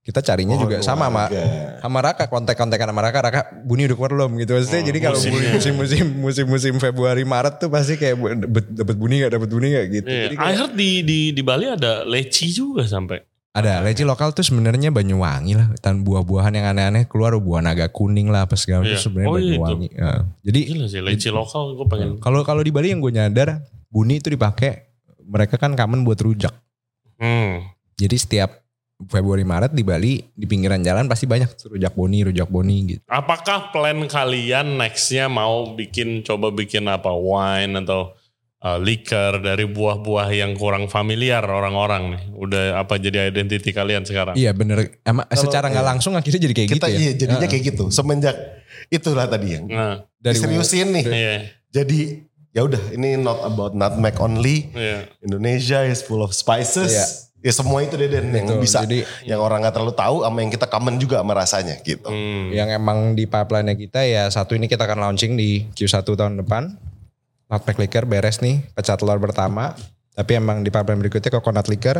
Kita 0.00 0.24
carinya 0.24 0.56
Pohon 0.56 0.64
juga 0.64 0.76
sama 0.80 1.06
sama 1.06 1.22
warga. 1.28 1.42
sama 1.78 1.98
Raka 2.00 2.24
kontek-kontekan 2.26 2.88
sama 2.88 3.00
Raka, 3.00 3.18
Raka 3.20 3.40
buni 3.62 3.84
udah 3.84 3.94
keluar 3.94 4.12
belum 4.16 4.30
gitu. 4.40 4.56
Maksudnya 4.56 4.80
Oh, 4.80 4.88
jadi 4.88 4.98
kalau 4.98 5.18
musim-musim 5.52 6.04
musim-musim 6.16 6.74
Februari 6.80 7.22
Maret 7.22 7.60
tuh 7.60 7.68
pasti 7.68 7.94
kayak 7.94 8.16
bu- 8.16 8.32
dapet, 8.34 8.64
dapet 8.72 8.96
buni 8.96 9.20
gak 9.20 9.32
dapet 9.36 9.48
buni 9.48 9.66
gak 9.70 9.86
gitu. 9.92 10.08
Iya. 10.08 10.22
Jadi 10.26 10.34
I 10.34 10.40
kayak- 10.40 10.56
heard 10.56 10.74
di, 10.74 10.90
di, 11.04 11.18
di 11.36 11.42
Bali 11.44 11.68
ada 11.68 12.02
leci 12.02 12.48
juga 12.48 12.82
sampai 12.82 13.20
ada 13.50 13.82
leci 13.82 14.06
lokal 14.06 14.30
tuh 14.30 14.46
sebenarnya 14.46 14.94
Banyuwangi 14.94 15.58
lah. 15.58 15.68
Dan 15.82 16.06
buah-buahan 16.06 16.54
yang 16.54 16.70
aneh-aneh 16.70 17.10
keluar 17.10 17.34
buah 17.34 17.58
naga 17.60 17.90
kuning 17.90 18.30
lah 18.30 18.46
apa 18.46 18.54
segala 18.54 18.86
Iya. 18.86 18.94
itu 18.94 19.10
sebenarnya 19.10 19.30
Oh, 19.30 19.38
iya 19.38 19.54
itu. 19.54 19.58
Banyuwangi. 19.58 19.88
Ya. 19.90 20.12
Jadi 20.46 20.60
gila 20.70 20.86
sih 20.86 21.02
leci 21.02 21.28
lokal 21.28 21.74
gue 21.74 21.86
pengen 21.90 22.10
Kalau 22.22 22.40
kalau 22.42 22.62
di 22.62 22.70
Bali 22.70 22.94
yang 22.94 23.02
gue 23.02 23.10
nyadar 23.10 23.58
buni 23.90 24.22
itu 24.22 24.30
dipakai 24.30 24.86
mereka 25.26 25.58
kan 25.58 25.74
common 25.74 26.02
buat 26.02 26.18
rujak. 26.18 26.54
hmm. 27.18 27.74
Jadi 27.98 28.16
setiap 28.16 28.50
Februari 29.00 29.44
Maret 29.44 29.72
di 29.72 29.80
Bali 29.80 30.20
di 30.28 30.44
pinggiran 30.44 30.84
jalan 30.84 31.08
pasti 31.08 31.24
banyak 31.24 31.48
rujak 31.72 31.96
boni, 31.96 32.20
rujak 32.20 32.48
boni 32.48 32.76
gitu. 32.86 33.00
Apakah 33.08 33.72
plan 33.72 33.96
kalian 34.04 34.76
nextnya 34.76 35.24
mau 35.24 35.72
bikin 35.72 36.20
coba 36.20 36.52
bikin 36.52 36.84
apa 36.84 37.08
wine 37.08 37.80
atau 37.80 38.12
uh, 38.60 38.76
liquor 38.76 39.38
dari 39.38 39.64
buah-buah 39.64 40.28
yang 40.30 40.52
kurang 40.54 40.86
familiar 40.86 41.40
orang-orang 41.40 42.02
nih? 42.10 42.22
Udah 42.32 42.62
apa 42.76 42.96
jadi 42.96 43.28
identiti 43.28 43.70
kalian 43.70 44.02
sekarang? 44.02 44.34
Iya 44.34 44.52
bener. 44.52 45.00
Emang 45.02 45.24
Kalau- 45.26 45.42
secara 45.42 45.66
nggak 45.66 45.80
iya. 45.80 45.90
langsung 45.90 46.12
akhirnya 46.14 46.40
jadi 46.40 46.54
kayak 46.54 46.68
kita 46.70 46.86
gitu 46.86 46.86
ya. 46.88 46.98
iya 46.98 47.12
jadinya 47.14 47.38
Heeh. 47.40 47.50
kayak 47.50 47.64
gitu 47.66 47.84
semenjak 47.90 48.36
itulah 48.88 49.24
tadi 49.24 49.48
yang 49.52 49.64
Nah, 49.66 49.94
Dari 50.16 50.36
seriusin 50.36 50.88
nih 50.90 51.04
iya, 51.06 51.34
jadi 51.68 52.00
ya 52.50 52.62
udah 52.62 52.82
ini 52.90 53.14
not 53.14 53.40
about 53.42 53.72
nutmeg 53.72 54.18
only 54.18 54.68
iya. 54.72 55.06
Indonesia 55.20 55.80
is 55.82 56.00
full 56.00 56.18
of 56.18 56.30
spices 56.30 56.90
Iya. 56.90 57.06
ya 57.40 57.52
semua 57.54 57.80
itu 57.80 57.94
deh 57.94 58.04
Den 58.04 58.28
yang 58.28 58.58
bisa 58.58 58.82
jadi- 58.82 59.06
yang 59.24 59.38
orang 59.38 59.62
nggak 59.62 59.72
terlalu 59.72 59.94
tahu 59.94 60.16
sama 60.20 60.38
yang 60.38 60.50
kita 60.50 60.66
common 60.66 60.96
juga 60.96 61.16
sama 61.18 61.32
rasanya 61.32 61.78
gitu 61.80 62.04
Hmm. 62.04 62.50
Yang 62.50 62.68
emang 62.74 62.98
di 63.14 63.24
pipeline 63.24 63.72
kita 63.74 64.00
ya 64.02 64.26
satu 64.26 64.52
ini 64.52 64.66
kita 64.66 64.82
akan 64.82 64.98
launching 65.00 65.34
di 65.34 65.64
Q1 65.70 66.04
tahun 66.04 66.36
depan. 66.36 66.89
Nutmeg 67.50 67.76
liquor 67.78 68.04
beres 68.04 68.38
nih, 68.38 68.62
pecah 68.70 68.94
telur 68.94 69.18
pertama. 69.18 69.74
Tapi 70.10 70.32
emang 70.32 70.62
di 70.62 70.70
pipeline 70.70 70.98
berikutnya 70.98 71.30
coconut 71.32 71.66
liquor. 71.66 71.98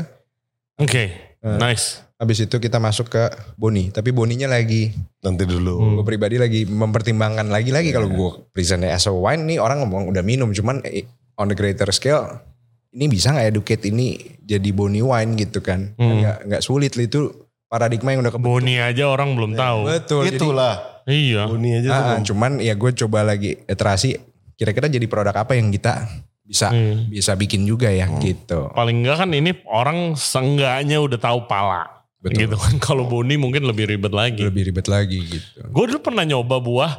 Oke, 0.76 1.04
Eh. 1.36 1.58
nice. 1.58 2.00
Habis 2.14 2.44
itu 2.44 2.56
kita 2.56 2.76
masuk 2.76 3.08
ke 3.08 3.22
boni. 3.54 3.88
Tapi 3.88 4.10
boninya 4.10 4.46
lagi 4.46 4.92
nanti 5.20 5.42
dulu 5.42 5.96
gue 5.96 6.04
pribadi 6.06 6.36
lagi 6.36 6.64
mempertimbangkan 6.64 7.48
lagi-lagi 7.48 7.90
kalau 7.90 8.06
gue 8.06 8.30
presentnya 8.50 8.92
as 8.92 9.04
a 9.04 9.12
wine 9.12 9.44
nih 9.44 9.56
orang 9.56 9.80
ngomong 9.80 10.08
udah 10.08 10.20
minum 10.20 10.48
cuman 10.50 10.80
eh, 10.82 11.04
on 11.34 11.48
the 11.48 11.56
greater 11.56 11.88
scale 11.90 12.44
ini 12.90 13.06
bisa 13.06 13.30
nggak 13.30 13.48
educate 13.50 13.84
ini 13.86 14.16
jadi 14.38 14.68
boni 14.70 15.00
wine 15.00 15.32
gitu 15.34 15.60
kan 15.60 15.92
Hmm. 15.94 16.20
nggak 16.20 16.36
nggak 16.44 16.62
sulit 16.62 16.92
lah 16.92 17.04
itu 17.04 17.20
paradigma 17.66 18.12
yang 18.12 18.20
udah 18.20 18.32
kebentuk 18.32 18.52
Boni 18.54 18.74
aja 18.76 19.04
orang 19.06 19.32
belum 19.32 19.52
tahu. 19.54 19.80
betul 19.86 20.22
jadi 20.22 20.36
itulah 20.36 20.74
Iya. 21.02 21.42
Buni 21.46 21.68
aja 21.74 21.88
tuh 21.88 21.96
ah, 21.96 22.04
belum. 22.12 22.22
cuman 22.22 22.52
ya 22.60 22.74
gue 22.74 22.90
coba 22.94 23.18
lagi 23.22 23.56
iterasi 23.62 24.20
kira-kira 24.60 24.86
jadi 24.86 25.06
produk 25.08 25.32
apa 25.32 25.56
yang 25.56 25.72
kita 25.72 26.04
bisa 26.44 26.68
Hmm. 26.68 27.08
bisa 27.08 27.32
bikin 27.32 27.64
juga 27.64 27.88
ya 27.88 28.04
gitu 28.20 28.68
Paling 28.70 29.00
enggak 29.00 29.24
kan 29.24 29.30
ini 29.30 29.56
orang 29.64 30.12
seenggaknya 30.12 31.00
udah 31.00 31.16
tahu 31.16 31.46
pala. 31.46 32.04
Betul. 32.20 32.44
Gitu 32.44 32.56
kan. 32.58 32.74
Kalau 32.76 33.08
Boni 33.08 33.40
mungkin 33.40 33.64
lebih 33.64 33.88
ribet 33.88 34.12
lagi. 34.12 34.44
lebih 34.44 34.68
ribet 34.68 34.84
lagi 34.84 35.16
gitu 35.24 35.64
Gue 35.64 35.88
dulu 35.88 36.04
pernah 36.04 36.20
nyoba 36.20 36.60
buah 36.60 36.92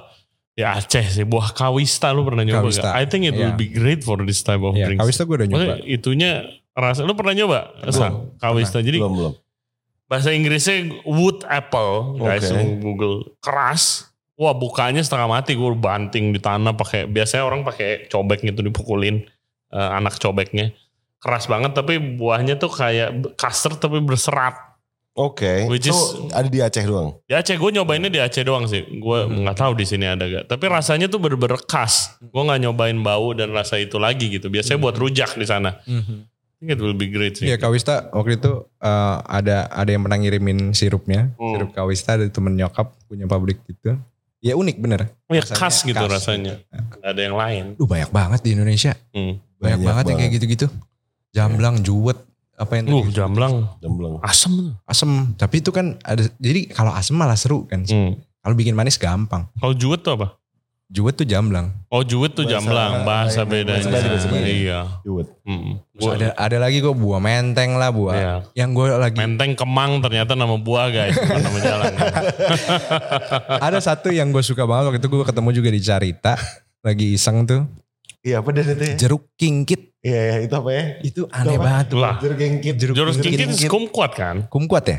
ya 0.51 0.75
Aceh 0.75 1.05
sih, 1.05 1.23
buah 1.23 1.53
kawista 1.53 2.09
lu 2.09 2.25
pernah 2.25 2.41
nyoba 2.41 2.65
Kawista, 2.65 2.89
gak? 2.89 2.95
I 2.97 3.05
think 3.05 3.29
it 3.29 3.35
will 3.35 3.53
iya. 3.53 3.59
be 3.59 3.69
great 3.69 4.01
for 4.01 4.17
this 4.23 4.41
type 4.41 4.59
of 4.59 4.73
ya 4.73 4.89
drinks. 4.89 4.99
kawis 5.05 5.15
tuh 5.15 5.25
gue 5.29 5.35
udah 5.37 5.47
nyoba 5.47 5.61
Maksudnya 5.61 5.85
itunya 5.85 6.31
rasa 6.71 7.01
lu 7.03 7.13
pernah 7.13 7.35
nyoba? 7.37 7.59
Sa? 7.87 8.07
Kawista. 8.39 8.79
Jadi 8.79 8.97
belum 8.97 9.13
belum 9.13 9.33
bahasa 10.07 10.31
Inggrisnya 10.31 10.91
wood 11.07 11.47
apple, 11.47 12.19
guys, 12.19 12.43
lu 12.47 12.79
Google 12.79 13.15
keras. 13.39 14.10
Wah 14.41 14.53
bukanya 14.53 14.99
setengah 14.99 15.29
mati 15.29 15.53
gue 15.53 15.69
banting 15.71 16.33
di 16.33 16.41
tanah 16.41 16.73
pakai 16.73 17.05
biasanya 17.05 17.45
orang 17.45 17.61
pakai 17.61 18.09
cobek 18.09 18.41
gitu 18.41 18.59
dipukulin 18.59 19.21
eh, 19.69 19.89
anak 19.93 20.17
cobeknya 20.17 20.73
keras 21.15 21.45
banget 21.45 21.71
tapi 21.71 21.95
buahnya 21.97 22.57
tuh 22.57 22.67
kayak 22.67 23.09
custard 23.35 23.77
tapi 23.77 24.01
berserat. 24.01 24.57
oke 25.13 25.67
Which 25.67 25.85
so 25.85 25.93
is- 25.93 26.33
ada 26.33 26.47
di 26.47 26.57
Aceh 26.57 26.81
doang 26.81 27.21
Ya 27.27 27.37
Aceh 27.37 27.53
gue 27.53 27.69
nyobainnya 27.69 28.07
di 28.07 28.17
Aceh 28.17 28.41
doang 28.41 28.65
sih. 28.65 28.81
Gue 28.97 29.21
Hmm. 29.21 29.43
nggak 29.43 29.53
tahu 29.55 29.75
di 29.75 29.83
sini 29.83 30.07
ada 30.07 30.23
gak. 30.25 30.47
Tapi 30.47 30.65
rasanya 30.65 31.05
tuh 31.05 31.19
bener-bener 31.19 31.59
khas. 31.61 32.15
Gue 32.17 32.41
nggak 32.41 32.61
nyobain 32.61 32.97
bau 32.97 33.31
dan 33.31 33.51
rasa 33.51 33.77
itu 33.77 33.99
lagi 33.99 34.31
gitu. 34.31 34.47
Biasanya 34.47 34.79
buat 34.79 34.95
rujak 34.95 35.35
di 35.35 35.45
sana. 35.45 35.77
Mhm. 35.83 36.17
I 36.25 36.57
think 36.57 36.69
it 36.71 36.79
will 36.79 36.93
be 36.93 37.05
great 37.07 37.35
sih. 37.35 37.45
Iya 37.45 37.57
Kawista 37.57 38.07
waktu 38.09 38.37
itu 38.37 38.51
eh, 38.79 39.15
ada 39.21 39.67
ada 39.67 39.89
yang 39.89 40.01
pernah 40.01 40.17
ngirimin 40.17 40.71
sirupnya, 40.71 41.29
Hmm. 41.35 41.53
sirup 41.53 41.71
Kawista 41.71 42.15
dari 42.15 42.29
temen 42.29 42.55
nyokap 42.55 42.89
punya 43.05 43.25
pabrik 43.25 43.59
gitu. 43.65 43.99
Ya 44.41 44.57
unik 44.57 44.77
bener. 44.77 45.13
Ya 45.29 45.39
Rasanya 45.39 45.55
khas 45.55 45.75
gitu 45.81 45.95
khas 45.95 46.11
rasanya. 46.11 46.53
Nggak 46.73 47.11
ada 47.13 47.21
yang 47.21 47.37
lain. 47.37 47.65
Lu 47.77 47.85
banyak 47.85 48.09
banget 48.09 48.39
di 48.41 48.49
Indonesia. 48.51 48.93
Hmm. 49.13 49.37
Banyak, 49.37 49.61
Banyak 49.61 49.79
banget, 49.85 50.03
yang 50.09 50.17
kayak 50.17 50.31
gitu-gitu. 50.35 50.67
Jamblang, 51.29 51.75
juwet, 51.79 52.17
apa 52.57 52.71
yang 52.75 52.85
Uh, 52.89 53.05
tadi? 53.05 53.13
jamblang. 53.13 53.53
jamblang 53.77 54.13
Asem 54.19 54.51
tuh. 54.51 54.73
asem. 54.83 55.09
Tapi 55.37 55.55
itu 55.61 55.69
kan 55.69 55.95
ada 56.01 56.25
jadi 56.35 56.65
kalau 56.67 56.89
asem 56.91 57.13
malah 57.13 57.37
seru 57.37 57.69
kan. 57.69 57.85
Hmm. 57.85 58.17
Kalau 58.41 58.55
bikin 58.57 58.73
manis 58.73 58.97
gampang. 58.97 59.45
Kalau 59.55 59.77
juwet 59.77 60.01
tuh 60.01 60.17
apa? 60.17 60.33
Juwet 60.91 61.15
tuh 61.15 61.23
jamblang. 61.23 61.71
Oh 61.87 62.03
juwet 62.03 62.35
tuh 62.35 62.43
Bahasa- 62.43 62.59
jamblang. 62.59 62.91
Bahasa 63.07 63.41
bedanya. 63.47 63.79
bahasa 63.79 63.95
Bali, 63.95 64.07
bahasa 64.11 64.27
Bali. 64.27 64.51
Iya. 64.67 64.79
Hmm. 65.47 65.71
Terus 65.87 66.03
Gua- 66.03 66.15
ada 66.19 66.27
ada 66.35 66.57
lagi 66.59 66.77
kok 66.77 66.93
buah 66.93 67.19
menteng 67.19 67.79
lah 67.79 67.89
buah. 67.89 68.13
Iya. 68.13 68.33
Yang 68.59 68.69
gue 68.75 68.85
lagi 68.99 69.17
Menteng 69.17 69.51
Kemang 69.55 70.03
ternyata 70.03 70.35
nama 70.35 70.59
buah 70.59 70.91
guys. 70.91 71.15
Bukan 71.15 71.39
nama 71.39 71.59
jalan. 71.63 71.93
ada 73.71 73.79
satu 73.79 74.11
yang 74.11 74.29
gue 74.29 74.43
suka 74.43 74.67
banget 74.67 74.83
waktu 74.87 74.99
itu 74.99 75.07
gue 75.07 75.23
ketemu 75.23 75.49
juga 75.53 75.69
di 75.71 75.81
Carita. 75.81 76.35
lagi 76.81 77.13
iseng 77.13 77.45
tuh 77.45 77.61
Iya 78.21 78.41
apa 78.41 78.49
dan 78.51 78.65
itu 78.67 78.83
ya? 78.83 78.95
jeruk 78.99 79.31
kingkit. 79.33 79.97
Iya 80.01 80.19
iya, 80.19 80.35
itu 80.43 80.53
apa 80.53 80.69
ya? 80.69 80.83
Itu 80.99 81.21
aneh 81.31 81.55
apa? 81.55 81.63
banget 81.63 81.85
tuh. 81.87 81.97
Lah. 81.97 82.15
Jeruk 82.19 82.37
kengkit. 82.37 82.75
Jeruk 82.77 82.95
Jurus 82.97 83.15
kingkit. 83.17 83.39
kingkit 83.47 83.69
kumquat 83.69 84.11
kan? 84.13 84.35
Kumquat 84.45 84.83
ya? 84.85 84.97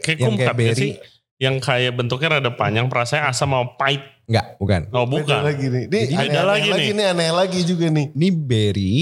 Kayak 0.00 0.16
gak 0.18 0.54
berry. 0.54 0.74
sih? 0.74 0.90
Yang 1.36 1.62
kayak 1.62 1.92
bentuknya 1.92 2.40
rada 2.40 2.50
panjang, 2.56 2.88
perasanya 2.88 3.28
asam 3.28 3.52
sama 3.52 3.76
pahit. 3.76 4.15
Enggak, 4.26 4.46
bukan. 4.56 4.80
Oh 4.90 5.04
Beda 5.04 5.22
bukan. 5.22 5.40
lagi 5.40 5.66
nih. 5.66 5.84
Ini 5.84 5.98
Jadi 6.00 6.12
aneh, 6.12 6.18
beda 6.20 6.34
aneh 6.34 6.44
lagi 6.44 6.68
lagi, 6.68 6.90
nih. 6.90 7.06
Aneh 7.06 7.30
lagi 7.32 7.60
juga 7.62 7.86
nih. 7.88 8.06
Ini 8.10 8.28
berry, 8.32 8.94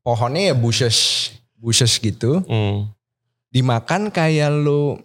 pohonnya 0.00 0.42
ya 0.50 0.54
bushes, 0.54 0.98
bushes 1.54 1.96
gitu. 1.96 2.42
Hmm. 2.42 2.90
Dimakan 3.48 4.08
kayak 4.08 4.50
lu 4.50 4.98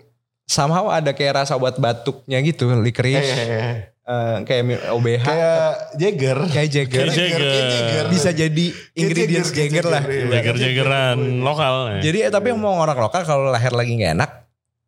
somehow 0.44 0.88
ada 0.88 1.12
kayak 1.12 1.38
rasa 1.38 1.54
obat 1.54 1.76
batuknya 1.76 2.42
gitu, 2.42 2.68
licorice. 2.76 3.22
Eh, 3.28 3.76
Eh, 4.08 4.38
kayak 4.42 4.64
mi- 4.64 4.80
OBH, 4.80 5.20
kayak 5.20 5.68
Jagger. 5.94 6.38
kayak 6.48 6.70
Jagger. 6.72 7.04
Kayak 7.04 7.18
Jagger. 7.20 7.44
kayak 7.44 7.66
Jagger. 7.68 8.06
Bisa 8.08 8.30
jadi 8.32 8.66
ingredients 8.96 9.52
Jagger, 9.52 9.68
Jagger 9.68 9.86
lah. 9.86 10.02
Jagger. 10.02 10.32
Jager-jageran 10.56 11.18
lokal. 11.44 11.74
ya. 11.92 12.00
Jadi 12.02 12.18
eh, 12.24 12.32
tapi 12.32 12.56
mau 12.56 12.72
orang 12.74 12.96
lokal 12.96 13.22
kalau 13.22 13.52
lahir 13.52 13.70
lagi 13.70 13.92
nggak 13.94 14.16
enak 14.16 14.32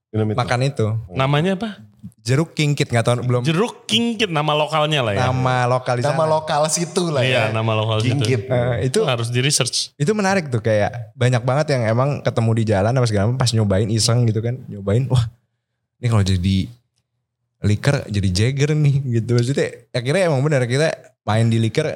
Minum 0.10 0.24
itu. 0.26 0.38
makan 0.40 0.60
itu. 0.64 0.86
Namanya 1.12 1.52
apa? 1.54 1.84
Jeruk 2.20 2.52
kingkit 2.52 2.88
nggak 2.88 3.02
tahu 3.02 3.16
belum 3.22 3.42
Jeruk 3.42 3.84
kingkit 3.84 4.28
nama 4.28 4.52
lokalnya 4.52 5.00
lah 5.00 5.14
ya. 5.14 5.20
nama 5.28 5.66
lokal 5.66 5.98
di 5.98 6.04
Nama 6.04 6.14
sana. 6.16 6.30
lokal 6.30 6.62
situ 6.68 7.04
lah 7.08 7.22
Iya, 7.22 7.40
ya. 7.42 7.44
nama 7.52 7.72
lokal 7.74 8.00
situ. 8.00 8.12
Kingkit. 8.14 8.42
Eh, 8.46 8.86
itu 8.86 9.00
Itu 9.00 9.00
harus 9.04 9.28
di 9.28 9.40
research. 9.40 9.96
itu 9.96 10.12
menarik 10.12 10.48
tuh 10.48 10.60
kayak 10.60 11.14
banyak 11.14 11.42
banget 11.42 11.74
yang 11.74 11.88
emang 11.88 12.10
ketemu 12.20 12.52
di 12.54 12.64
jalan 12.66 12.92
apa 12.92 13.06
segala 13.06 13.24
macam 13.26 13.38
pas 13.38 13.50
nyobain 13.50 13.88
iseng 13.88 14.24
gitu 14.24 14.40
kan 14.40 14.60
nyobain 14.66 15.08
wah 15.08 15.26
ini 15.98 16.08
kalau 16.08 16.22
jadi 16.22 16.58
liker 17.62 17.96
jadi 18.06 18.30
jagger 18.30 18.72
nih 18.74 18.96
gitu 19.18 19.30
maksudnya 19.34 19.68
akhirnya 19.90 20.24
emang 20.28 20.40
benar 20.40 20.64
kita 20.64 20.96
main 21.22 21.46
di 21.46 21.58
liker 21.58 21.88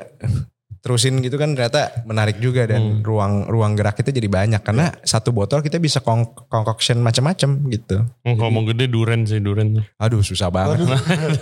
terusin 0.84 1.16
gitu 1.18 1.36
kan 1.36 1.52
ternyata 1.52 2.04
menarik 2.04 2.38
juga 2.38 2.68
dan 2.68 3.00
ruang 3.00 3.48
ruang 3.48 3.72
gerak 3.72 3.96
kita 3.96 4.12
jadi 4.12 4.28
banyak 4.28 4.60
karena 4.60 4.92
satu 5.00 5.32
botol 5.32 5.60
kita 5.60 5.80
bisa 5.80 5.98
kong, 5.98 6.28
concoction 6.46 7.00
macam-macam 7.00 7.50
gitu 7.70 8.04
Oh, 8.22 8.36
kalau 8.36 8.52
mau 8.52 8.64
gede 8.64 8.86
duren 8.86 9.24
sih 9.24 9.40
duren. 9.40 9.80
aduh 9.96 10.20
susah 10.20 10.52
banget 10.52 10.84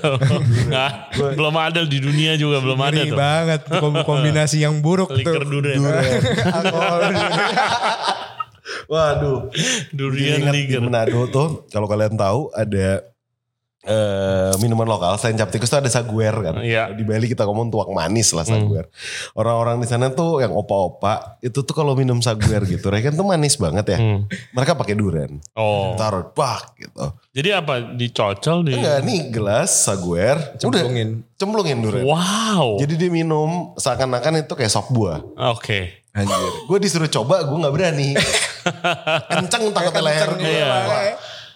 Nggak, 0.70 0.92
belum 1.34 1.56
ada 1.56 1.82
di 1.84 1.98
dunia 1.98 2.34
juga 2.36 2.62
belum 2.62 2.80
ada 2.80 3.02
tuh. 3.02 3.18
banget 3.18 3.62
kom- 3.74 4.04
kombinasi 4.04 4.62
yang 4.62 4.78
buruk 4.80 5.10
Liker 5.10 5.42
tuh 5.42 5.50
duren. 5.52 5.78
Alkohol. 6.62 7.02
Waduh. 8.88 9.50
Durian 9.90 10.48
liker. 10.48 10.80
Manado 10.80 11.26
tuh 11.28 11.48
kalau 11.68 11.88
kalian 11.88 12.14
tahu 12.14 12.54
ada 12.54 13.02
eh, 13.86 14.54
minuman 14.62 14.86
lokal 14.86 15.18
selain 15.18 15.38
cap 15.38 15.50
tikus 15.50 15.70
tuh 15.70 15.82
ada 15.82 15.90
saguer 15.90 16.34
kan. 16.34 16.62
Iya. 16.62 16.94
Di 16.94 17.02
Bali 17.02 17.26
kita 17.26 17.46
ngomong 17.50 17.74
tuak 17.74 17.90
manis 17.90 18.30
lah 18.34 18.46
saguer. 18.46 18.86
Orang-orang 19.34 19.82
di 19.82 19.88
sana 19.90 20.14
tuh 20.14 20.42
yang 20.42 20.54
opa-opa 20.54 21.42
itu 21.42 21.66
tuh 21.66 21.74
kalau 21.74 21.98
minum 21.98 22.22
saguer 22.22 22.62
gitu, 22.70 22.94
mereka 22.94 23.10
tuh 23.14 23.26
manis 23.26 23.58
banget 23.58 23.98
ya. 23.98 24.00
Hmm. 24.00 24.30
Mereka 24.54 24.78
pakai 24.78 24.94
duren. 24.94 25.42
Oh. 25.58 25.98
Taruh 25.98 26.30
bak 26.34 26.78
gitu. 26.78 27.06
Jadi 27.32 27.50
apa 27.56 27.74
dicocol 27.96 28.68
di 28.68 28.76
Enggak 28.76 29.00
nih 29.08 29.20
gelas 29.32 29.72
saguer, 29.88 30.38
udah 30.38 30.60
cemplungin 30.60 31.10
cemplungin 31.40 31.80
duren. 31.82 32.04
Wow. 32.06 32.78
Jadi 32.78 32.94
dia 33.02 33.10
minum 33.10 33.74
seakan-akan 33.80 34.46
itu 34.46 34.54
kayak 34.54 34.70
sop 34.70 34.94
buah. 34.94 35.26
Oke. 35.50 36.06
anjir 36.12 36.36
Gue 36.68 36.78
disuruh 36.84 37.08
coba, 37.08 37.48
gue 37.48 37.56
nggak 37.56 37.74
berani. 37.74 38.12
Kenceng 39.32 39.72
takutnya 39.72 40.02
leher 40.04 40.30
gue. 40.36 40.44
Iya. 40.44 40.76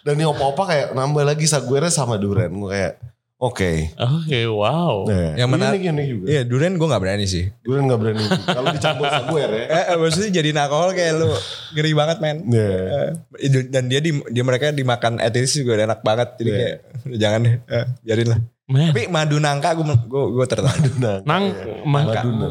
Dan 0.05 0.13
nih 0.15 0.27
opa-opa 0.27 0.63
kayak 0.65 0.87
nambah 0.93 1.25
lagi 1.25 1.43
saguernya 1.43 1.89
sama 1.89 2.15
duren. 2.15 2.53
Gue 2.53 2.69
kayak, 2.69 2.93
oke. 3.35 3.71
Oke, 3.97 4.39
wow. 4.45 5.03
Nah, 5.03 5.33
Yang 5.33 5.49
menarik- 5.49 5.81
unik 5.81 6.05
juga. 6.07 6.25
Iya 6.29 6.41
durian 6.43 6.73
gue 6.75 6.87
gak 6.87 7.01
berani 7.01 7.25
sih 7.25 7.49
Duren 7.59 7.83
gak 7.85 7.99
berani. 7.99 8.21
Kalau 8.47 8.69
dicampur 8.69 9.05
saguer 9.05 9.49
ya. 9.49 9.63
Eh, 9.65 9.83
eh, 9.87 9.97
maksudnya 9.97 10.29
jadi 10.31 10.49
alkohol 10.55 10.93
kayak 10.93 11.13
lu 11.15 11.27
ngeri 11.73 11.91
banget 11.91 12.17
men. 12.19 12.37
Iya. 12.47 12.69
Eh, 12.69 13.09
itu- 13.41 13.67
dan 13.67 13.89
dia 13.89 13.97
di 13.97 14.13
dia 14.13 14.43
mereka 14.43 14.69
dimakan 14.69 15.17
etis 15.17 15.57
juga 15.57 15.73
udah 15.75 15.85
enak 15.89 16.01
banget. 16.01 16.29
Jadi 16.37 16.47
Iya. 16.47 16.55
kayak 16.55 16.75
"Udah 17.03 17.19
jangan 17.19 17.39
deh, 17.41 17.55
eh, 17.67 17.85
biarin 17.99 18.29
lah. 18.29 18.39
Men. 18.65 18.89
Tapi 18.89 19.03
madu 19.07 19.37
nangka 19.37 19.69
gue 19.73 19.85
gue 19.85 20.23
gue 20.31 20.45
tertarik. 20.45 20.93
Nah, 20.97 21.17
Nang, 21.21 21.43
mangka. 21.83 22.21
Maduna. 22.21 22.49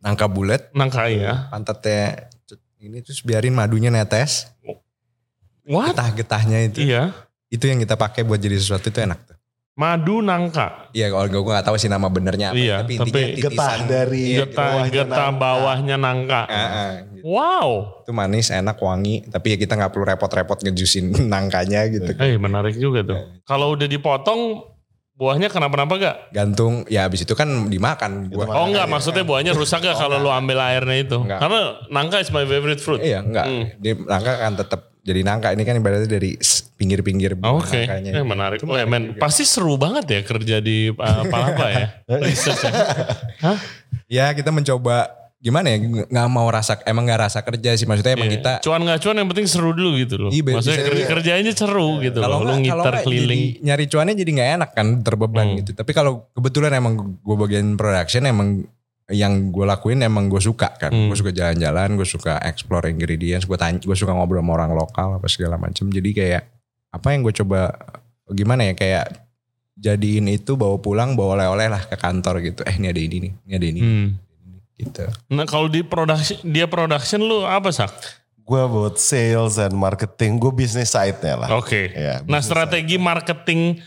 nangka 0.00 0.26
bulat, 0.26 0.72
Nangka 0.72 1.08
ya. 1.08 1.48
pantatnya 1.48 2.32
ini 2.78 3.00
terus 3.00 3.20
biarin 3.20 3.52
madunya 3.52 3.88
netes. 3.88 4.48
What? 5.70 5.94
Getah-getahnya 5.94 6.58
itu. 6.66 6.78
Iya. 6.82 7.14
Itu 7.46 7.64
yang 7.64 7.78
kita 7.78 7.94
pakai 7.94 8.26
buat 8.26 8.36
jadi 8.36 8.58
sesuatu 8.58 8.90
itu 8.90 8.98
enak 8.98 9.18
tuh. 9.22 9.36
Madu 9.78 10.20
nangka. 10.20 10.90
Iya 10.92 11.08
kalau 11.08 11.24
gue 11.24 11.40
gak 11.46 11.64
tahu 11.64 11.76
sih 11.78 11.86
nama 11.86 12.10
benernya 12.10 12.52
apa. 12.52 12.58
Iya, 12.58 12.74
tapi 12.82 12.92
intinya 12.98 13.06
tapi 13.06 13.22
titisan. 13.32 13.48
getah 13.48 13.76
dari 13.86 14.22
Iya, 14.26 14.38
Getah, 14.44 14.58
bawahnya 14.60 14.90
getah 14.92 15.08
nangka. 15.08 15.40
bawahnya 15.40 15.96
nangka. 15.96 16.40
Ah, 16.44 16.58
ah, 16.60 16.92
gitu. 17.06 17.22
Wow. 17.24 17.68
Itu 18.02 18.12
manis, 18.12 18.46
enak, 18.50 18.76
wangi. 18.76 19.14
Tapi 19.24 19.46
ya 19.46 19.56
kita 19.56 19.72
gak 19.74 19.90
perlu 19.90 20.04
repot-repot 20.04 20.58
ngejusin 20.60 21.04
nangkanya 21.32 21.86
gitu. 21.88 22.10
Eh 22.12 22.36
menarik 22.36 22.76
juga 22.76 23.06
tuh. 23.06 23.18
Kalau 23.46 23.72
udah 23.72 23.88
dipotong 23.88 24.68
buahnya 25.16 25.48
kenapa-napa 25.48 25.94
gak? 25.96 26.16
Gantung, 26.34 26.84
ya 26.84 27.08
habis 27.08 27.24
itu 27.24 27.32
kan 27.32 27.48
dimakan. 27.66 28.28
Buah. 28.28 28.52
Oh 28.52 28.66
enggak, 28.68 28.84
maksudnya 28.84 29.24
buahnya 29.24 29.54
rusak 29.54 29.80
gak 29.80 29.96
kalau 29.96 30.18
lu 30.18 30.28
ambil 30.28 30.60
airnya 30.60 30.98
itu? 30.98 31.16
Enggak. 31.16 31.40
Karena 31.40 31.60
nangka 31.88 32.20
is 32.20 32.28
my 32.28 32.44
favorite 32.44 32.82
fruit. 32.82 33.00
Iya 33.00 33.24
enggak. 33.24 33.46
Hmm. 33.48 33.64
Dia 33.80 33.94
nangka 33.96 34.32
kan 34.36 34.52
tetap 34.60 34.80
jadi 35.00 35.20
nangka. 35.20 35.50
Ini 35.50 35.62
kan 35.62 35.74
ibaratnya 35.74 36.06
dari 36.06 36.36
pinggir-pinggir 36.74 37.34
buah 37.34 37.60
Oke, 37.60 37.84
nangkanya. 37.84 38.10
eh, 38.14 38.24
menarik. 38.24 38.58
Oh, 38.62 38.76
men, 38.84 39.16
pasti 39.16 39.42
seru 39.42 39.74
banget 39.74 40.04
ya 40.06 40.20
kerja 40.22 40.56
di 40.58 40.88
uh, 40.88 41.22
Palapa 41.24 41.66
ya. 41.68 41.86
Research 42.24 42.62
ya. 42.62 42.72
Hah? 43.40 43.56
Ya 44.06 44.26
kita 44.30 44.48
mencoba 44.48 45.08
gimana 45.40 45.72
ya 45.72 45.80
nggak 46.04 46.28
mau 46.28 46.44
rasa 46.46 46.76
emang 46.84 47.08
nggak 47.08 47.20
rasa 47.24 47.40
kerja 47.40 47.72
sih 47.72 47.88
maksudnya 47.88 48.12
emang 48.12 48.28
Iya. 48.28 48.36
kita 48.36 48.52
cuan 48.60 48.84
nggak 48.84 49.00
cuan 49.00 49.16
yang 49.16 49.28
penting 49.28 49.48
seru 49.48 49.72
dulu 49.72 49.96
gitu 49.96 50.20
loh. 50.20 50.28
Iya, 50.28 50.44
Maksudnya 50.52 50.84
kerja, 50.84 51.00
iya. 51.00 51.08
kerjanya 51.08 51.52
seru 51.56 51.96
gitu 51.98 52.20
kalau 52.20 52.44
loh. 52.44 52.52
Lu 52.52 52.60
ngiter 52.60 52.94
keliling. 53.00 53.24
jadi 53.56 53.64
nyari 53.64 53.84
cuannya 53.88 54.14
jadi 54.14 54.30
nggak 54.36 54.50
enak 54.58 54.70
kan 54.76 54.86
terbeban 55.00 55.46
Hmm. 55.48 55.58
gitu 55.58 55.72
tapi 55.72 55.96
kalau 55.96 56.28
kebetulan 56.32 56.76
emang 56.76 56.92
gue 57.16 57.36
bagian 57.40 57.72
production 57.74 58.28
emang 58.28 58.68
yang 59.10 59.50
gue 59.50 59.62
lakuin 59.62 60.00
emang 60.00 60.26
gue 60.26 60.38
suka 60.38 60.70
kan 60.74 60.88
Hmm. 60.88 61.10
gue 61.10 61.18
suka 61.18 61.30
jalan-jalan 61.30 61.94
gue 61.94 62.04
suka 62.04 62.38
explore 62.40 62.86
ingredients 62.86 63.44
gue 63.44 63.54
tanya 63.54 63.76
gue 63.76 63.92
suka 63.92 64.10
ngobrol 64.10 64.38
sama 64.38 64.52
orang 64.54 64.72
lokal 64.72 65.18
apa 65.18 65.26
segala 65.26 65.54
macam 65.54 65.86
jadi 65.86 66.10
kayak 66.10 66.42
apa 66.90 67.06
yang 67.10 67.20
gue 67.20 67.34
coba 67.34 67.74
gimana 68.28 68.66
ya 68.66 68.74
kayak 68.74 69.06
jadiin 69.74 70.28
itu 70.28 70.54
bawa 70.54 70.76
pulang 70.76 71.14
bawa 71.14 71.34
oleh-oleh 71.36 71.68
lah 71.68 71.82
ke 71.82 71.94
kantor 71.94 72.38
gitu 72.40 72.60
eh 72.62 72.74
ini 72.74 72.86
ada 72.86 73.00
ini 73.00 73.16
nih 73.18 73.32
ini 73.40 73.52
ada 73.52 73.66
ini 73.66 73.80
Hmm. 73.80 74.08
gitu 74.76 75.04
Nah 75.28 75.44
kalau 75.44 75.66
di 75.66 75.82
production 75.82 76.38
dia 76.42 76.64
production 76.64 77.20
lu 77.20 77.42
apa 77.42 77.68
sak? 77.68 77.90
Gue 78.40 78.66
buat 78.66 78.98
sales 78.98 79.56
and 79.56 79.70
marketing. 79.72 80.34
Gue 80.36 80.50
bisnis 80.50 80.90
side-nya 80.90 81.38
lah. 81.38 81.48
Oke. 81.54 81.86
Ya, 81.88 82.18
Nah 82.24 82.40
strategi 82.40 82.98
marketing 82.98 83.78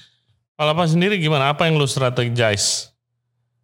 Palapa 0.54 0.86
sendiri 0.86 1.18
gimana? 1.18 1.50
Apa 1.50 1.66
yang 1.66 1.76
lu 1.76 1.84
strategize 1.84 2.94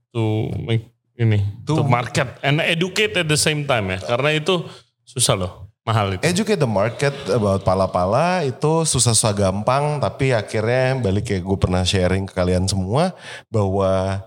to 0.09 0.49
make 0.59 0.89
ini 1.19 1.43
to, 1.67 1.83
To- 1.83 1.85
market 1.85 2.39
and 2.39 2.63
educate 2.63 3.11
at 3.19 3.27
the 3.27 3.35
same 3.35 3.67
time 3.67 3.91
ya? 3.91 3.99
Karena 3.99 4.31
itu 4.31 4.63
susah 5.03 5.35
loh, 5.35 5.67
mahal 5.83 6.15
itu. 6.15 6.23
Educate 6.23 6.55
the 6.55 6.69
market 6.69 7.11
about 7.27 7.67
pala-pala 7.67 8.47
itu 8.47 8.87
susah-susah 8.87 9.35
gampang 9.35 9.99
tapi 9.99 10.31
akhirnya 10.31 10.95
balik 11.03 11.27
kayak 11.27 11.43
gue 11.43 11.57
pernah 11.59 11.83
sharing 11.83 12.23
ke 12.23 12.31
kalian 12.31 12.65
semua 12.71 13.11
bahwa 13.51 14.23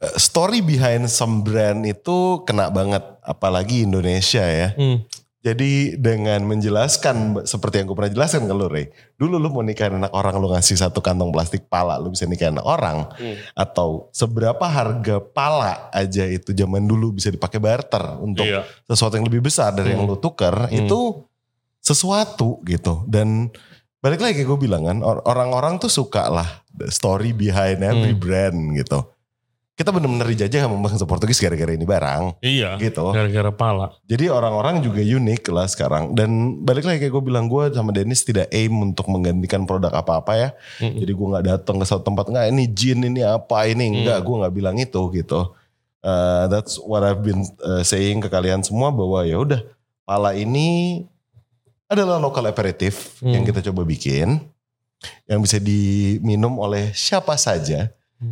eh, 0.00 0.14
story 0.16 0.64
behind 0.64 1.12
some 1.12 1.44
brand 1.44 1.84
itu 1.84 2.40
kena 2.48 2.72
banget 2.72 3.04
apalagi 3.20 3.84
Indonesia 3.84 4.42
ya. 4.42 4.72
Hmm. 4.74 5.04
Jadi 5.44 6.00
dengan 6.00 6.40
menjelaskan 6.48 7.44
seperti 7.44 7.76
yang 7.76 7.92
gue 7.92 7.96
pernah 8.00 8.08
jelaskan 8.08 8.48
ke 8.48 8.54
lu 8.56 8.64
Ray. 8.64 8.88
Dulu 9.14 9.36
lu 9.36 9.52
mau 9.52 9.60
nikahin 9.60 10.00
anak 10.00 10.16
orang 10.16 10.40
lu 10.40 10.48
ngasih 10.48 10.80
satu 10.80 11.04
kantong 11.04 11.28
plastik 11.28 11.68
pala 11.68 12.00
lu 12.00 12.08
bisa 12.08 12.24
nikahin 12.24 12.56
anak 12.56 12.64
orang. 12.64 13.12
Hmm. 13.12 13.36
Atau 13.52 14.08
seberapa 14.08 14.64
harga 14.64 15.20
pala 15.20 15.92
aja 15.92 16.24
itu 16.24 16.50
zaman 16.50 16.88
dulu 16.88 17.12
bisa 17.12 17.28
dipakai 17.28 17.60
barter 17.60 18.16
untuk 18.18 18.48
Iya. 18.48 18.64
sesuatu 18.88 19.20
yang 19.20 19.28
lebih 19.28 19.44
besar 19.44 19.76
dari 19.76 19.92
yang 19.92 20.08
lu 20.08 20.16
tuker 20.16 20.72
itu 20.72 21.28
sesuatu 21.78 22.64
gitu 22.64 23.04
dan 23.04 23.52
balik 24.00 24.20
lagi 24.20 24.40
kayak 24.40 24.48
gue 24.48 24.58
bilang 24.58 24.88
kan 24.88 24.98
or- 25.04 25.20
orang-orang 25.24 25.76
tuh 25.76 25.92
suka 25.92 26.32
lah 26.32 26.64
story 26.88 27.36
behind 27.36 27.84
every 27.84 28.16
Hmm. 28.16 28.20
brand 28.20 28.58
gitu 28.72 29.04
kita 29.74 29.90
bener-bener 29.90 30.30
dijajah 30.30 30.64
sama 30.64 30.78
bangsa 30.78 31.02
Portugis 31.02 31.36
gara-gara 31.36 31.70
ini 31.70 31.82
barang 31.82 32.38
Iya. 32.38 32.78
gitu 32.78 33.10
Gara-gara 33.10 33.50
pala. 33.50 33.98
jadi 34.04 34.30
orang-orang 34.30 34.78
juga 34.80 34.98
unik 34.98 35.42
lah 35.48 35.66
sekarang 35.66 36.14
dan 36.14 36.30
balik 36.60 36.82
lagi 36.82 36.98
kayak 37.00 37.10
gue 37.10 37.24
bilang 37.24 37.46
gue 37.46 37.68
sama 37.68 37.90
Dennis 37.90 38.22
tidak 38.22 38.46
aim 38.48 38.70
untuk 38.72 39.06
menggantikan 39.08 39.64
produk 39.64 39.90
apa-apa 39.92 40.32
ya 40.32 40.48
Mm-mm. 40.78 40.94
jadi 40.96 41.10
gue 41.10 41.26
nggak 41.28 41.44
datang 41.48 41.76
ke 41.76 41.84
satu 41.84 42.02
tempat 42.04 42.26
nggak 42.28 42.46
ini 42.48 42.64
jin 42.68 43.02
ini 43.02 43.20
apa 43.20 43.66
ini 43.66 43.90
enggak 43.92 44.18
gue 44.20 44.34
nggak 44.38 44.54
bilang 44.54 44.76
itu 44.76 45.02
gitu 45.12 45.52
Uh, 46.00 46.44
that's 46.46 46.76
what 46.76 47.00
I've 47.00 47.24
been 47.24 47.40
uh, 47.58 47.80
saying 47.80 48.20
ke 48.20 48.28
kalian 48.28 48.60
semua 48.60 48.92
bahwa 48.92 49.24
ya 49.24 49.40
udah 49.40 49.64
pala 50.04 50.36
ini 50.36 51.00
adalah 51.86 52.20
lokal 52.20 52.44
aperitif 52.44 53.16
Hmm. 53.18 53.32
yang 53.32 53.42
kita 53.42 53.64
coba 53.64 53.82
bikin 53.82 54.44
yang 55.24 55.40
bisa 55.40 55.56
diminum 55.56 56.56
oleh 56.56 56.92
siapa 56.92 57.36
saja 57.36 57.88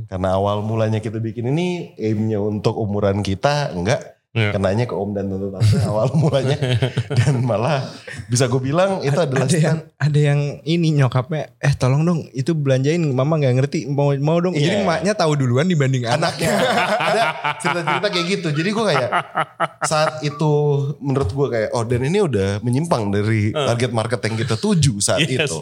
Karena 0.09 0.28
awal 0.33 0.61
mulanya 0.61 0.99
kita 0.99 1.16
bikin 1.16 1.49
ini 1.49 1.68
aimnya 1.95 2.39
untuk 2.39 2.74
umuran 2.74 3.20
kita 3.20 3.70
enggak. 3.70 4.01
Iya. 4.33 4.49
kenanya 4.57 4.89
ke 4.89 4.97
om 4.97 5.12
dan 5.12 5.28
tante 5.28 5.45
tante 5.53 5.76
awal 5.93 6.09
mulanya. 6.16 6.57
Dan 7.12 7.45
malah 7.45 7.85
bisa 8.33 8.49
gue 8.49 8.64
bilang 8.64 9.05
itu 9.05 9.12
adalah 9.12 9.45
ada 9.45 9.59
yang 9.61 9.78
ada 10.01 10.16
yang 10.16 10.41
ini 10.64 10.89
nyokapnya 10.97 11.53
eh 11.61 11.76
tolong 11.76 12.01
dong 12.01 12.24
itu 12.33 12.57
belanjain 12.57 13.05
mama 13.12 13.37
nggak 13.37 13.61
ngerti 13.61 13.78
mau 13.93 14.09
mau 14.16 14.41
dong. 14.41 14.57
Jadi 14.57 14.72
Iya. 14.72 14.89
emaknya 14.89 15.12
tahu 15.12 15.37
duluan 15.37 15.68
dibanding 15.68 16.09
anak. 16.09 16.33
Anaknya. 16.33 16.49
Ada 17.12 17.22
cerita-cerita 17.61 18.09
kayak 18.09 18.26
gitu. 18.33 18.49
Jadi 18.57 18.68
gue 18.72 18.85
kayak 18.89 19.11
saat 19.85 20.24
itu 20.24 20.53
menurut 20.97 21.28
gue 21.28 21.47
kayak 21.53 21.68
oh 21.76 21.85
dan 21.85 22.01
ini 22.01 22.18
udah 22.18 22.64
menyimpang 22.64 23.12
dari 23.12 23.53
target 23.53 23.93
market 23.93 24.20
yang 24.22 24.41
kita 24.41 24.57
tuju 24.57 24.97
saat 24.97 25.28
Yes. 25.28 25.53
itu 25.53 25.61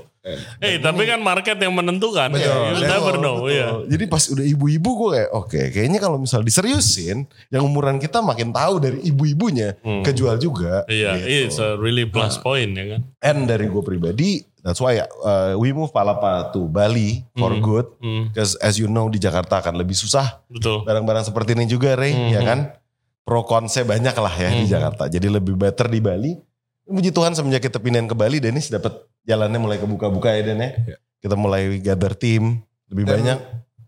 Eh 0.60 0.76
tapi 0.84 1.08
kan 1.08 1.16
market 1.24 1.56
yang 1.56 1.72
menentukan. 1.72 2.28
Betul. 2.28 2.76
You 2.76 2.84
never 2.84 3.14
know. 3.16 3.36
Betul. 3.44 3.56
Iya. 3.56 3.68
Jadi 3.88 4.04
pas 4.04 4.22
udah 4.28 4.44
ibu-ibu 4.44 4.90
gue 4.92 5.08
kayak 5.16 5.30
oke 5.32 5.60
kayaknya 5.72 5.98
kalau 5.98 6.20
misal 6.20 6.44
diseriusin 6.44 7.24
yang 7.48 7.62
umuran 7.64 7.96
kita 7.96 8.20
makin 8.20 8.52
tahu 8.52 8.84
dari 8.84 9.00
ibu-ibunya 9.08 9.80
kejual 9.80 10.36
juga. 10.36 10.84
Iya, 10.92 11.16
gitu. 11.16 11.48
it's 11.48 11.56
a 11.56 11.80
really 11.80 12.04
plus 12.04 12.36
point 12.36 12.76
ya 12.76 12.96
kan. 12.96 13.00
And 13.24 13.48
dari 13.48 13.72
gue 13.72 13.80
pribadi 13.80 14.44
that's 14.60 14.80
why 14.80 15.00
uh, 15.00 15.56
we 15.56 15.72
move 15.72 15.88
Palapa 15.88 16.52
to 16.52 16.68
Bali 16.68 17.24
for 17.32 17.56
good. 17.56 17.88
Hmm, 18.04 18.28
Because 18.28 18.60
as 18.60 18.76
you 18.76 18.92
know 18.92 19.08
di 19.08 19.16
Jakarta 19.16 19.64
akan 19.64 19.80
lebih 19.80 19.96
susah 19.96 20.44
betul. 20.52 20.84
barang-barang 20.84 21.32
seperti 21.32 21.56
ini 21.56 21.64
juga 21.64 21.96
Ray 21.96 22.12
ya 22.36 22.44
kan. 22.44 22.76
Pro 23.20 23.46
konse 23.46 23.86
banyak 23.86 24.16
lah 24.16 24.34
ya 24.36 24.50
di 24.52 24.66
Jakarta. 24.66 25.06
Jadi 25.06 25.28
lebih 25.30 25.54
better 25.54 25.86
di 25.86 26.00
Bali. 26.02 26.32
Puji 26.90 27.10
Tuhan 27.10 27.32
semenjak 27.32 27.62
kita 27.62 27.78
pindahin 27.78 28.04
ke 28.04 28.12
Bali 28.12 28.36
Dennis 28.36 28.66
dapat 28.66 28.90
jalannya 29.22 29.56
mulai 29.56 29.78
kebuka-buka 29.78 30.32
ya 30.32 30.42
Den 30.42 30.58
ya. 30.58 30.70
Kita 31.16 31.34
mulai 31.34 31.78
gather 31.78 32.12
tim 32.12 32.58
lebih 32.86 33.04
Dan- 33.04 33.14
banyak. 33.16 33.38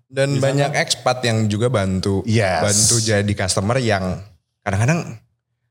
dan 0.07 0.29
Di 0.29 0.37
sana. 0.37 0.45
banyak 0.47 0.71
expat 0.79 1.19
yang 1.23 1.39
juga 1.47 1.67
bantu 1.67 2.21
Yes. 2.23 2.61
bantu 2.61 2.97
jadi 3.01 3.33
customer 3.35 3.77
yang 3.77 4.21
kadang-kadang 4.61 5.19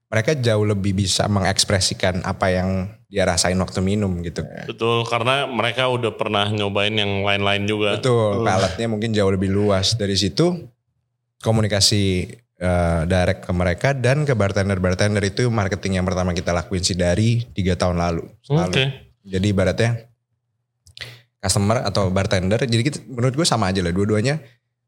mereka 0.07 0.33
jauh 0.33 0.65
lebih 0.65 0.91
bisa 0.93 1.23
mengekspresikan 1.25 2.19
apa 2.21 2.49
yang 2.49 2.69
dia 3.05 3.23
rasain 3.23 3.55
waktu 3.55 3.79
minum 3.79 4.09
gitu 4.19 4.41
Betul, 4.65 5.05
karena 5.05 5.45
mereka 5.45 5.87
udah 5.87 6.11
pernah 6.11 6.49
nyobain 6.49 6.91
yang 6.91 7.21
lain-lain 7.21 7.63
juga. 7.63 7.95
betul 7.95 8.41
paletnya 8.41 8.87
mungkin 8.87 9.13
jauh 9.13 9.29
lebih 9.29 9.47
luas 9.47 9.93
dari 9.93 10.17
situ 10.17 10.57
komunikasi 11.39 12.27
eh, 12.61 13.01
direct 13.03 13.41
ke 13.43 13.51
mereka 13.51 13.91
dan 13.91 14.21
ke 14.21 14.31
bartender-bartender 14.31 15.23
itu 15.25 15.49
marketing 15.49 15.97
yang 15.97 16.05
pertama 16.05 16.31
kita 16.31 16.53
lakuin 16.53 16.85
sih 16.85 16.93
dari 16.93 17.41
tiga 17.51 17.73
tahun 17.73 17.97
lalu. 17.97 18.29
Oke. 18.47 18.53
Lalu. 18.53 18.83
Jadi 19.21 19.45
ibaratnya 19.49 19.91
customer 21.37 21.81
atau 21.81 22.13
bartender, 22.13 22.61
jadi 22.61 22.83
kita, 22.85 22.97
menurut 23.09 23.33
gue 23.33 23.47
sama 23.47 23.73
aja 23.73 23.81
lah 23.81 23.89
dua-duanya. 23.89 24.37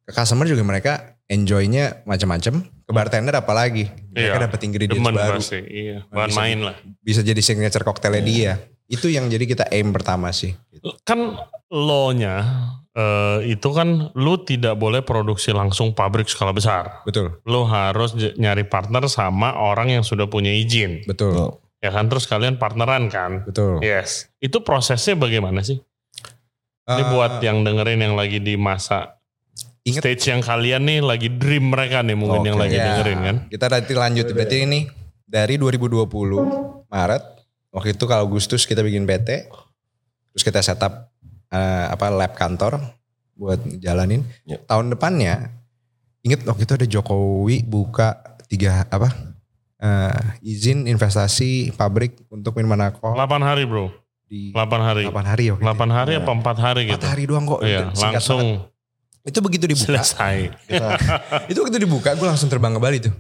Ke 0.03 0.11
customer 0.11 0.45
juga 0.45 0.61
mereka 0.61 1.17
enjoy-nya 1.26 2.03
macam-macam. 2.03 2.61
Ke 2.84 2.91
bartender 2.91 3.34
apalagi 3.34 3.88
mereka 4.11 4.38
Iya. 4.38 4.43
dapat 4.45 4.59
ingredients 4.67 4.99
Demen 4.99 5.15
baru, 5.15 5.39
pasti, 5.39 5.59
iya. 5.63 5.97
Bahan 6.11 6.30
Bisa- 6.30 6.39
main 6.43 6.59
lah. 6.61 6.76
bisa 6.99 7.21
jadi 7.24 7.39
signature 7.39 7.82
cocktailnya 7.82 8.21
dia. 8.21 8.53
Itu 8.86 9.07
yang 9.07 9.32
jadi 9.32 9.47
kita 9.47 9.63
aim 9.71 9.95
pertama 9.95 10.30
sih. 10.30 10.53
Kan 11.07 11.39
lo-nya 11.71 12.43
eh, 12.94 13.50
itu 13.50 13.70
kan 13.70 14.14
lu 14.14 14.38
tidak 14.39 14.76
boleh 14.76 15.02
produksi 15.02 15.50
langsung 15.50 15.91
pabrik 15.91 16.26
skala 16.26 16.50
besar. 16.50 17.02
Betul, 17.04 17.41
Lu 17.44 17.64
harus 17.64 18.14
nyari 18.34 18.64
partner 18.64 19.06
sama 19.06 19.54
orang 19.54 19.89
yang 19.91 20.04
sudah 20.04 20.26
punya 20.26 20.50
izin. 20.50 21.02
betul, 21.04 21.58
Ya 21.80 21.89
kan 21.89 22.08
terus 22.08 22.24
kalian 22.24 22.56
partneran 22.56 23.08
kan? 23.08 23.44
betul. 23.44 23.78
Yes. 23.80 24.30
Itu 24.38 24.62
prosesnya 24.62 25.14
bagaimana 25.14 25.60
sih? 25.60 25.82
Ini 26.84 27.00
Eh, 27.00 27.08
buat 27.10 27.39
yang 27.39 27.62
dengerin 27.62 28.00
yang 28.02 28.14
lagi 28.14 28.38
di 28.38 28.54
masa 28.54 29.20
Ingat- 29.84 30.04
stage 30.04 30.24
yang 30.30 30.39
kalian 30.39 30.84
nih 30.84 31.00
lagi 31.00 31.28
dream 31.30 31.70
mereka 31.70 32.00
nih 32.00 32.12
mungkin 32.14 32.44
yang 32.44 32.56
Oke. 32.56 32.64
lagi 32.68 32.76
Ya, 32.76 32.86
dengerin 32.89 33.20
kan. 33.20 33.36
Kita 33.48 33.66
nanti 33.68 33.94
lanjut 33.94 34.26
berarti 34.28 34.58
ini 34.62 34.80
dari 35.24 35.56
2020 35.56 36.88
Maret 36.88 37.24
waktu 37.70 37.89
itu 37.91 38.04
kalau 38.04 38.24
Agustus 38.26 38.64
kita 38.64 38.80
bikin 38.80 39.04
PT 39.04 39.48
terus 40.30 40.41
kita 40.41 40.60
setup 40.60 41.12
eh, 41.54 41.86
apa 41.88 42.10
lab 42.10 42.34
kantor 42.34 42.82
buat 43.34 43.62
jalanin. 43.78 44.26
Ya. 44.43 44.58
Tahun 44.60 44.89
depannya 44.89 45.54
inget 46.22 46.41
waktu 46.43 46.66
itu 46.66 46.74
ada 46.74 46.88
Jokowi 46.89 47.62
buka 47.62 48.18
tiga 48.47 48.84
apa 48.86 49.10
eh, 49.78 50.22
izin 50.41 50.86
investasi 50.86 51.74
pabrik 51.74 52.18
untuk 52.28 52.56
minuman 52.56 52.89
alkohol 52.89 53.14
8 53.16 53.38
hari 53.39 53.64
bro. 53.64 53.93
di 54.26 54.49
8 54.49 54.66
hari. 54.82 55.04
8 55.06 55.14
hari 55.30 55.43
waktu 55.51 55.62
8 55.62 55.89
hari 55.89 56.12
Ya. 56.14 56.20
apa 56.20 56.32
4 56.34 56.58
hari 56.58 56.82
itu. 56.84 56.89
gitu? 56.95 57.06
4 57.06 57.12
hari 57.14 57.24
doang 57.26 57.45
kok. 57.45 57.60
Iya, 57.62 57.82
Singkat 57.91 58.14
langsung 58.18 58.41
banget. 58.41 58.72
Itu 59.24 59.39
begitu 59.39 59.66
dibuka. 59.66 59.88
selesai. 60.04 60.38
Kita 60.68 60.88
itu 61.51 61.60
waktu 61.62 61.78
dibuka 61.80 62.10
gue 62.12 62.28
langsung 62.28 62.49
terbang 62.49 62.74
ke 62.74 62.82
Bali 62.82 62.99
tuh 62.99 63.14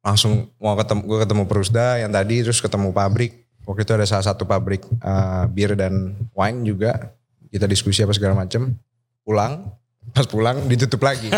langsung 0.00 0.46
mau 0.56 0.78
ketemu 0.78 1.02
gue 1.02 1.18
ketemu 1.26 1.42
Perusda 1.44 1.98
yang 1.98 2.08
tadi 2.08 2.38
terus 2.38 2.62
ketemu 2.62 2.94
pabrik 2.94 3.42
waktu 3.66 3.82
itu 3.82 3.92
ada 3.92 4.06
salah 4.06 4.22
satu 4.22 4.46
pabrik 4.46 4.86
eh, 4.86 5.44
bir 5.50 5.74
dan 5.74 6.14
wine 6.30 6.62
juga 6.62 7.10
kita 7.48 7.64
diskusi 7.64 8.00
apa 8.00 8.10
segala 8.10 8.34
macem 8.36 8.74
pulang 9.20 9.66
pas 10.08 10.24
pulang 10.24 10.64
ditutup 10.64 11.00
lagi 11.00 11.26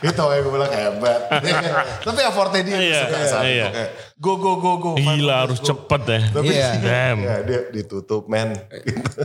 itu 0.00 0.16
yang 0.16 0.40
gue 0.40 0.52
bilang 0.54 0.72
hebat. 0.72 1.20
Tapi 2.06 2.20
effortnya 2.22 2.62
dia 2.64 2.78
Iya, 2.78 3.00
suka 3.04 3.16
iya. 3.18 3.20
itu 3.20 3.36
kayak, 3.68 3.88
Go 4.16 4.32
go 4.36 4.56
go 4.56 4.72
go. 4.78 4.90
Gila 4.96 5.44
harus 5.44 5.60
cepet. 5.60 6.00
cepet 6.00 6.02
ya. 6.06 6.20
Tapi 6.30 6.46
Iya. 6.48 6.70
Damn. 6.86 7.18
ya, 7.20 7.36
dia 7.44 7.60
ditutup 7.68 8.24
men. 8.24 8.56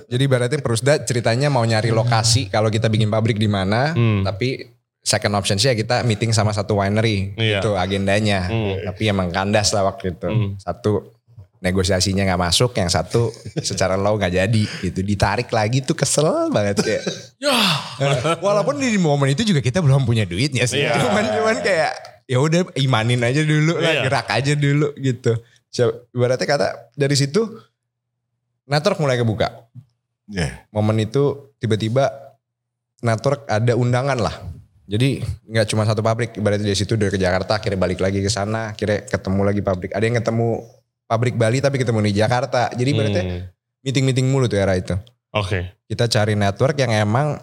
jadi 0.06 0.24
berarti 0.26 0.60
Perusda 0.60 1.00
ceritanya 1.00 1.48
mau 1.48 1.64
nyari 1.64 1.92
lokasi 1.92 2.48
kalau 2.48 2.68
kita 2.68 2.88
bikin 2.88 3.08
pabrik 3.08 3.38
di 3.38 3.48
mana 3.48 3.96
Hmm. 3.96 4.24
tapi 4.24 4.68
second 5.00 5.32
option 5.34 5.56
sih 5.56 5.70
ya 5.70 5.76
kita 5.78 6.04
meeting 6.04 6.34
sama 6.34 6.52
satu 6.52 6.76
winery 6.76 7.32
Iya. 7.36 7.62
itu 7.62 7.72
agendanya 7.74 8.44
Hmm. 8.44 8.76
tapi 8.84 9.04
emang 9.06 9.30
kandas 9.30 9.72
lah 9.72 9.86
waktu 9.86 10.12
itu 10.12 10.28
Hmm. 10.28 10.50
satu 10.58 11.15
negosiasinya 11.66 12.22
nggak 12.22 12.42
masuk 12.46 12.78
yang 12.78 12.88
satu 12.88 13.34
secara 13.66 13.98
low 13.98 14.14
nggak 14.16 14.34
jadi 14.38 14.64
gitu 14.86 15.02
ditarik 15.02 15.50
lagi 15.50 15.82
tuh 15.82 15.98
kesel 15.98 16.54
banget 16.54 16.78
kayak 16.86 17.04
Ya. 17.42 17.58
walaupun 18.38 18.78
di 18.78 18.94
momen 19.02 19.34
itu 19.34 19.42
juga 19.42 19.66
kita 19.66 19.82
belum 19.82 20.06
punya 20.06 20.30
duitnya 20.30 20.70
sih 20.70 20.86
Iya. 20.86 21.02
cuman 21.02 21.26
cuman 21.34 21.56
kayak 21.66 21.92
ya 22.30 22.38
udah 22.38 22.62
imanin 22.78 23.22
aja 23.26 23.42
dulu 23.42 23.82
lah 23.82 23.92
Iya. 23.92 24.02
gerak 24.06 24.28
aja 24.30 24.54
dulu 24.54 24.94
gitu 24.98 25.34
ibaratnya 26.14 26.48
kata 26.48 26.68
dari 26.94 27.18
situ 27.18 27.42
network 28.66 29.02
mulai 29.02 29.18
kebuka 29.18 29.66
Ya. 30.26 30.66
momen 30.70 31.02
itu 31.02 31.54
tiba-tiba 31.58 32.10
network 33.06 33.46
ada 33.46 33.78
undangan 33.78 34.18
lah. 34.18 34.36
Jadi 34.86 35.22
nggak 35.50 35.66
cuma 35.70 35.86
satu 35.86 36.02
pabrik, 36.02 36.38
ibaratnya 36.38 36.70
dari 36.70 36.78
situ 36.78 36.94
dari 36.94 37.10
ke 37.10 37.18
Jakarta, 37.18 37.58
akhirnya 37.58 37.78
balik 37.78 38.02
lagi 38.02 38.22
ke 38.22 38.30
sana, 38.30 38.74
akhirnya 38.74 39.02
ketemu 39.06 39.42
lagi 39.42 39.62
pabrik. 39.62 39.94
Ada 39.94 40.02
yang 40.06 40.18
ketemu 40.22 40.62
pabrik 41.06 41.38
Bali 41.38 41.62
tapi 41.62 41.78
ketemu 41.82 42.06
di 42.06 42.14
Jakarta. 42.18 42.70
Jadi 42.74 42.92
Hmm. 42.94 43.50
meeting-meeting 43.86 44.28
mulu 44.30 44.50
tuh 44.50 44.58
era 44.58 44.74
itu. 44.74 44.98
Oke. 45.34 45.78
Kita 45.86 46.10
cari 46.10 46.34
network 46.34 46.76
yang 46.82 46.92
emang 46.94 47.38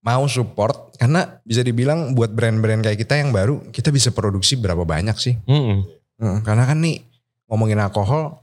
mau 0.00 0.24
support 0.30 0.94
karena 0.96 1.42
bisa 1.42 1.66
dibilang 1.66 2.14
buat 2.14 2.30
brand-brand 2.30 2.86
kayak 2.86 2.98
kita 3.02 3.18
yang 3.18 3.34
baru 3.34 3.58
kita 3.74 3.90
bisa 3.90 4.14
produksi 4.14 4.56
berapa 4.56 4.86
banyak 4.86 5.16
sih? 5.18 5.34
Hmm. 5.44 5.82
Hmm, 6.16 6.40
karena 6.40 6.64
kan 6.64 6.80
nih 6.80 7.04
ngomongin 7.50 7.76
alkohol 7.82 8.40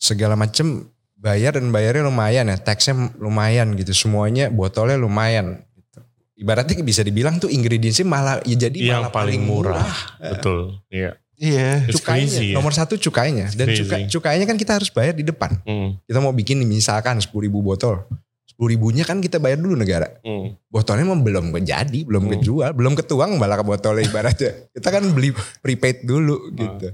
segala 0.00 0.38
macem 0.38 0.88
bayar 1.16 1.58
dan 1.58 1.68
bayarnya 1.74 2.06
lumayan 2.06 2.48
ya, 2.48 2.56
taxnya 2.56 3.12
lumayan 3.20 3.74
gitu, 3.76 3.92
semuanya 3.92 4.48
botolnya 4.48 4.96
lumayan. 4.96 5.60
Gitu. 5.74 5.98
Ibaratnya 6.40 6.80
bisa 6.80 7.04
dibilang 7.04 7.36
tuh 7.42 7.52
ingredientsnya 7.52 8.06
malah 8.08 8.40
ya 8.46 8.56
jadi 8.56 8.78
Yang 8.78 8.92
malah 8.96 9.12
paling 9.12 9.42
murah. 9.44 9.84
Betul. 10.22 10.80
Iya. 10.88 11.18
Iya. 11.36 11.84
It's 11.84 12.00
Cukainya 12.00 12.26
crazy 12.26 12.46
ya. 12.50 12.56
nomor 12.56 12.72
satu 12.72 12.96
cukainya 12.96 13.52
dan 13.52 13.68
It's 13.68 13.80
cuka, 13.80 13.94
crazy. 13.94 14.08
cukainya 14.08 14.44
kan 14.44 14.56
kita 14.56 14.72
harus 14.74 14.88
bayar 14.88 15.12
di 15.12 15.20
depan. 15.20 15.52
Hmm. 15.62 16.00
Kita 16.02 16.18
mau 16.18 16.32
bikin 16.32 16.60
misalkan 16.62 17.20
10 17.20 17.28
ribu 17.38 17.60
botol, 17.60 18.08
10 18.48 18.56
ribunya 18.66 19.04
kan 19.04 19.20
kita 19.20 19.36
bayar 19.36 19.60
dulu 19.60 19.76
negara. 19.76 20.08
Hmm. 20.20 20.56
Botolnya 20.66 21.04
mah 21.04 21.18
belum 21.18 21.52
jadi, 21.58 22.00
belum 22.02 22.24
Hmm. 22.24 22.32
kejual, 22.34 22.70
belum 22.72 22.96
ketuang 22.96 23.36
malah 23.36 23.60
ke 23.60 23.64
botolnya 23.64 24.02
ibaratnya. 24.02 24.50
Kita 24.74 24.88
kan 24.88 25.04
beli 25.12 25.30
prepaid 25.60 26.02
dulu 26.02 26.48
gitu. 26.52 26.88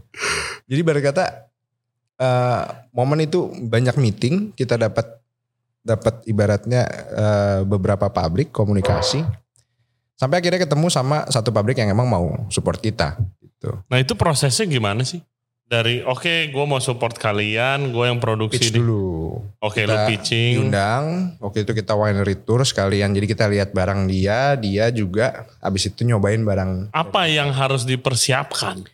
Jadi 0.67 0.79
ibarat 0.81 1.03
kata 1.05 1.25
eh, 2.19 2.63
momen 2.91 3.23
itu 3.23 3.47
banyak 3.47 3.95
meeting, 3.97 4.51
kita 4.53 4.75
dapat 4.75 5.07
dapat 5.81 6.23
ibaratnya 6.25 6.83
eh, 7.11 7.61
beberapa 7.63 8.07
pabrik 8.07 8.51
komunikasi. 8.51 9.23
Sampai 10.15 10.39
akhirnya 10.39 10.63
ketemu 10.63 10.87
sama 10.87 11.27
satu 11.27 11.51
pabrik 11.51 11.75
yang 11.77 11.91
emang 11.91 12.07
mau 12.07 12.47
support 12.47 12.79
kita 12.79 13.19
gitu. 13.63 13.79
Nah 13.87 13.97
itu 13.97 14.13
prosesnya 14.13 14.67
gimana 14.67 15.07
sih? 15.07 15.23
Dari 15.63 16.03
oke 16.03 16.51
gue 16.51 16.65
mau 16.67 16.77
support 16.79 17.15
kalian, 17.15 17.89
gue 17.89 18.05
yang 18.05 18.19
produksi 18.19 18.59
Pitch 18.59 18.69
di- 18.69 18.77
dulu. 18.77 19.41
Oke 19.57 19.87
lu 19.87 19.95
Kita 19.95 20.05
pitching. 20.05 20.53
Diundang, 20.59 21.05
waktu 21.39 21.63
itu 21.63 21.73
kita 21.73 21.95
winery 21.95 22.37
tour 22.37 22.61
sekalian. 22.61 23.09
Jadi 23.11 23.25
kita 23.25 23.47
lihat 23.47 23.71
barang 23.71 24.05
dia, 24.05 24.53
dia 24.55 24.91
juga 24.91 25.49
habis 25.59 25.87
itu 25.87 26.03
nyobain 26.03 26.43
barang 26.43 26.91
Apa 26.91 27.25
yang 27.25 27.55
harus 27.55 27.87
dipersiapkan? 27.87 28.85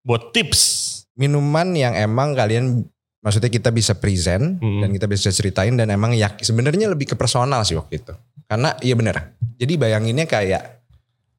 Buat 0.00 0.30
tips. 0.32 0.88
minuman 1.12 1.76
yang 1.76 1.92
emang 1.92 2.32
kalian 2.32 2.88
maksudnya 3.20 3.46
kita 3.46 3.68
bisa 3.68 3.92
present 3.92 4.56
Hmm. 4.58 4.80
dan 4.80 4.88
kita 4.90 5.04
bisa 5.04 5.28
ceritain 5.28 5.76
dan 5.76 5.86
emang 5.86 6.16
ya 6.16 6.32
sebenarnya 6.32 6.88
lebih 6.88 7.04
ke 7.04 7.14
personal 7.14 7.60
sih 7.62 7.76
waktu 7.76 8.00
itu. 8.00 8.16
Karena 8.48 8.72
iya 8.80 8.96
bener. 8.96 9.36
Jadi 9.54 9.76
bayanginnya 9.76 10.24
kayak 10.24 10.81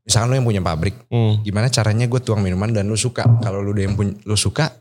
misalkan 0.04 0.28
lu 0.30 0.36
yang 0.36 0.46
punya 0.46 0.62
pabrik, 0.62 0.96
Hmm. 1.08 1.40
gimana 1.42 1.68
caranya 1.68 2.06
gue 2.06 2.20
tuang 2.20 2.40
minuman 2.40 2.70
dan 2.70 2.86
lu 2.86 2.96
suka. 2.96 3.24
Kalau 3.40 3.60
lu 3.60 3.72
udah 3.72 3.84
yang 3.84 3.96
punya, 3.96 4.14
lu 4.24 4.36
suka 4.36 4.72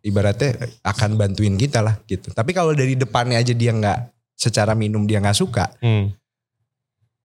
ibaratnya 0.00 0.54
akan 0.80 1.16
bantuin 1.16 1.56
kita 1.56 1.80
lah 1.80 1.98
gitu. 2.04 2.30
Tapi 2.30 2.52
kalau 2.52 2.72
dari 2.72 2.94
depannya 2.94 3.36
aja 3.36 3.50
dia 3.50 3.72
nggak 3.72 3.98
secara 4.34 4.72
minum 4.72 5.04
dia 5.04 5.18
nggak 5.18 5.34
suka, 5.34 5.68
Hmm. 5.78 6.12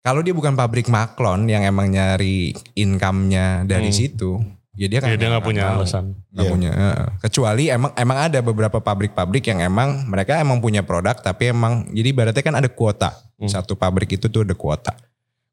kalau 0.01 0.20
dia 0.20 0.30
bukan 0.30 0.55
pabrik 0.55 0.86
maklon 0.86 1.45
yang 1.45 1.62
emang 1.62 1.88
nyari 1.88 2.53
income-nya 2.74 3.64
dari 3.64 3.91
Hmm. 3.91 3.97
situ, 3.97 4.30
ya 4.74 4.86
dia 4.86 4.99
kan 4.99 5.11
Ya, 5.11 5.16
dia 5.16 5.28
nggak 5.28 5.45
punya 5.45 5.62
mau. 5.70 5.82
alasan. 5.82 6.14
Nggak 6.30 6.45
Iya. 6.45 6.53
punya. 6.53 6.70
heeh. 6.70 7.07
Kecuali 7.20 7.64
emang 7.68 7.93
emang 7.95 8.18
ada 8.20 8.38
beberapa 8.41 8.78
pabrik-pabrik 8.78 9.45
yang 9.47 9.61
emang 9.61 10.07
mereka 10.07 10.38
emang 10.38 10.59
punya 10.59 10.82
produk 10.82 11.14
tapi 11.14 11.51
emang 11.51 11.86
jadi 11.91 12.09
ibaratnya 12.11 12.43
kan 12.43 12.57
ada 12.57 12.68
kuota. 12.68 13.11
Hmm. 13.41 13.49
Satu 13.49 13.74
pabrik 13.74 14.11
itu 14.11 14.26
tuh 14.26 14.45
ada 14.45 14.55
kuota. 14.55 14.93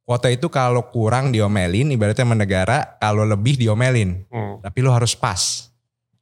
Kuota 0.07 0.31
itu 0.31 0.47
kalau 0.47 0.87
kurang 0.87 1.35
diomelin 1.35 1.91
ibaratnya 1.91 2.23
sama 2.23 2.31
negara, 2.31 2.95
kalau 2.95 3.27
lebih 3.27 3.59
diomelin. 3.59 4.23
Hmm. 4.31 4.63
Tapi 4.63 4.79
lu 4.79 4.87
harus 4.87 5.11
pas. 5.11 5.67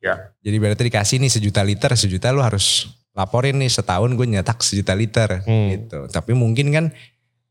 Ya. 0.02 0.34
Jadi 0.42 0.58
ibaratnya 0.58 0.90
dikasih 0.90 1.22
nih 1.22 1.30
sejuta 1.30 1.62
liter, 1.62 1.94
sejuta 1.94 2.34
lu 2.34 2.42
harus 2.42 2.90
laporin 3.14 3.62
nih 3.62 3.70
setahun 3.70 4.10
gue 4.18 4.26
nyetak 4.26 4.66
sejuta 4.66 4.98
liter 4.98 5.46
Hmm. 5.46 5.70
gitu. 5.70 6.10
Tapi 6.10 6.34
mungkin 6.34 6.74
kan 6.74 6.86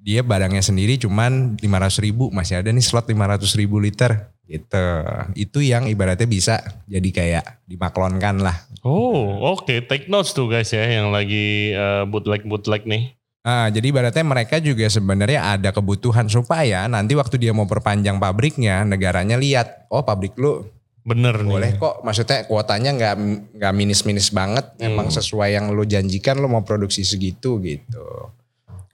dia 0.02 0.26
barangnya 0.26 0.60
sendiri 0.60 0.98
cuman 0.98 1.54
500 1.62 2.02
ribu, 2.02 2.34
masih 2.34 2.58
ada 2.58 2.68
nih 2.74 2.82
slot 2.82 3.06
500 3.06 3.54
ribu 3.54 3.78
liter 3.78 4.34
gitu. 4.50 4.86
Itu 5.38 5.62
yang 5.62 5.86
ibaratnya 5.86 6.26
bisa 6.26 6.58
jadi 6.90 7.08
kayak 7.14 7.62
dimaklonkan 7.64 8.42
lah. 8.42 8.58
Oh, 8.82 9.38
oke. 9.54 9.86
Take 9.86 10.10
notes 10.10 10.34
tuh 10.34 10.50
guys 10.50 10.74
ya 10.74 10.82
yang 10.82 11.14
lagi 11.14 11.70
eh, 11.72 12.02
bootleg-bootleg 12.10 12.90
nih. 12.90 13.14
Ah, 13.44 13.68
jadi 13.68 13.92
ibaratnya 13.92 14.24
mereka 14.24 14.56
juga 14.56 14.88
sebenarnya 14.88 15.60
ada 15.60 15.68
kebutuhan 15.68 16.32
supaya 16.32 16.88
nanti 16.88 17.12
waktu 17.12 17.36
dia 17.36 17.52
mau 17.52 17.68
perpanjang 17.68 18.16
pabriknya, 18.16 18.88
negaranya 18.88 19.36
lihat, 19.36 19.84
oh 19.92 20.00
pabrik 20.00 20.32
lu 20.40 20.64
Bener 21.04 21.36
boleh 21.44 21.76
nih. 21.76 21.78
kok. 21.78 22.00
Maksudnya 22.00 22.48
kuotanya 22.48 22.96
nggak 22.96 23.14
nggak 23.60 23.72
minis-minis 23.76 24.32
banget, 24.32 24.72
Hmm. 24.80 24.88
emang 24.88 25.12
sesuai 25.12 25.60
yang 25.60 25.68
lu 25.76 25.84
janjikan 25.84 26.40
lu 26.40 26.48
mau 26.48 26.64
produksi 26.64 27.04
segitu 27.04 27.60
gitu. 27.60 28.32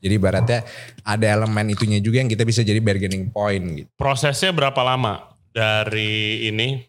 Jadi 0.03 0.19
ibaratnya 0.19 0.67
ada 1.05 1.27
elemen 1.31 1.71
itunya 1.71 2.03
juga 2.03 2.19
yang 2.19 2.27
kita 2.27 2.43
bisa 2.43 2.67
jadi 2.67 2.83
bargaining 2.83 3.31
point 3.31 3.63
gitu. 3.79 3.91
Prosesnya 3.95 4.51
berapa 4.51 4.83
lama 4.83 5.31
dari 5.55 6.49
ini 6.49 6.83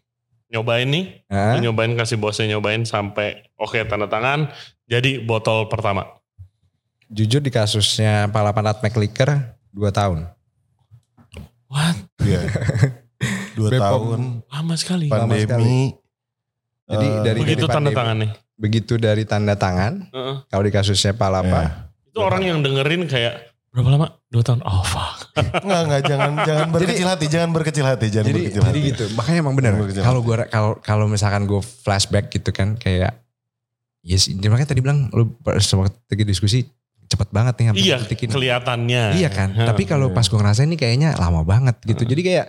nyobain 0.50 0.90
nih, 0.90 1.30
nyobain 1.62 1.94
kasih 1.94 2.18
bosnya 2.18 2.58
nyobain 2.58 2.82
sampai 2.82 3.54
oke 3.54 3.78
tanda 3.86 4.10
tangan 4.10 4.50
jadi 4.90 5.22
botol 5.22 5.70
pertama. 5.70 6.08
Jujur 7.12 7.44
di 7.44 7.52
kasusnya 7.52 8.32
Palapan 8.32 8.72
Nutmeg 8.72 8.96
Liquor 8.96 9.30
2 9.76 9.84
tahun. 9.92 10.32
What? 11.68 11.98
Iya. 12.24 12.42
Dua 13.56 13.70
Bepom. 13.70 13.84
tahun 13.84 14.20
Lama 14.48 14.74
sekali. 14.76 15.08
Lama 15.12 15.28
pandemi. 15.28 15.92
Jadi 16.88 17.08
eh, 17.08 17.20
dari- 17.22 17.40
Begitu 17.44 17.64
dari 17.64 17.72
tanda 17.72 17.76
pandemi. 17.92 18.00
tangan 18.00 18.16
nih. 18.18 18.32
Begitu 18.62 18.94
dari 18.96 19.24
tanda 19.26 19.56
tangan, 19.58 19.94
Heeh. 20.08 20.36
kalau 20.48 20.64
di 20.64 20.72
kasusnya 20.72 21.12
Palapa, 21.12 21.50
Ya. 21.50 21.70
Itu 22.08 22.20
orang 22.22 22.44
yang 22.46 22.60
dengerin 22.62 23.08
kayak 23.08 23.50
berapa 23.72 23.90
lama? 23.90 24.08
Dua 24.28 24.44
tahun. 24.44 24.60
Oh 24.64 24.84
fuck. 24.84 25.32
Enggak, 25.64 25.82
enggak, 25.88 26.02
jangan 26.06 26.32
jangan 26.44 26.68
berkecil 26.70 27.08
hati, 27.08 27.26
jangan 27.32 27.50
berkecil 27.56 27.86
hati, 27.88 28.06
jangan 28.12 28.28
jadi 28.28 28.40
berkecil 28.40 28.62
jadi 28.62 28.80
hati. 28.80 28.90
gitu 28.92 29.04
makanya 29.16 29.40
emang 29.42 29.56
benar 29.56 29.72
kalau 30.04 30.20
gua 30.20 30.36
kalau 30.52 30.72
kalau 30.84 31.06
misalkan 31.08 31.48
gue 31.48 31.62
flashback 31.64 32.28
gitu 32.30 32.52
kan 32.52 32.76
kayak 32.76 33.16
yes 34.04 34.28
makanya 34.28 34.76
tadi 34.76 34.84
bilang 34.84 35.08
lu 35.16 35.32
lagi 35.48 36.24
diskusi 36.28 36.68
cepet 37.22 37.30
banget 37.30 37.54
nih 37.54 37.66
sampai 37.70 37.84
iya, 37.84 37.98
detik 38.02 38.20
ini. 38.20 38.32
kelihatannya. 38.34 39.04
iya 39.14 39.30
kan 39.30 39.54
Heeh. 39.54 39.68
tapi 39.70 39.86
kalau 39.86 40.10
pas 40.10 40.26
gue 40.26 40.34
ngerasain 40.34 40.66
ini 40.66 40.76
kayaknya 40.76 41.14
lama 41.16 41.46
banget 41.46 41.78
gitu 41.86 42.02
jadi 42.04 42.22
kayak 42.22 42.48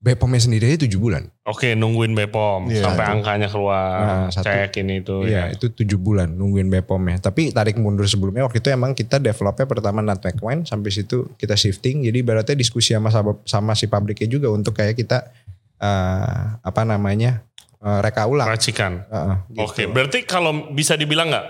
Bepomnya 0.00 0.40
sendiri 0.40 0.64
aja 0.64 0.88
7 0.88 0.96
bulan 0.96 1.28
Oke, 1.44 1.76
nungguin 1.76 2.16
Bepom 2.16 2.72
Iya. 2.72 2.88
sampai 2.88 3.04
Satu. 3.04 3.14
angkanya 3.20 3.48
keluar. 3.52 4.00
Nah, 4.00 4.26
satu. 4.32 4.48
Cek 4.48 4.72
ini 4.80 5.04
itu 5.04 5.28
Iya 5.28 5.52
ya. 5.52 5.52
itu 5.52 5.68
7 5.68 6.00
bulan 6.00 6.24
nungguin 6.32 6.72
Bepomnya 6.72 7.20
Tapi 7.20 7.52
tarik 7.52 7.76
mundur 7.76 8.08
sebelumnya 8.08 8.48
waktu 8.48 8.64
itu 8.64 8.72
emang 8.72 8.96
kita 8.96 9.20
developnya 9.20 9.68
pertama 9.68 10.00
nutmeg 10.00 10.40
wine 10.40 10.64
Sampai 10.64 10.88
situ 10.88 11.28
kita 11.36 11.52
shifting 11.52 12.00
Jadi 12.00 12.16
ibaratnya 12.16 12.56
diskusi 12.56 12.96
sama, 12.96 13.12
sama, 13.44 13.76
si 13.76 13.92
pabriknya 13.92 14.24
juga 14.24 14.48
Untuk 14.48 14.72
kayak 14.72 14.96
kita 14.96 15.28
eh, 15.76 16.44
apa 16.56 16.82
namanya 16.82 17.44
eh, 17.76 17.98
reka 18.00 18.24
ulang 18.24 18.48
Racikan. 18.48 19.04
Heeh, 19.04 19.36
gitu. 19.52 19.68
Oke, 19.68 19.82
berarti 19.84 20.24
kalau 20.24 20.72
bisa 20.72 20.96
dibilang 20.96 21.28
nggak, 21.28 21.46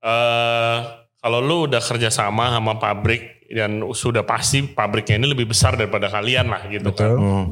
eh 0.00 0.78
kalau 1.22 1.38
lu 1.38 1.70
udah 1.70 1.78
kerja 1.78 2.10
sama 2.10 2.50
sama 2.50 2.82
pabrik 2.82 3.46
dan 3.46 3.78
sudah 3.94 4.26
pasti 4.26 4.66
pabriknya 4.66 5.22
ini 5.22 5.26
lebih 5.30 5.54
besar 5.54 5.78
daripada 5.78 6.10
kalian 6.10 6.50
lah 6.50 6.62
gitu 6.66 6.90
Betul. 6.90 7.14
kan. 7.14 7.18
Hmm. 7.22 7.46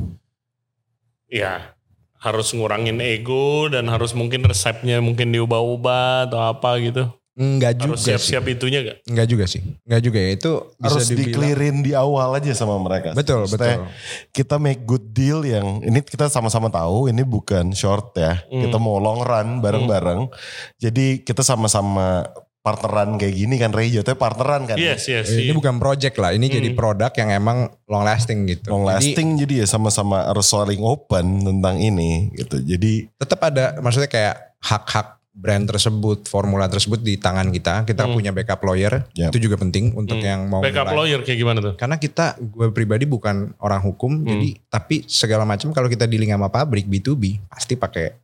Ya, 1.30 1.78
harus 2.18 2.50
ngurangin 2.50 2.98
ego 2.98 3.70
dan 3.70 3.86
harus 3.86 4.10
mungkin 4.10 4.42
resepnya 4.42 4.98
mungkin 4.98 5.30
diubah-ubah 5.30 6.26
atau 6.26 6.40
apa 6.42 6.82
gitu. 6.82 7.04
Enggak 7.40 7.78
juga 7.80 7.94
Harus 7.94 8.00
sih. 8.04 8.08
siap-siap 8.12 8.44
itunya 8.52 8.78
gak? 8.84 8.98
Enggak 9.06 9.26
juga 9.30 9.44
sih. 9.48 9.62
Enggak 9.86 10.02
juga 10.04 10.18
ya. 10.18 10.30
Itu 10.34 10.52
bisa 10.76 10.98
Harus 10.98 11.08
di-clearin 11.08 11.76
di 11.80 11.92
awal 11.96 12.36
aja 12.36 12.52
sama 12.52 12.76
mereka. 12.76 13.16
Betul, 13.16 13.48
Maksudnya, 13.48 13.80
betul. 13.80 13.88
Kita 14.34 14.56
make 14.60 14.82
good 14.84 15.14
deal 15.16 15.40
yang 15.46 15.80
ini 15.80 16.04
kita 16.04 16.28
sama-sama 16.28 16.68
tahu 16.68 17.08
ini 17.08 17.24
bukan 17.24 17.72
short 17.72 18.12
ya. 18.18 18.44
Hmm. 18.50 18.66
Kita 18.66 18.76
mau 18.76 19.00
long 19.00 19.24
run 19.24 19.62
bareng-bareng. 19.64 20.28
Jadi 20.82 21.22
kita 21.24 21.40
sama-sama 21.40 22.28
partneran 22.60 23.16
kayak 23.16 23.34
gini 23.34 23.56
kan 23.56 23.72
Ray 23.72 23.88
jatuhnya 23.88 24.20
partneran 24.20 24.68
kan. 24.68 24.76
Yes, 24.76 25.08
yes. 25.08 25.32
Eh, 25.32 25.48
Ini 25.48 25.52
iya. 25.52 25.56
bukan 25.56 25.80
project 25.80 26.20
lah. 26.20 26.36
Ini 26.36 26.44
jadi 26.44 26.68
Hmm. 26.70 26.76
produk 26.76 27.12
yang 27.16 27.30
emang 27.32 27.58
long 27.88 28.04
lasting 28.04 28.44
gitu. 28.44 28.68
Long 28.68 28.84
Jadi 28.84 29.16
lasting 29.16 29.28
jadi, 29.40 29.54
ya 29.64 29.66
sama-sama 29.66 30.28
harus 30.28 30.44
saling 30.44 30.80
open 30.80 31.40
tentang 31.40 31.80
ini 31.80 32.28
gitu. 32.36 32.60
Jadi 32.60 33.08
tetap 33.16 33.40
ada 33.42 33.80
maksudnya 33.80 34.06
kayak 34.06 34.36
hak-hak 34.60 35.16
brand 35.30 35.64
tersebut, 35.64 36.28
formula 36.28 36.68
tersebut 36.68 37.00
di 37.00 37.16
tangan 37.16 37.48
kita. 37.48 37.88
Kita 37.88 38.04
Hmm. 38.04 38.12
punya 38.12 38.28
backup 38.28 38.60
lawyer. 38.60 39.08
Yap. 39.14 39.32
Itu 39.32 39.40
juga 39.40 39.56
penting 39.56 39.96
untuk 39.96 40.20
Hmm. 40.20 40.26
yang 40.26 40.40
mau 40.44 40.60
Backup 40.60 40.92
mulai. 40.92 40.96
lawyer 41.08 41.20
kayak 41.24 41.38
gimana 41.38 41.58
tuh? 41.62 41.74
Karena 41.74 41.96
kita, 41.96 42.36
gue 42.36 42.68
pribadi 42.70 43.08
bukan 43.08 43.56
orang 43.56 43.80
hukum, 43.80 44.20
Hmm. 44.20 44.26
jadi 44.26 44.48
tapi 44.68 45.08
segala 45.08 45.48
macam 45.48 45.72
kalau 45.72 45.88
kita 45.88 46.04
dealing 46.04 46.28
sama 46.28 46.52
pabrik 46.52 46.84
B2B 46.84 47.40
pasti 47.48 47.72
pakai 47.72 48.20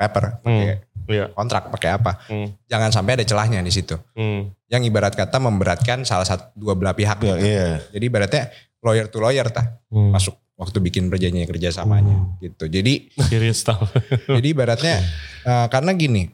paper, 0.00 0.40
pakai 0.40 0.80
Iya. 1.04 1.26
kontrak, 1.30 1.68
pakai 1.68 1.90
apa. 1.92 2.22
Hmm. 2.24 2.54
Jangan 2.64 2.88
sampai 2.88 3.14
ada 3.14 3.24
celahnya 3.24 3.58
di 3.58 3.68
situ. 3.68 3.98
Hmm. 4.14 4.48
Yang 4.66 4.88
ibarat 4.88 5.12
kata 5.12 5.36
memberatkan 5.36 6.02
salah 6.02 6.22
satu 6.22 6.54
dua 6.54 6.72
belah 6.72 6.94
pihak. 6.94 7.18
ya, 7.18 7.34
gitu. 7.34 7.42
iya. 7.42 7.68
Jadi 7.90 8.04
ibaratnya 8.06 8.42
lawyer 8.78 9.06
to 9.06 9.18
lawyer 9.18 9.44
tah 9.46 9.76
Hmm. 9.88 10.10
masuk 10.10 10.32
waktu 10.54 10.78
bikin 10.78 11.08
perjanjian 11.08 11.44
kerjasamanya 11.44 12.38
gitu. 12.38 12.64
Jadi 12.64 13.10
Serius 13.18 13.60
tau. 13.60 13.80
jadi 14.38 14.48
ibaratnya 14.48 15.02
eh, 15.42 15.66
karena 15.66 15.92
gini 15.92 16.30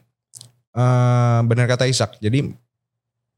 eh 0.71 1.39
benar 1.41 1.65
kata 1.65 1.83
Ishak. 1.85 2.19
Jadi 2.19 2.53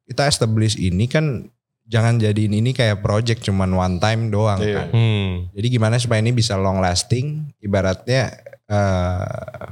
kita 0.04 0.26
establish 0.26 0.76
ini 0.76 1.06
kan 1.06 1.48
jangan 1.86 2.18
jadiin 2.18 2.54
ini 2.54 2.70
kayak 2.70 3.00
project 3.00 3.42
cuman 3.42 3.72
one 3.72 3.96
time 3.98 4.28
doang 4.28 4.60
Iya. 4.60 4.76
kan. 4.76 4.88
Hmm. 4.92 5.32
Jadi 5.54 5.68
gimana 5.70 5.96
supaya 5.96 6.20
ini 6.20 6.30
bisa 6.32 6.54
long 6.54 6.78
lasting? 6.80 7.56
Ibaratnya 7.60 8.36
eh, 8.68 9.66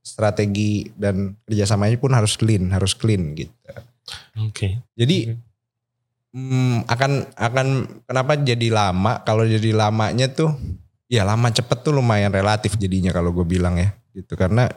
strategi 0.00 0.88
dan 0.96 1.36
kerjasamanya 1.44 1.96
pun 2.00 2.12
harus 2.16 2.34
clean, 2.34 2.72
harus 2.72 2.96
clean 2.96 3.36
gitu. 3.36 3.52
Oke. 4.40 4.80
Jadi 4.96 5.36
hmm, 6.34 6.88
akan 6.88 7.10
akan 7.36 7.66
kenapa 8.06 8.32
jadi 8.40 8.68
lama? 8.72 9.20
Kalau 9.22 9.44
jadi 9.44 9.70
lamanya 9.76 10.30
tuh 10.32 10.50
ya 11.10 11.26
lama 11.26 11.50
cepet 11.50 11.78
tuh 11.82 11.90
lumayan 11.90 12.30
relatif 12.30 12.78
jadinya 12.78 13.10
kalau 13.10 13.34
gue 13.34 13.42
bilang 13.42 13.74
ya 13.74 13.90
gitu 14.14 14.38
karena 14.38 14.70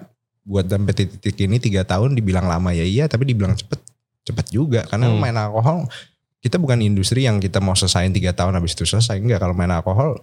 buat 0.44 0.66
sampai 0.66 0.94
titik 0.98 1.38
ini 1.46 1.62
tiga 1.62 1.86
tahun 1.86 2.18
dibilang 2.18 2.50
lama 2.50 2.74
ya 2.74 2.84
iya 2.84 3.06
tapi 3.06 3.30
dibilang 3.30 3.54
cepet 3.54 3.80
cepet 4.26 4.46
juga 4.50 4.82
karena 4.90 5.14
Hmm. 5.14 5.22
main 5.22 5.38
alkohol 5.38 5.86
kita 6.44 6.60
bukan 6.60 6.82
industri 6.84 7.24
yang 7.24 7.38
kita 7.40 7.62
mau 7.64 7.78
selesaiin 7.78 8.12
tiga 8.12 8.34
tahun 8.36 8.58
habis 8.58 8.76
itu 8.76 8.84
selesai 8.84 9.22
enggak 9.22 9.40
kalau 9.40 9.54
main 9.56 9.72
alkohol 9.72 10.20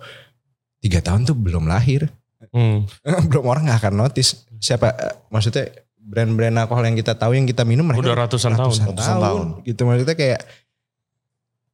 tiga 0.82 0.98
tahun 1.01 1.24
tuh 1.24 1.38
belum 1.38 1.70
lahir 1.70 2.11
Hmm. 2.51 2.88
belum 3.30 3.44
orang 3.46 3.70
nggak 3.70 3.78
akan 3.84 3.94
notice 4.01 4.48
siapa 4.61 4.92
eh, 4.92 5.14
maksudnya 5.26 5.64
brand-brand 5.96 6.56
alkohol 6.58 6.84
yang 6.84 6.94
kita 6.94 7.12
tahu 7.12 7.32
yang 7.32 7.44
kita 7.44 7.64
minum 7.64 7.82
mereka 7.82 8.00
Udah 8.02 8.16
ratusan 8.20 8.52
tahun. 8.52 8.61
ratusan, 8.62 8.84
Ratusan 8.88 9.16
tahun, 9.16 9.20
tahun. 9.50 9.66
gitu 9.66 9.80
maksudnya 9.82 10.14
kayak 10.14 10.40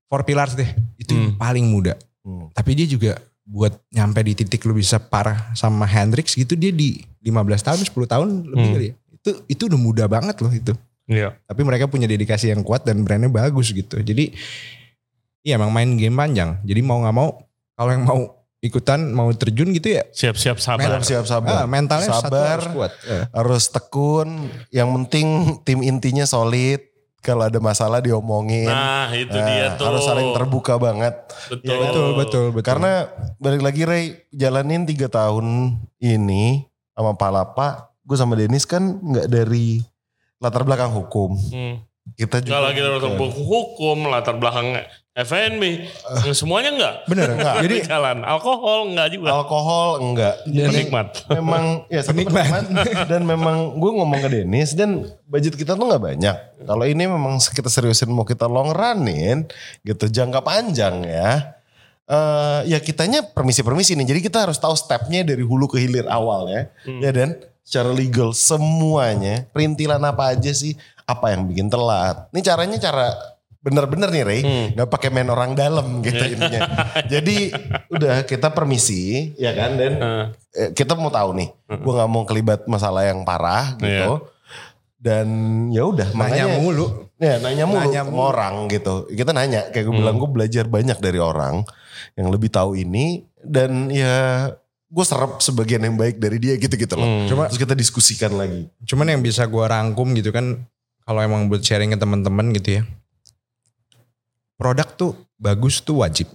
four 0.07 0.23
pillars 0.23 0.55
deh 0.55 0.71
itu 0.97 1.13
yang 1.13 1.27
Hmm. 1.29 1.37
paling 1.37 1.67
muda 1.67 1.95
Hmm. 2.21 2.51
tapi 2.51 2.73
dia 2.73 2.87
juga 2.87 3.13
buat 3.43 3.75
nyampe 3.89 4.19
di 4.21 4.35
titik 4.35 4.63
lu 4.63 4.75
bisa 4.75 4.99
parah 4.99 5.51
sama 5.53 5.85
Hendrix 5.85 6.35
gitu 6.35 6.55
dia 6.55 6.71
di 6.71 6.99
15 7.21 7.63
tahun 7.63 7.79
10 7.81 8.07
tahun 8.09 8.29
lebih 8.45 8.65
Hmm. 8.65 8.75
kali 8.75 8.87
ya 8.87 8.95
itu 9.13 9.31
itu 9.49 9.63
udah 9.67 9.81
muda 9.81 10.05
banget 10.07 10.37
loh 10.39 10.51
itu 10.51 10.75
Iya. 11.07 11.39
tapi 11.43 11.63
mereka 11.63 11.87
punya 11.87 12.05
dedikasi 12.05 12.51
yang 12.51 12.63
kuat 12.63 12.83
dan 12.83 13.03
brandnya 13.03 13.27
bagus 13.29 13.71
gitu 13.71 13.99
jadi 14.01 14.35
iya 15.41 15.55
emang 15.55 15.71
main 15.71 15.95
game 15.95 16.13
panjang 16.13 16.59
jadi 16.63 16.83
mau 16.83 16.99
nggak 16.99 17.15
mau 17.15 17.31
kalau 17.73 17.91
yang 17.91 18.03
mau 18.03 18.21
ikutan 18.59 19.13
mau 19.13 19.29
terjun 19.31 19.71
gitu 19.71 20.01
ya 20.01 20.03
Siap-siap 20.11 20.59
sabar. 20.59 20.99
Siap 21.01 21.25
sabar. 21.25 21.63
ah, 21.63 21.67
mentalnya 21.69 22.09
sabar, 22.11 22.59
harus 22.59 22.73
kuat. 22.73 22.93
Eh. 23.07 23.25
harus 23.31 23.65
tekun. 23.69 24.29
Yang 24.71 24.89
penting 24.97 25.27
tim 25.63 25.81
intinya 25.81 26.25
solid. 26.25 26.81
Kalau 27.19 27.43
ada 27.43 27.59
masalah 27.59 27.99
diomongin. 27.99 28.71
Nah, 28.71 29.11
itu 29.11 29.35
Nah, 29.35 29.47
dia 29.51 29.75
tuh. 29.75 29.83
Harus 29.83 30.07
saling 30.07 30.31
terbuka 30.31 30.79
banget. 30.79 31.11
Betul. 31.51 31.67
Ya, 31.67 31.77
Betul, 31.83 32.07
betul, 32.15 32.45
betul. 32.55 32.63
Karena 32.63 33.11
balik 33.43 33.67
lagi 33.67 33.83
Ray, 33.83 34.05
jalanin 34.31 34.87
tiga 34.87 35.11
tahun 35.11 35.75
ini 35.99 36.71
sama 36.95 37.19
Palapa, 37.19 37.91
gue 38.07 38.15
sama 38.15 38.39
Denis 38.39 38.63
kan 38.63 39.03
nggak 39.03 39.27
dari 39.27 39.83
latar 40.39 40.63
belakang 40.63 40.95
hukum. 40.95 41.35
Hmm. 41.51 41.83
Kita 42.15 42.39
juga 42.39 42.63
Gak 42.63 42.65
lagi 42.71 42.79
latar 42.79 42.95
belakang 43.03 43.35
hukum, 43.43 43.97
latar 44.07 44.35
belakang 44.39 44.69
FNB. 45.17 45.89
Semuanya 46.37 46.71
enggak. 46.77 46.95
Bener. 47.09 47.29
Enggak. 47.41 47.55
Jadi 47.65 47.77
Jalan. 47.89 48.21
Alkohol 48.21 48.93
enggak 48.93 49.09
juga. 49.17 49.33
alkohol 49.33 49.91
enggak. 50.05 50.35
Jadi 50.45 50.69
Penikmat. 50.69 51.07
memang 51.41 51.65
ya 51.89 52.01
satu 52.05 52.21
Penikmat. 52.21 52.45
penikmat. 52.69 53.07
dan 53.09 53.23
memang 53.25 53.57
gue 53.81 53.91
ngomong 53.97 54.21
ke 54.21 54.29
Denis 54.29 54.77
dan 54.77 55.09
budget 55.25 55.57
kita 55.57 55.73
tuh 55.73 55.89
nggak 55.89 56.05
banyak. 56.05 56.37
Kalau 56.69 56.85
ini 56.85 57.09
memang 57.09 57.41
kita 57.41 57.73
seriusin 57.73 58.13
mau 58.13 58.29
kita 58.29 58.45
long 58.45 58.77
runin 58.77 59.49
gitu 59.89 60.05
jangka 60.05 60.45
panjang 60.45 61.01
ya. 61.09 61.57
Eh 62.07 62.77
ya 62.77 62.79
kitanya 62.85 63.25
permisi-permisi 63.25 63.97
nih. 63.97 64.13
Jadi 64.13 64.21
kita 64.21 64.45
harus 64.45 64.61
tahu 64.61 64.77
stepnya 64.77 65.25
dari 65.25 65.41
hulu 65.41 65.65
ke 65.65 65.81
hilir 65.81 66.05
awal 66.13 66.53
ya. 66.53 66.69
Ya 67.01 67.09
dan 67.09 67.41
secara 67.65 67.89
legal 67.89 68.37
semuanya 68.37 69.49
perintilan 69.51 69.99
apa 70.05 70.37
aja 70.37 70.53
sih 70.53 70.77
apa 71.09 71.33
yang 71.33 71.49
bikin 71.49 71.73
telat. 71.73 72.29
Ini 72.37 72.41
caranya 72.45 72.77
cara 72.79 73.07
bener-bener 73.67 74.07
nih 74.09 74.23
Ray, 74.23 74.41
nggak 74.79 74.87
pakai 74.87 75.11
main 75.11 75.27
orang 75.27 75.59
dalam 75.59 75.99
gitu 75.99 76.23
intinya. 76.23 76.71
Jadi 77.11 77.51
udah 77.91 78.23
kita 78.23 78.55
permisi 78.55 79.35
ya 79.35 79.51
kan 79.53 79.75
dan 79.75 79.93
eh, 80.55 80.71
kita 80.71 80.95
mau 80.95 81.11
tahu 81.11 81.35
nih, 81.35 81.51
gue 81.67 81.93
nggak 81.93 82.11
mau 82.11 82.23
kelibat 82.23 82.71
masalah 82.71 83.03
yang 83.03 83.27
parah 83.27 83.75
gitu. 83.77 84.31
Dan 84.97 85.27
ya 85.71 85.83
udah 85.85 86.09
nanya 86.15 86.47
makanya 86.47 86.59
mulu. 86.59 86.87
ya 87.17 87.37
nanya 87.39 87.65
mulu 87.69 87.79
Nanya 87.85 88.03
sama 88.03 88.11
mulu. 88.11 88.23
orang 88.33 88.55
gitu. 88.67 88.95
Kita 89.11 89.31
nanya 89.31 89.69
kayak 89.71 89.85
gue 89.87 89.95
bilang 89.95 90.17
gue 90.17 90.31
belajar 90.31 90.65
banyak 90.67 90.99
dari 90.99 91.19
orang 91.19 91.63
yang 92.15 92.31
lebih 92.31 92.49
tahu 92.49 92.75
ini 92.75 93.23
dan 93.39 93.93
ya 93.93 94.51
gue 94.87 95.05
serap 95.05 95.39
sebagian 95.39 95.83
yang 95.83 95.95
baik 95.95 96.17
dari 96.17 96.39
dia 96.39 96.55
gitu-gitu 96.57 96.95
loh. 96.95 97.07
Hmm. 97.07 97.27
Cuma 97.29 97.43
Terus 97.47 97.61
kita 97.61 97.75
diskusikan 97.75 98.35
lagi. 98.35 98.67
cuman 98.83 99.11
yang 99.11 99.23
bisa 99.23 99.45
gua 99.47 99.67
rangkum 99.69 100.11
gitu 100.15 100.31
kan 100.31 100.65
kalau 101.03 101.21
emang 101.23 101.47
buat 101.47 101.63
sharing 101.63 101.93
ke 101.95 101.99
teman-teman 101.99 102.51
gitu 102.57 102.81
ya. 102.81 102.83
Produk 104.57 104.89
tuh 104.97 105.13
bagus 105.37 105.85
tuh 105.85 106.01
wajib. 106.01 106.29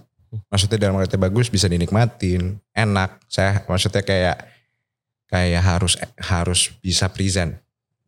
Maksudnya 0.48 0.88
dalam 0.88 0.96
arti 0.96 1.20
bagus 1.20 1.52
bisa 1.52 1.68
dinikmatin, 1.68 2.56
enak. 2.72 3.20
Saya 3.28 3.60
maksudnya 3.68 4.00
kayak 4.00 4.48
kayak 5.28 5.62
harus 5.62 6.00
harus 6.16 6.72
bisa 6.80 7.12
present, 7.12 7.52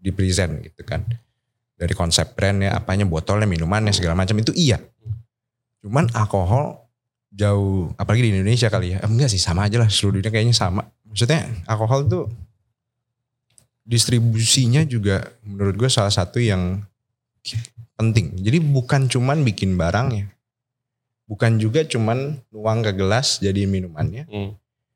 di 0.01 0.09
present 0.15 0.57
gitu 0.65 0.81
kan. 0.87 1.05
Dari 1.75 1.93
konsep 1.93 2.33
brandnya, 2.33 2.73
apanya 2.73 3.05
botolnya, 3.05 3.45
minumannya 3.45 3.93
segala 3.93 4.17
macam 4.17 4.39
itu 4.41 4.55
iya. 4.57 4.81
Cuman 5.85 6.09
alkohol 6.17 6.85
jauh, 7.35 7.93
apalagi 7.99 8.31
di 8.31 8.31
Indonesia 8.33 8.71
kali 8.71 8.97
ya. 8.97 9.03
Eh, 9.03 9.11
enggak 9.11 9.29
sih 9.29 9.43
sama 9.43 9.67
aja 9.67 9.77
lah 9.83 9.91
seluruh 9.91 10.23
dunia 10.23 10.33
kayaknya 10.33 10.57
sama. 10.57 10.87
Maksudnya 11.05 11.45
alkohol 11.69 12.07
tuh 12.09 12.25
distribusinya 13.85 14.81
juga 14.89 15.29
menurut 15.45 15.77
gue 15.77 15.91
salah 15.93 16.09
satu 16.09 16.41
yang 16.41 16.81
penting. 17.95 18.35
Jadi 18.37 18.59
bukan 18.59 19.07
cuman 19.07 19.43
bikin 19.43 19.75
barangnya. 19.75 20.31
Bukan 21.25 21.57
juga 21.57 21.83
cuman 21.83 22.37
nuang 22.49 22.81
ke 22.81 22.93
gelas 22.93 23.39
jadi 23.39 23.65
minumannya. 23.65 24.25
Hmm. 24.27 24.51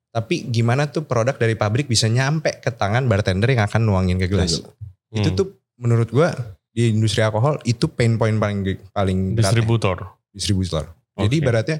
Tapi 0.09 0.45
gimana 0.45 0.87
tuh 0.87 1.03
produk 1.03 1.33
dari 1.33 1.55
pabrik 1.55 1.85
bisa 1.85 2.07
nyampe 2.07 2.59
ke 2.59 2.69
tangan 2.69 3.05
bartender 3.05 3.49
yang 3.49 3.65
akan 3.65 3.83
nuangin 3.83 4.17
ke 4.17 4.27
gelas. 4.27 4.61
Itu 5.09 5.25
Hmm. 5.25 5.37
tuh 5.37 5.47
menurut 5.77 6.09
gue 6.09 6.29
di 6.71 6.91
industri 6.91 7.21
alkohol 7.21 7.59
itu 7.65 7.87
pain 7.87 8.15
point 8.15 8.35
paling 8.35 8.61
paling 8.91 9.19
ya, 9.31 9.41
distributor. 9.41 9.97
distributor. 10.29 10.85
Jadi 11.15 11.35
Oke. 11.35 11.43
ibaratnya 11.43 11.79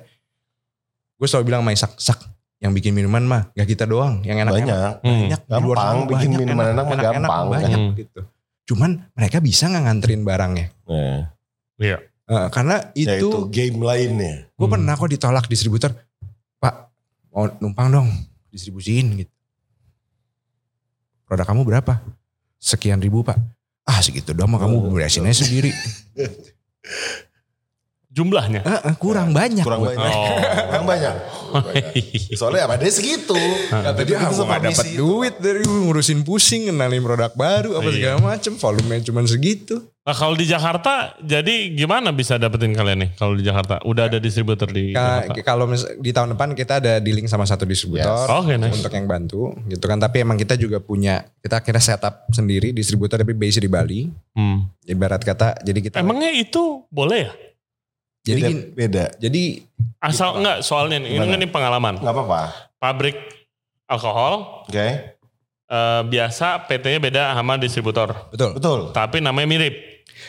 gue 1.15 1.27
selalu 1.27 1.45
bilang 1.45 1.61
sama 1.61 1.73
Isak, 1.73 1.93
Sak 1.99 2.19
yang 2.59 2.73
bikin 2.73 2.91
minuman 2.91 3.23
mah 3.23 3.43
gak 3.53 3.69
kita 3.69 3.85
doang, 3.85 4.23
yang 4.23 4.39
enak-enak 4.41 4.67
Banyak. 4.67 4.95
Hmm. 5.05 5.21
banyak 5.29 5.41
luar 5.61 5.77
Gampang, 5.77 5.97
bikin 6.09 6.31
minuman 6.33 6.67
enak 6.73 6.85
mah 6.85 6.99
gampang. 6.99 7.45
banyak 7.49 7.71
Hmm. 7.71 7.91
gitu. 7.95 8.21
Cuman 8.69 9.09
mereka 9.17 9.41
bisa 9.41 9.65
nggak 9.67 9.83
nganterin 9.83 10.23
barangnya. 10.23 10.67
Nah, 10.85 11.33
Iya. 11.81 11.99
Eh, 12.29 12.49
karena 12.53 12.93
ya 12.93 13.17
itu 13.17 13.33
itu 13.33 13.39
game 13.49 13.81
lainnya. 13.81 14.45
gue 14.53 14.67
Hmm. 14.69 14.75
pernah 14.77 14.93
kok 14.93 15.09
ditolak 15.09 15.49
distributor, 15.49 15.97
Pak 16.61 16.75
mau 17.33 17.49
numpang 17.57 17.89
dong 17.89 18.09
distribusiin 18.53 19.25
gitu. 19.25 19.33
Produk 21.25 21.49
kamu 21.49 21.65
berapa? 21.65 22.05
Sekian 22.59 23.01
ribu 23.01 23.25
pak. 23.25 23.41
Ah 23.85 24.05
segitu 24.05 24.37
doang 24.37 24.53
mah 24.53 24.61
kamu 24.61 24.93
beresin 24.93 25.25
aja 25.25 25.41
sendiri. 25.41 25.73
Jumlahnya. 28.19 28.61
Eh, 28.61 28.81
eh, 28.85 28.95
kurang 28.97 29.31
banyak. 29.31 29.63
Kurang 29.63 29.83
banyak. 29.85 30.11
Oh. 30.11 30.37
Kurang 30.67 30.87
banyak. 30.87 31.15
Soalnya 32.35 32.67
apa 32.67 32.77
dia 32.77 32.91
segitu. 32.91 33.39
Kata 33.69 34.01
dia 34.01 34.19
Itu 34.19 34.19
ah, 34.19 34.29
gua 34.29 34.45
gak 34.45 34.51
permisi 34.61 34.75
dapat 34.75 34.87
itu. 34.89 34.99
duit 34.99 35.35
dari 35.39 35.63
ngurusin 35.63 36.21
pusing 36.21 36.63
kenalin 36.67 37.01
produk 37.01 37.33
baru 37.33 37.71
apa 37.75 37.89
Iya. 37.89 37.95
segala 37.95 38.19
macem 38.27 38.53
volume 38.55 38.95
cuma 39.01 39.21
segitu. 39.23 39.77
Nah 40.01 40.15
kalau 40.15 40.33
di 40.33 40.45
Jakarta, 40.45 41.13
jadi 41.21 41.69
gimana 41.71 42.09
bisa 42.11 42.35
dapetin 42.35 42.73
kalian 42.73 42.99
nih? 42.99 43.11
Kalau 43.15 43.33
di 43.33 43.45
Jakarta, 43.45 43.77
udah 43.83 44.09
ada 44.09 44.17
distributor 44.17 44.65
di 44.67 44.91
Ka- 44.91 45.21
Jakarta. 45.23 45.45
kalau 45.45 45.65
mis- 45.67 45.85
di 45.95 46.11
tahun 46.11 46.33
depan 46.33 46.49
kita 46.53 46.81
ada 46.81 46.93
di 46.97 47.13
link 47.13 47.29
sama 47.29 47.45
satu 47.45 47.63
distributor 47.63 48.09
Yes. 48.09 48.33
Oke, 48.35 48.57
nice. 48.57 48.73
untuk 48.75 48.89
yang 48.91 49.05
bantu 49.05 49.53
gitu 49.65 49.85
kan 49.85 49.97
tapi 49.97 50.21
emang 50.21 50.35
kita 50.35 50.57
juga 50.57 50.81
punya 50.81 51.23
kita 51.39 51.61
akhirnya 51.61 51.85
setup 51.87 52.25
sendiri 52.29 52.73
distributor 52.73 53.17
tapi 53.17 53.33
base 53.33 53.57
di 53.59 53.69
Bali 53.69 54.09
Hmm. 54.33 54.73
ibarat 54.83 55.21
kata 55.21 55.61
jadi 55.61 55.77
kita 55.79 55.97
Emangnya 55.99 56.33
itu 56.33 56.89
boleh 56.89 57.19
ya? 57.21 57.33
Jadi 58.29 58.41
beda, 58.41 58.49
gini, 58.53 58.63
beda. 58.77 59.05
jadi 59.17 59.43
Asal 59.99 60.29
enggak 60.39 60.63
soalnya 60.63 61.03
nih, 61.03 61.11
ini 61.17 61.27
kan 61.27 61.39
ini 61.41 61.49
pengalaman. 61.49 61.95
Nggak 61.99 62.15
apa-apa. 62.15 62.41
Pabrik 62.79 63.17
alkohol 63.85 64.63
Oke. 64.69 64.89
eh, 65.67 66.01
biasa 66.05 66.69
PT-nya 66.69 67.01
beda 67.01 67.23
sama 67.33 67.57
distributor, 67.57 68.29
betul 68.31 68.55
Betul. 68.55 68.79
tapi 68.93 69.19
namanya 69.19 69.49
mirip. 69.49 69.75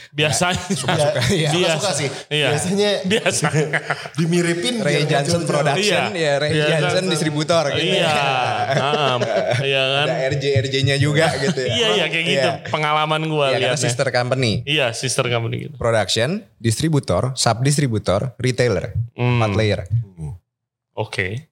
Biasanya 0.10 0.62
Suka-suka 0.72 1.22
iya. 1.30 1.50
Suka-suka 1.50 1.92
sih. 1.94 2.10
Iya. 2.28 2.48
Biasanya 2.52 2.90
biasa. 3.06 3.46
dimiripin. 4.20 4.76
Ray 4.80 5.04
Johnson. 5.04 5.42
Production 5.44 6.14
ya 6.14 6.34
Ray 6.38 6.52
Iya, 6.52 6.66
Johnson 6.78 6.82
Johnson. 7.02 7.06
distributor 7.10 7.64
gitu 7.72 7.94
Iya. 7.96 8.10
Ah, 8.10 9.16
Iya 9.60 9.82
kan? 9.82 10.06
ada 10.06 10.16
RJ 10.30 10.44
RJ-nya 10.62 10.96
juga 10.96 11.26
gitu 11.36 11.60
ya 11.60 11.72
Iya 11.72 11.88
iya 11.96 12.06
kayak 12.08 12.26
gitu. 12.28 12.50
Iya. 12.50 12.66
Pengalaman 12.68 13.22
gue 13.24 13.38
Iya, 13.40 13.50
karena 13.52 13.68
lihatnya. 13.72 13.84
sister 13.84 14.08
company 14.10 14.52
Iya 14.64 14.88
sister 14.92 15.26
company 15.26 15.56
gitu. 15.64 15.76
production 15.76 16.30
distributor 16.58 17.34
sub 17.34 17.58
distributor 17.60 18.34
retailer 18.36 18.94
Hmm, 19.14 19.38
empat 19.38 19.52
layer 19.54 19.80
Oke. 20.94 21.48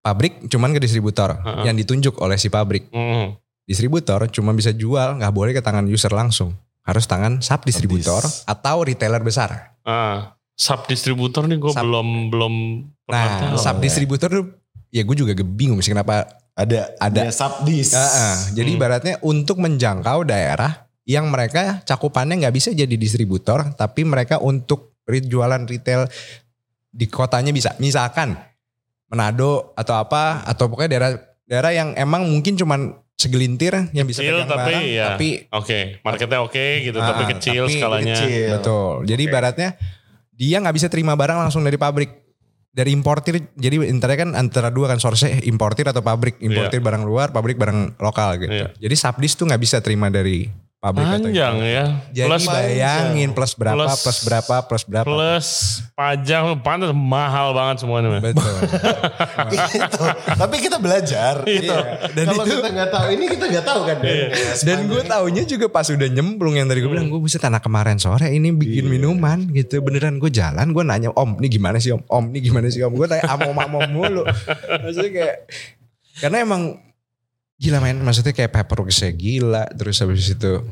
pabrik 0.00 0.46
cuman 0.46 0.72
ke 0.72 0.80
distributor 0.80 1.36
Heeh. 1.36 1.64
yang 1.64 1.76
ditunjuk 1.76 2.16
oleh 2.18 2.34
si 2.34 2.48
pabrik 2.48 2.88
Hmm. 2.88 3.36
distributor 3.62 4.24
cuma 4.28 4.50
bisa 4.50 4.70
jual 4.70 5.14
nggak 5.14 5.30
boleh 5.30 5.52
ke 5.52 5.60
tangan 5.60 5.84
user 5.84 6.10
langsung 6.10 6.56
harus 6.88 7.04
tangan 7.04 7.38
sub 7.38 7.60
distributor 7.62 8.18
Habis. 8.18 8.48
atau 8.48 8.80
retailer 8.80 9.20
besar 9.20 9.76
Ah, 9.84 10.32
sub 10.50 10.88
distributor 10.88 11.44
nih 11.44 11.60
gue 11.60 11.68
Sub- 11.68 11.84
belum 11.84 12.32
belum 12.32 12.54
pernah 13.04 13.20
nah 13.20 13.36
tahu. 13.52 13.60
sub 13.60 13.76
distributor 13.78 14.28
tuh 14.32 14.44
ya 14.88 15.04
gue 15.04 15.12
juga 15.14 15.36
bingung 15.38 15.78
sih 15.78 15.92
kenapa 15.92 16.24
Ada. 16.58 16.98
Ada. 16.98 17.22
Ada. 17.22 17.30
Subdis. 17.30 17.94
Ah, 17.94 18.02
ah. 18.02 18.36
jadi 18.50 18.66
Hmm. 18.66 18.76
ibaratnya 18.76 19.14
untuk 19.22 19.62
menjangkau 19.62 20.26
daerah 20.26 20.88
yang 21.04 21.30
mereka 21.30 21.86
cakupannya 21.86 22.34
nggak 22.36 22.50
bisa 22.52 22.74
jadi 22.74 22.90
distributor 22.90 23.62
tapi 23.72 24.02
mereka 24.02 24.42
untuk 24.42 24.98
jualan 25.06 25.62
retail 25.64 26.10
di 26.88 27.06
kotanya 27.06 27.48
bisa 27.48 27.78
misalkan 27.78 28.34
Manado 29.06 29.72
atau 29.72 29.96
apa 29.96 30.44
atau 30.44 30.66
pokoknya 30.66 30.90
daerah 30.90 31.10
daerah 31.44 31.72
yang 31.72 31.88
emang 31.94 32.26
mungkin 32.26 32.58
cuman 32.58 32.92
segelintir 33.18 33.74
yang 33.90 34.06
bisa 34.06 34.22
Kecil, 34.22 34.38
pegang 34.38 34.48
tapi 34.48 34.62
barang 34.70 34.84
ya. 34.86 35.04
tapi 35.10 35.28
Oke, 35.50 35.78
marketnya 36.00 36.38
oke 36.38 36.66
gitu, 36.80 36.98
Ah, 36.98 37.06
tapi 37.10 37.22
kecil 37.28 37.66
tapi 37.66 37.74
skalanya. 37.74 38.14
kecil. 38.14 38.48
Betul. 38.54 38.94
Jadi 39.04 39.22
Oke. 39.22 39.28
ibaratnya 39.28 39.68
dia 40.32 40.56
nggak 40.56 40.76
bisa 40.78 40.86
terima 40.86 41.18
barang 41.18 41.34
langsung 41.36 41.66
dari 41.66 41.74
pabrik. 41.74 42.30
Dari 42.68 42.94
importir, 42.94 43.42
jadi 43.58 43.90
intinya 43.90 44.14
kan 44.14 44.30
antara 44.38 44.70
dua 44.70 44.86
kan 44.86 45.02
source 45.02 45.26
importir 45.42 45.90
atau 45.90 45.98
pabrik. 45.98 46.38
Importir 46.38 46.78
barang 46.78 47.02
luar, 47.02 47.34
pabrik 47.34 47.58
barang 47.58 47.98
lokal 47.98 48.38
gitu. 48.38 48.54
Iya. 48.54 48.70
Jadi 48.78 48.94
subdis 48.94 49.34
tuh 49.34 49.50
nggak 49.50 49.58
bisa 49.58 49.82
terima 49.82 50.06
dari 50.08 50.46
pabrik 50.78 51.04
Panjang 51.04 51.58
ya. 51.58 51.84
Jadi 52.14 52.28
plus 52.30 52.46
bayangin 52.46 53.28
plus 53.34 53.52
berapa, 53.52 53.74
Plus- 53.74 53.98
plus, 53.98 54.18
berapa, 54.22 54.56
plus 54.62 54.84
berapa. 54.86 55.06
plus 55.06 55.48
pajak, 55.92 56.62
pantas 56.62 56.94
mahal 56.94 57.50
banget 57.50 57.82
semuanya. 57.82 58.14
men. 58.14 58.22
Betul. 58.22 58.46
gitu. 59.58 60.04
Tapi 60.38 60.56
kita 60.58 60.78
belajar 60.78 61.42
gitu. 61.42 61.74
Dan 62.14 62.24
Kalau 62.24 62.44
itu- 62.44 62.56
kita 62.56 62.68
nggak 62.70 62.90
tahu 62.90 63.06
ini 63.10 63.24
kita 63.26 63.44
nggak 63.48 63.66
tahu 63.66 63.80
kan. 63.84 63.96
Den. 63.98 64.28
Dan 64.62 64.78
gue 64.86 65.02
taunya 65.04 65.42
juga 65.44 65.66
pas 65.66 65.86
udah 65.88 66.08
nyemplung 66.08 66.54
yang 66.54 66.66
tadi 66.66 66.78
gue 66.78 66.90
bilang 66.90 67.08
gue 67.08 67.18
buset 67.18 67.42
anak 67.42 67.60
kemarin 67.60 67.98
sore 67.98 68.30
ini 68.30 68.48
bikin 68.48 68.86
minuman 68.86 69.50
gitu 69.50 69.80
beneran 69.80 70.16
gue 70.16 70.30
jalan 70.30 70.70
gue 70.70 70.84
nanya 70.84 71.10
om 71.12 71.34
ini 71.36 71.48
gimana 71.50 71.76
sih 71.76 71.90
om 71.90 72.02
om 72.06 72.24
ini 72.28 72.38
gimana 72.40 72.66
sih 72.68 72.80
om 72.80 72.92
gue 72.92 73.04
tanya 73.04 73.26
am 73.26 73.42
om 73.44 73.58
am 73.58 73.72
om 73.74 73.88
mulu 73.88 74.22
maksudnya 74.78 75.10
kayak 75.10 75.36
karena 76.16 76.38
emang 76.40 76.62
gila 77.58 77.78
main 77.78 77.98
maksudnya 77.98 78.30
kayak 78.30 78.50
Pepperworks 78.50 79.02
gila 79.12 79.66
terus 79.70 79.98
habis 79.98 80.30
itu 80.30 80.62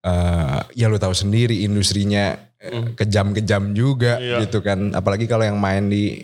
eh 0.00 0.60
ya 0.74 0.86
lu 0.86 0.96
tahu 0.96 1.12
sendiri 1.12 1.62
industrinya 1.62 2.34
eh, 2.58 2.92
kejam-kejam 2.92 3.72
juga 3.72 4.18
Iya. 4.18 4.44
gitu 4.44 4.60
kan 4.60 4.92
apalagi 4.92 5.24
kalau 5.24 5.42
yang 5.42 5.56
main 5.56 5.86
di 5.86 6.20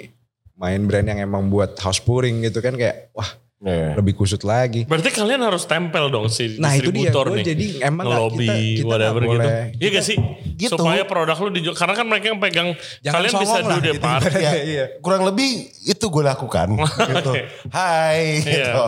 main 0.55 0.82
brand 0.84 1.07
yang 1.07 1.20
emang 1.20 1.47
buat 1.47 1.78
house 1.78 1.99
pouring 1.99 2.43
gitu 2.43 2.59
kan 2.59 2.74
kayak 2.74 3.09
wah 3.12 3.28
Iya. 3.59 3.99
lebih 3.99 4.14
kusut 4.14 4.43
lagi 4.43 4.86
Berarti 4.86 5.11
kalian 5.11 5.43
harus 5.43 5.66
tempel 5.66 6.07
dong 6.09 6.30
si 6.30 6.62
Nah 6.62 6.74
itu 6.74 6.95
dia, 6.95 7.11
distributor 7.11 7.26
gue 7.26 7.34
nih. 7.34 7.47
jadi 7.49 7.66
emang 7.82 8.07
ngelobi 8.07 8.47
kita, 8.47 8.55
kita 8.76 8.86
whatever 8.86 9.18
gitu. 9.18 9.30
boleh. 9.34 9.51
Iya 9.74 9.89
gak 9.91 10.05
sih? 10.07 10.16
Gitu. 10.55 10.70
Supaya 10.70 11.03
produk 11.03 11.34
lu 11.43 11.51
dijual. 11.51 11.74
Karena 11.74 11.95
kan 11.95 12.07
mereka 12.07 12.30
yang 12.30 12.39
pegang. 12.39 12.68
Jangan 13.03 13.14
kalian 13.18 13.32
bisa 13.34 13.59
lah, 13.59 13.66
do 13.66 13.78
the 13.80 13.91
gitu. 13.91 13.99
part. 13.99 14.30
Ya, 14.30 14.53
Iya. 14.78 14.84
kurang 15.03 15.26
lebih 15.26 15.51
itu 15.82 16.05
gue 16.07 16.22
lakukan 16.22 16.68
gitu. 17.11 17.32
Hai 17.66 18.47
Iya. 18.47 18.62
gitu. 18.62 18.84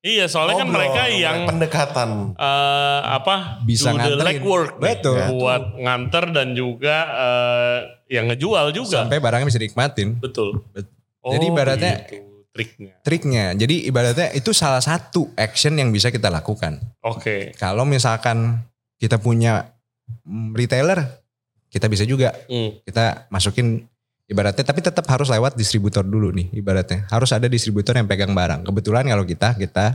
Iya 0.00 0.24
soalnya 0.26 0.56
kan 0.56 0.64
Ngobrol, 0.64 0.80
mereka 0.80 1.02
yang 1.12 1.44
pendekatan. 1.44 2.10
eh, 2.32 3.00
apa 3.04 3.60
Bisa 3.62 3.92
do 3.92 4.00
the 4.00 4.16
nganterin. 4.16 4.24
legwork 4.24 4.72
nih, 4.74 4.86
Betul. 4.96 5.18
buat 5.30 5.62
nganter 5.76 6.24
dan 6.32 6.48
juga 6.52 6.96
eh, 7.04 7.78
yang 8.08 8.24
ngejual 8.26 8.72
juga. 8.72 9.04
Sampai 9.04 9.20
barangnya 9.20 9.46
bisa 9.46 9.60
dinikmatin. 9.60 10.16
Betul. 10.16 10.64
Bet- 10.72 10.88
Oh, 11.20 11.36
Jadi 11.36 11.52
ibaratnya- 11.52 12.00
gitu 12.08 12.48
triknya. 12.48 12.92
Triknya, 13.04 13.44
jadi 13.52 13.76
ibaratnya 13.84 14.32
itu 14.32 14.56
salah 14.56 14.80
satu 14.80 15.28
action 15.36 15.76
yang 15.76 15.92
bisa 15.92 16.08
kita 16.08 16.32
lakukan. 16.32 16.80
Oke. 17.04 17.52
Kalau 17.60 17.84
misalkan 17.84 18.64
kita 18.96 19.20
punya 19.20 19.76
mm, 20.24 20.56
retailer, 20.56 21.20
kita 21.68 21.86
bisa 21.86 22.02
juga 22.02 22.32
Hmm. 22.48 22.72
kita 22.82 23.28
masukin 23.28 23.84
ibaratnya, 24.30 24.62
tapi 24.62 24.80
tetap 24.80 25.02
harus 25.10 25.26
lewat 25.26 25.58
distributor 25.58 26.06
dulu 26.06 26.30
nih 26.30 26.54
ibaratnya. 26.54 27.10
Harus 27.10 27.34
ada 27.34 27.50
distributor 27.50 27.98
yang 27.98 28.06
pegang 28.06 28.30
barang. 28.30 28.62
Kebetulan 28.62 29.10
kalau 29.10 29.26
kita 29.26 29.58
kita 29.58 29.92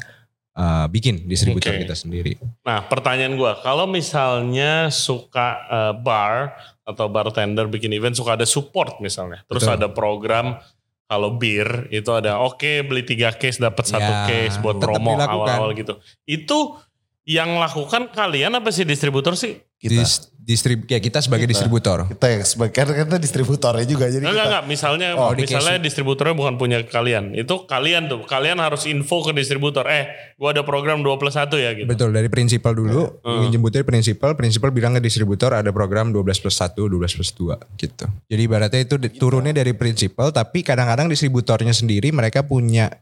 uh, 0.59 0.85
bikin 0.91 1.23
distributor 1.23 1.71
Oke. 1.71 1.87
kita 1.87 1.95
sendiri. 1.95 2.35
Nah 2.67 2.83
pertanyaan 2.85 3.39
gua, 3.39 3.63
kalau 3.63 3.87
misalnya 3.87 4.91
suka 4.91 5.47
eh, 5.71 5.93
bar 6.03 6.51
atau 6.83 7.07
bartender 7.07 7.65
bikin 7.71 7.95
event 7.95 8.13
suka 8.13 8.35
ada 8.35 8.45
support 8.45 8.99
misalnya, 8.99 9.41
terus 9.47 9.63
Betul. 9.63 9.75
ada 9.79 9.87
program 9.89 10.59
kalau 11.05 11.37
bir 11.37 11.85
itu 11.93 12.09
ada 12.09 12.41
oke 12.41 12.81
beli 12.81 13.05
tiga 13.05 13.29
case 13.29 13.61
dapat 13.61 13.85
satu 13.85 14.09
Ya, 14.09 14.25
case 14.25 14.57
buat 14.57 14.81
promo 14.81 15.13
awal-awal 15.15 15.77
gitu. 15.77 16.01
Itu 16.25 16.81
yang 17.25 17.57
lakukan 17.57 18.13
kalian 18.13 18.53
apa 18.53 18.69
sih 18.69 18.85
distributor 18.85 19.33
sih? 19.33 19.57
Kita. 19.75 19.97
Dis- 19.97 20.29
distrib 20.45 20.85
ya 20.85 21.01
kita 21.01 21.25
sebagai 21.25 21.49
Kita. 21.49 21.57
distributor. 21.57 22.05
Kita 22.05 22.25
yang 22.29 22.45
sebagai 22.45 22.69
karena 22.69 22.93
kita 23.01 23.17
distributornya 23.17 23.81
juga 23.81 24.05
jadi 24.05 24.21
Enggak, 24.21 24.29
kita. 24.31 24.45
enggak. 24.45 24.63
Misalnya, 24.69 25.07
Oh, 25.17 25.33
di 25.33 25.41
misalnya 25.41 25.81
distributornya 25.81 26.37
bukan 26.37 26.53
punya 26.55 26.85
kalian. 26.85 27.33
Itu 27.33 27.65
kalian 27.65 28.05
tuh. 28.05 28.29
Kalian 28.29 28.61
harus 28.61 28.85
info 28.85 29.25
ke 29.25 29.33
distributor. 29.33 29.89
Eh, 29.89 30.05
gua 30.37 30.53
ada 30.53 30.61
program 30.61 31.01
2 31.01 31.17
plus 31.17 31.33
1 31.33 31.57
ya 31.57 31.73
gitu. 31.73 31.89
Betul 31.89 32.13
dari 32.13 32.29
prinsipal 32.29 32.77
dulu, 32.77 33.17
Hmm. 33.25 33.49
jemput 33.49 33.73
dari 33.73 33.81
prinsipal, 33.81 34.37
prinsipal 34.37 34.69
bilang 34.69 34.93
ke 34.93 35.01
distributor 35.01 35.49
ada 35.49 35.73
program 35.73 36.13
12 36.13 36.37
plus 36.37 36.53
1, 36.53 36.85
12 36.85 37.17
plus 37.17 37.33
2 37.33 37.57
gitu. 37.75 38.05
Jadi 38.29 38.41
ibaratnya 38.45 38.85
itu 38.85 39.01
di- 39.01 39.09
turunnya 39.09 39.49
dari 39.49 39.73
prinsipal, 39.73 40.29
tapi 40.29 40.61
kadang-kadang 40.61 41.09
distributornya 41.09 41.73
sendiri 41.73 42.13
mereka 42.13 42.45
punya 42.45 42.93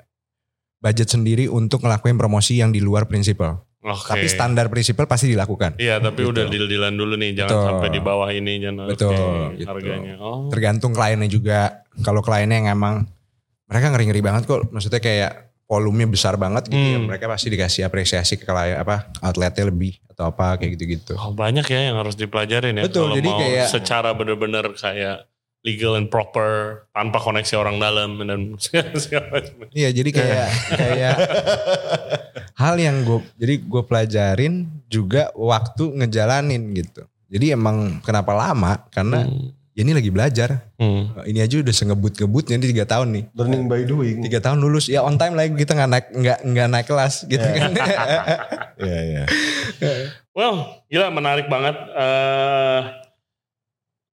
budget 0.80 1.12
sendiri 1.12 1.52
untuk 1.52 1.84
ngelakuin 1.84 2.16
promosi 2.16 2.64
yang 2.64 2.72
di 2.72 2.80
luar 2.80 3.04
prinsipal. 3.04 3.68
Oke. 3.84 4.10
Tapi 4.10 4.26
standar 4.26 4.68
prinsipal 4.68 5.04
pasti 5.06 5.28
dilakukan. 5.28 5.76
Iya, 5.76 6.00
tapi 6.00 6.24
udah 6.24 6.48
deal-dealan 6.48 6.96
dulu 6.96 7.14
nih. 7.14 7.36
Jangan 7.36 7.52
Betul. 7.52 7.68
sampai 7.68 7.90
di 7.90 8.00
bawah 8.00 8.30
ini. 8.30 8.54
Jangan 8.58 8.86
Betul, 8.88 9.12
oke, 9.12 9.56
gitu. 9.56 9.68
harganya. 9.68 10.14
Oh. 10.18 10.48
Tergantung 10.48 10.92
kliennya 10.92 11.28
juga. 11.28 11.84
Kalau 12.00 12.20
kliennya 12.20 12.58
yang 12.58 12.70
emang 12.72 13.04
mereka 13.66 13.92
ngeri-ngeri 13.92 14.22
banget 14.22 14.44
kok, 14.46 14.70
maksudnya 14.70 14.98
kayak 14.98 15.32
volumenya 15.64 16.06
besar 16.06 16.36
banget 16.36 16.68
gitu 16.68 16.78
ya, 16.78 16.96
Hmm. 16.96 17.08
mereka 17.08 17.26
pasti 17.26 17.48
dikasih 17.50 17.84
apresiasi 17.84 18.36
ke 18.36 18.44
klien 18.44 18.78
apa 18.78 19.10
outletnya 19.20 19.66
lebih 19.66 19.98
atau 20.08 20.30
apa 20.30 20.56
kayak 20.56 20.78
gitu-gitu. 20.78 21.16
Oh, 21.16 21.32
banyak 21.32 21.66
ya 21.66 21.90
yang 21.90 21.98
harus 21.98 22.14
dipelajarin 22.14 22.78
ya. 22.78 22.84
Betul, 22.86 23.10
Kalau 23.10 23.18
jadi 23.18 23.28
mau 23.28 23.40
kayak- 23.40 23.68
secara 23.68 24.10
bener-bener 24.12 24.70
kayak 24.72 25.26
legal 25.64 25.96
and 25.96 26.08
proper 26.08 26.84
tanpa 26.92 27.18
koneksi 27.18 27.56
orang 27.56 27.80
dalam 27.80 28.20
dan 28.22 28.54
segala 29.00 29.28
macam. 29.34 29.72
Iya 29.72 29.90
jadi 29.92 30.10
kayak 30.12 30.48
kayak 30.82 31.16
hal 32.54 32.76
yang 32.78 33.02
gue 33.02 33.20
jadi 33.36 33.56
gue 33.62 33.82
pelajarin 33.86 34.54
juga 34.88 35.30
waktu 35.34 35.90
ngejalanin 36.04 36.74
gitu. 36.78 37.04
Jadi 37.34 37.58
emang 37.58 37.98
kenapa 38.06 38.30
lama 38.38 38.86
karena 38.94 39.26
ya 39.74 39.82
ini 39.82 39.98
lagi 39.98 40.14
belajar. 40.14 40.70
Hmm. 40.78 41.18
Ini 41.26 41.42
aja 41.42 41.66
udah 41.66 41.74
sengebut-ngebutnya 41.74 42.62
ini 42.62 42.70
tiga 42.70 42.86
tahun 42.86 43.08
nih. 43.10 43.24
Learning 43.34 43.66
by 43.66 43.82
doing. 43.90 44.22
Tiga 44.22 44.38
tahun 44.38 44.62
lulus 44.62 44.86
ya 44.86 45.02
on 45.02 45.18
time 45.18 45.34
lagi 45.34 45.58
kita 45.58 45.74
nggak 45.74 45.90
naik 45.90 46.08
nggak 46.14 46.40
nggak 46.46 46.68
naik 46.70 46.86
kelas 46.86 47.26
gitu 47.26 47.42
kan. 47.42 47.74
Iya 48.84 49.02
iya. 49.06 49.24
Well, 50.36 50.82
gila 50.90 51.14
menarik 51.14 51.48
banget. 51.50 51.78
Eh 51.94 52.82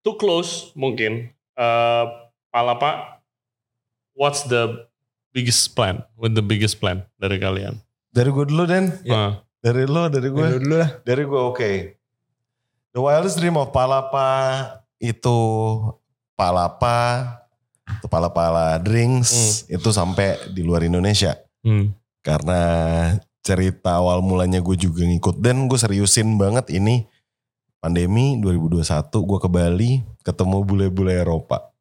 to 0.04 0.16
close 0.16 0.72
mungkin. 0.72 1.28
eh 1.56 2.04
Palapa, 2.50 3.22
what's 4.16 4.42
the 4.48 4.88
biggest 5.30 5.76
plan? 5.78 6.02
With 6.18 6.34
the 6.34 6.42
biggest 6.42 6.82
plan 6.82 7.06
dari 7.14 7.38
kalian? 7.38 7.78
Dari 8.10 8.30
gue 8.30 8.44
dulu 8.50 8.62
Den. 8.66 8.90
Ya. 9.06 9.14
Ah, 9.14 9.32
Dari 9.60 9.84
lo, 9.86 10.08
dari 10.10 10.28
gue. 10.32 10.46
Dulu 10.46 10.60
dulu 10.62 10.74
lah. 10.80 10.90
Dari 11.06 11.22
gue 11.22 11.40
oke. 11.40 11.70
The 12.90 13.00
wildest 13.00 13.38
dream 13.38 13.54
of 13.54 13.70
Palapa 13.70 14.28
itu 14.98 15.38
Palapa, 16.34 16.98
itu 17.86 18.06
Palapala 18.10 18.80
drinks 18.82 19.64
itu 19.70 19.88
sampai 19.94 20.50
di 20.50 20.66
luar 20.66 20.82
Indonesia. 20.82 21.38
hmm. 21.62 21.94
Karena 22.20 22.60
cerita 23.40 23.96
awal 23.96 24.20
mulanya 24.20 24.60
gue 24.60 24.76
juga 24.76 25.00
ngikut 25.06 25.40
dan 25.40 25.64
gue 25.64 25.78
seriusin 25.80 26.36
banget 26.36 26.68
ini 26.76 27.08
pandemi 27.80 28.36
2021 28.36 28.84
gue 29.08 29.38
ke 29.40 29.48
Bali 29.48 29.90
ketemu 30.20 30.56
bule-bule 30.66 31.16
Eropa. 31.16 31.72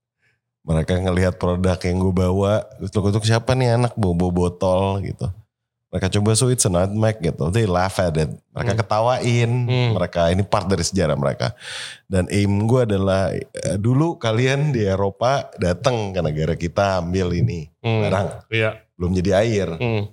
Mereka 0.63 1.01
ngelihat 1.03 1.35
produk 1.41 1.75
yang 1.81 1.97
gue 1.99 2.13
bawa, 2.13 2.63
untuk 2.79 3.25
siapa 3.25 3.57
nih 3.57 3.75
anak 3.75 3.97
bawa 3.97 4.29
botol 4.31 5.01
gitu. 5.03 5.27
Mereka 5.89 6.07
coba 6.13 6.37
so 6.37 6.53
it's 6.53 6.65
a 6.65 6.69
nutmeg 6.69 7.17
gitu. 7.17 7.49
They 7.49 7.65
laugh 7.65 7.97
at 7.97 8.13
it. 8.13 8.29
Mereka 8.53 8.77
Hmm. 8.77 8.81
ketawain. 8.85 9.51
Hmm. 9.65 9.91
Mereka 9.97 10.29
ini 10.29 10.45
part 10.45 10.69
dari 10.69 10.85
sejarah 10.85 11.17
mereka. 11.17 11.57
Dan 12.05 12.29
aim 12.29 12.69
gue 12.69 12.85
adalah 12.85 13.33
eh, 13.33 13.45
dulu 13.75 14.21
kalian 14.21 14.69
di 14.69 14.85
Eropa 14.85 15.49
datang 15.57 16.13
ke 16.13 16.21
negara 16.21 16.53
kita 16.53 17.01
ambil 17.01 17.33
ini 17.33 17.73
Hmm. 17.81 18.05
barang. 18.05 18.27
Iya. 18.53 18.85
Belum 18.93 19.11
jadi 19.17 19.31
air. 19.41 19.69
Hmm. 19.81 20.03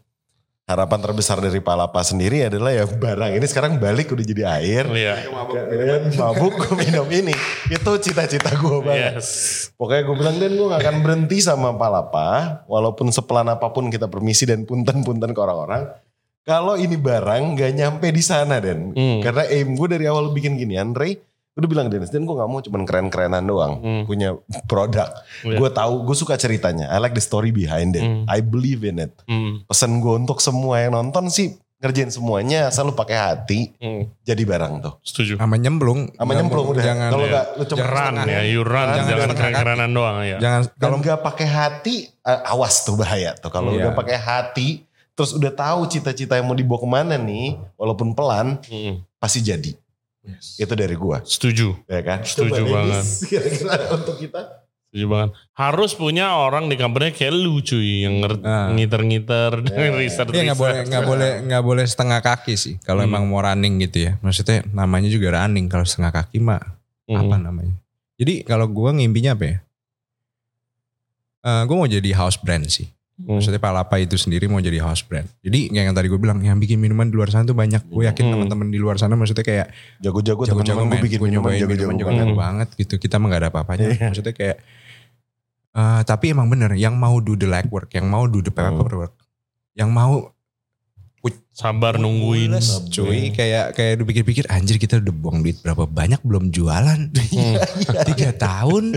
Harapan 0.66 0.98
terbesar 0.98 1.38
dari 1.38 1.62
Palapa 1.62 2.02
sendiri 2.02 2.42
adalah 2.42 2.74
ya 2.74 2.90
barang 2.90 3.38
ini 3.38 3.46
sekarang 3.46 3.78
balik 3.78 4.10
udah 4.10 4.26
jadi 4.26 4.42
air. 4.58 4.84
Iya. 4.90 5.30
Kalian 5.30 6.10
mabuk 6.18 6.58
gue 6.58 6.74
minum 6.82 7.06
ini. 7.06 7.30
Itu 7.70 7.94
cita-cita 8.02 8.50
gue 8.50 8.82
banget. 8.82 9.22
Yes. 9.22 9.70
Pokoknya 9.78 10.02
gue 10.02 10.16
bilang 10.18 10.34
dan 10.42 10.58
gue 10.58 10.66
gak 10.66 10.82
akan 10.82 10.96
berhenti 11.06 11.38
sama 11.38 11.70
Palapa. 11.78 12.66
Walaupun 12.66 13.14
sepelan 13.14 13.46
apa 13.46 13.70
pun 13.70 13.94
kita 13.94 14.10
permisi 14.10 14.42
dan 14.42 14.66
punten-punten 14.66 15.30
ke 15.30 15.38
orang-orang. 15.38 15.86
Kalau 16.42 16.74
ini 16.74 16.98
barang 16.98 17.54
gak 17.54 17.70
nyampe 17.70 18.10
di 18.10 18.22
sana 18.26 18.58
Dan. 18.58 18.90
Hmm. 18.90 19.22
Karena 19.22 19.46
aim 19.46 19.70
gue 19.78 19.86
dari 19.86 20.10
awal 20.10 20.34
bikin 20.34 20.58
gini. 20.58 20.74
Andre 20.74 21.14
udah 21.56 21.66
bilang 21.66 21.88
Dennis 21.88 22.08
dan 22.08 22.22
gue 22.22 22.32
gak 22.32 22.46
mau 22.46 22.60
cuman 22.60 22.82
keren-kerenan 22.84 23.42
doang. 23.42 23.80
Hmm. 23.80 24.02
Punya 24.04 24.36
produk. 24.64 25.08
Iya. 25.40 25.56
Gue 25.56 25.70
tahu 25.70 26.04
gue 26.04 26.12
suka 26.14 26.36
ceritanya. 26.36 26.86
I 26.86 26.98
like 26.98 27.12
the 27.12 27.20
story 27.20 27.48
behind 27.48 27.92
it. 27.92 28.04
Hmm. 28.04 28.24
I 28.26 28.38
believe 28.38 28.82
in 28.82 29.00
it. 29.00 29.16
Hmm. 29.24 29.64
Pesan 29.64 29.98
gue 29.98 30.14
untuk 30.14 30.38
semua 30.38 30.78
yang 30.78 30.92
nonton 30.92 31.26
sih 31.26 31.56
ngerjain 31.76 32.08
semuanya 32.08 32.68
asal 32.68 32.88
lu 32.88 32.92
pakai 32.92 33.12
hati 33.14 33.68
Hmm. 33.76 34.08
jadi 34.20 34.42
barang 34.42 34.80
tuh. 34.80 34.94
Setuju. 35.00 35.36
Sama 35.36 35.56
nyemplung. 35.56 36.08
Sama 36.12 36.32
nyemplung 36.32 36.66
udah. 36.70 36.80
Jangan 36.82 37.08
Kalau 37.10 37.24
ya. 37.24 37.32
gak 37.32 37.44
lu 37.52 37.64
cuma 37.66 37.84
Run 37.84 38.14
ya, 38.26 38.40
you 38.44 38.60
run. 38.60 38.86
Jangan 38.90 39.08
Jangan 39.10 39.30
keren-kerenan 39.32 39.90
doang 39.90 40.16
ya. 40.20 40.36
jangan 40.36 40.60
Kalau 40.66 40.76
kalau 40.76 40.96
nggak 40.98 41.20
pakai 41.22 41.46
hati, 41.46 41.94
eh, 42.08 42.40
awas 42.46 42.80
tuh 42.82 42.96
bahaya 42.96 43.32
tuh. 43.34 43.48
Kalau 43.48 43.72
Iya. 43.72 43.80
udah 43.82 43.92
pakai 43.92 44.16
hati, 44.16 44.68
terus 45.12 45.32
udah 45.32 45.48
tahu 45.50 45.84
cita-cita 45.86 46.36
yang 46.36 46.44
mau 46.44 46.52
dibawa 46.52 46.76
ke 46.78 46.88
mana 46.90 47.14
nih, 47.16 47.56
walaupun 47.74 48.12
pelan, 48.12 48.56
Hmm. 48.62 49.00
pasti 49.16 49.40
jadi. 49.40 49.72
Itu 50.56 50.72
dari 50.72 50.94
gua, 50.94 51.20
Setuju. 51.20 51.86
ya 51.86 52.00
kan? 52.00 52.20
Setuju 52.20 52.62
Coba, 52.62 52.74
banget. 52.82 53.04
Kira-kira 53.24 53.74
untuk 53.96 54.16
kita. 54.16 54.40
Setuju 54.86 55.06
banget. 55.06 55.30
Harus 55.52 55.92
punya 55.92 56.26
orang 56.32 56.66
di 56.66 56.74
company 56.74 57.10
kayak 57.10 57.30
lu 57.30 57.60
cuy 57.60 58.02
yang 58.02 58.22
Nah. 58.40 58.72
ngiter-ngiter 58.72 59.60
dan 59.62 59.76
research. 60.00 60.30
Iya 60.30 60.42
nggak 60.46 60.58
boleh 60.58 60.78
nggak 60.84 61.04
boleh 61.04 61.30
nggak 61.44 61.62
boleh 61.62 61.84
setengah 61.84 62.20
kaki 62.20 62.54
sih 62.54 62.74
kalau 62.80 63.02
Hmm. 63.02 63.10
emang 63.12 63.24
mau 63.26 63.40
running 63.40 63.76
gitu 63.80 64.06
ya. 64.06 64.12
Maksudnya 64.18 64.64
namanya 64.68 65.06
juga 65.06 65.36
running 65.36 65.66
kalau 65.66 65.84
setengah 65.84 66.12
kaki 66.12 66.38
mah 66.38 66.62
Hmm. 67.06 67.22
apa 67.22 67.36
namanya? 67.36 67.74
Jadi 68.16 68.42
kalau 68.42 68.66
gua 68.66 68.90
ngimpinya 68.90 69.32
apa 69.32 69.44
ya? 69.44 69.56
Eh 71.42 71.62
gue 71.62 71.76
mau 71.76 71.86
jadi 71.86 72.10
house 72.12 72.40
brand 72.40 72.66
sih. 72.66 72.90
Hmm. 73.16 73.40
Maksudnya 73.40 73.56
Palapa 73.56 73.96
itu 73.96 74.12
sendiri 74.14 74.44
mau 74.44 74.60
jadi 74.60 74.76
house 74.78 75.00
brand. 75.00 75.24
Jadi 75.40 75.72
kayak 75.72 75.84
yang 75.88 75.96
tadi 75.96 76.06
gue 76.06 76.20
bilang 76.20 76.36
yang 76.38 76.60
bikin 76.60 76.76
minuman 76.76 77.08
di 77.08 77.16
luar 77.16 77.32
sana 77.32 77.42
tuh 77.42 77.56
banyak. 77.56 77.88
Gue 77.88 78.04
yakin 78.04 78.22
Hmm. 78.22 78.32
teman-teman 78.36 78.68
di 78.68 78.76
luar 78.76 79.00
sana 79.00 79.16
maksudnya 79.16 79.40
kayak 79.40 79.72
Jago-jago 79.98 80.44
jago-jago 80.44 80.76
teman-teman 80.76 80.84
gue 80.92 81.04
bikin 81.08 81.18
gue 81.18 81.28
minuman 81.32 81.48
nyobain 81.48 81.60
jago-jago 81.64 81.90
minuman 81.90 82.04
banget. 82.04 82.20
jago 82.20 82.28
Hmm. 82.28 82.44
banget 82.44 82.68
gitu. 82.76 82.94
Kita 82.98 83.14
mah 83.16 83.26
gak 83.32 83.40
ada 83.40 83.48
apa-apanya. 83.48 83.86
Iya. 83.88 84.06
Maksudnya 84.12 84.34
kayak 84.34 84.56
eh 85.76 86.00
tapi 86.04 86.24
emang 86.32 86.48
bener 86.48 86.72
yang 86.72 86.96
mau 86.96 87.16
do 87.18 87.32
the 87.32 87.44
legwork, 87.44 87.88
yang 87.92 88.04
mau 88.04 88.24
do 88.24 88.40
the 88.40 88.48
paperwork, 88.48 89.16
yang 89.72 89.88
mau 89.88 90.32
Sabar 91.50 91.96
nungguin. 91.96 92.52
Mules, 92.54 92.86
cuy 92.86 93.32
kayak 93.32 93.74
kayak 93.74 93.98
lu 93.98 94.04
pikir-pikir 94.04 94.46
anjir 94.46 94.76
kita 94.76 95.00
udah 95.00 95.10
buang 95.10 95.40
duit 95.40 95.58
berapa 95.58 95.82
banyak 95.82 96.20
belum 96.22 96.52
jualan 96.52 97.10
Hmm. 97.10 97.56
tiga 98.12 98.30
tahun 98.30 98.94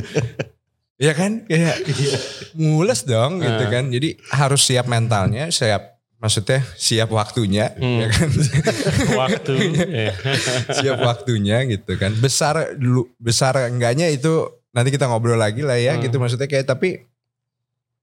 ya 1.00 1.12
kan 1.14 1.48
kayak 1.48 1.80
mules 2.60 3.02
dong 3.04 3.40
gitu 3.40 3.64
Nah. 3.64 3.72
kan 3.72 3.88
jadi 3.88 4.10
harus 4.30 4.62
siap 4.62 4.86
mentalnya 4.86 5.48
siap 5.50 5.96
maksudnya 6.16 6.60
siap 6.76 7.08
waktunya 7.10 7.72
Hmm. 7.74 8.04
ya 8.04 8.08
kan 8.10 8.28
Waktu. 9.24 9.54
Iya. 9.72 10.12
siap 10.84 11.00
waktunya 11.00 11.64
gitu 11.66 11.96
kan 11.96 12.12
besar 12.14 12.76
dulu 12.76 13.08
besar 13.16 13.56
enggaknya 13.66 14.08
itu 14.08 14.44
nanti 14.70 14.92
kita 14.92 15.08
ngobrol 15.08 15.36
lagi 15.36 15.64
lah 15.64 15.76
ya 15.76 15.96
Hmm. 15.96 16.04
gitu 16.04 16.20
maksudnya 16.20 16.46
kayak 16.46 16.68
tapi 16.68 17.08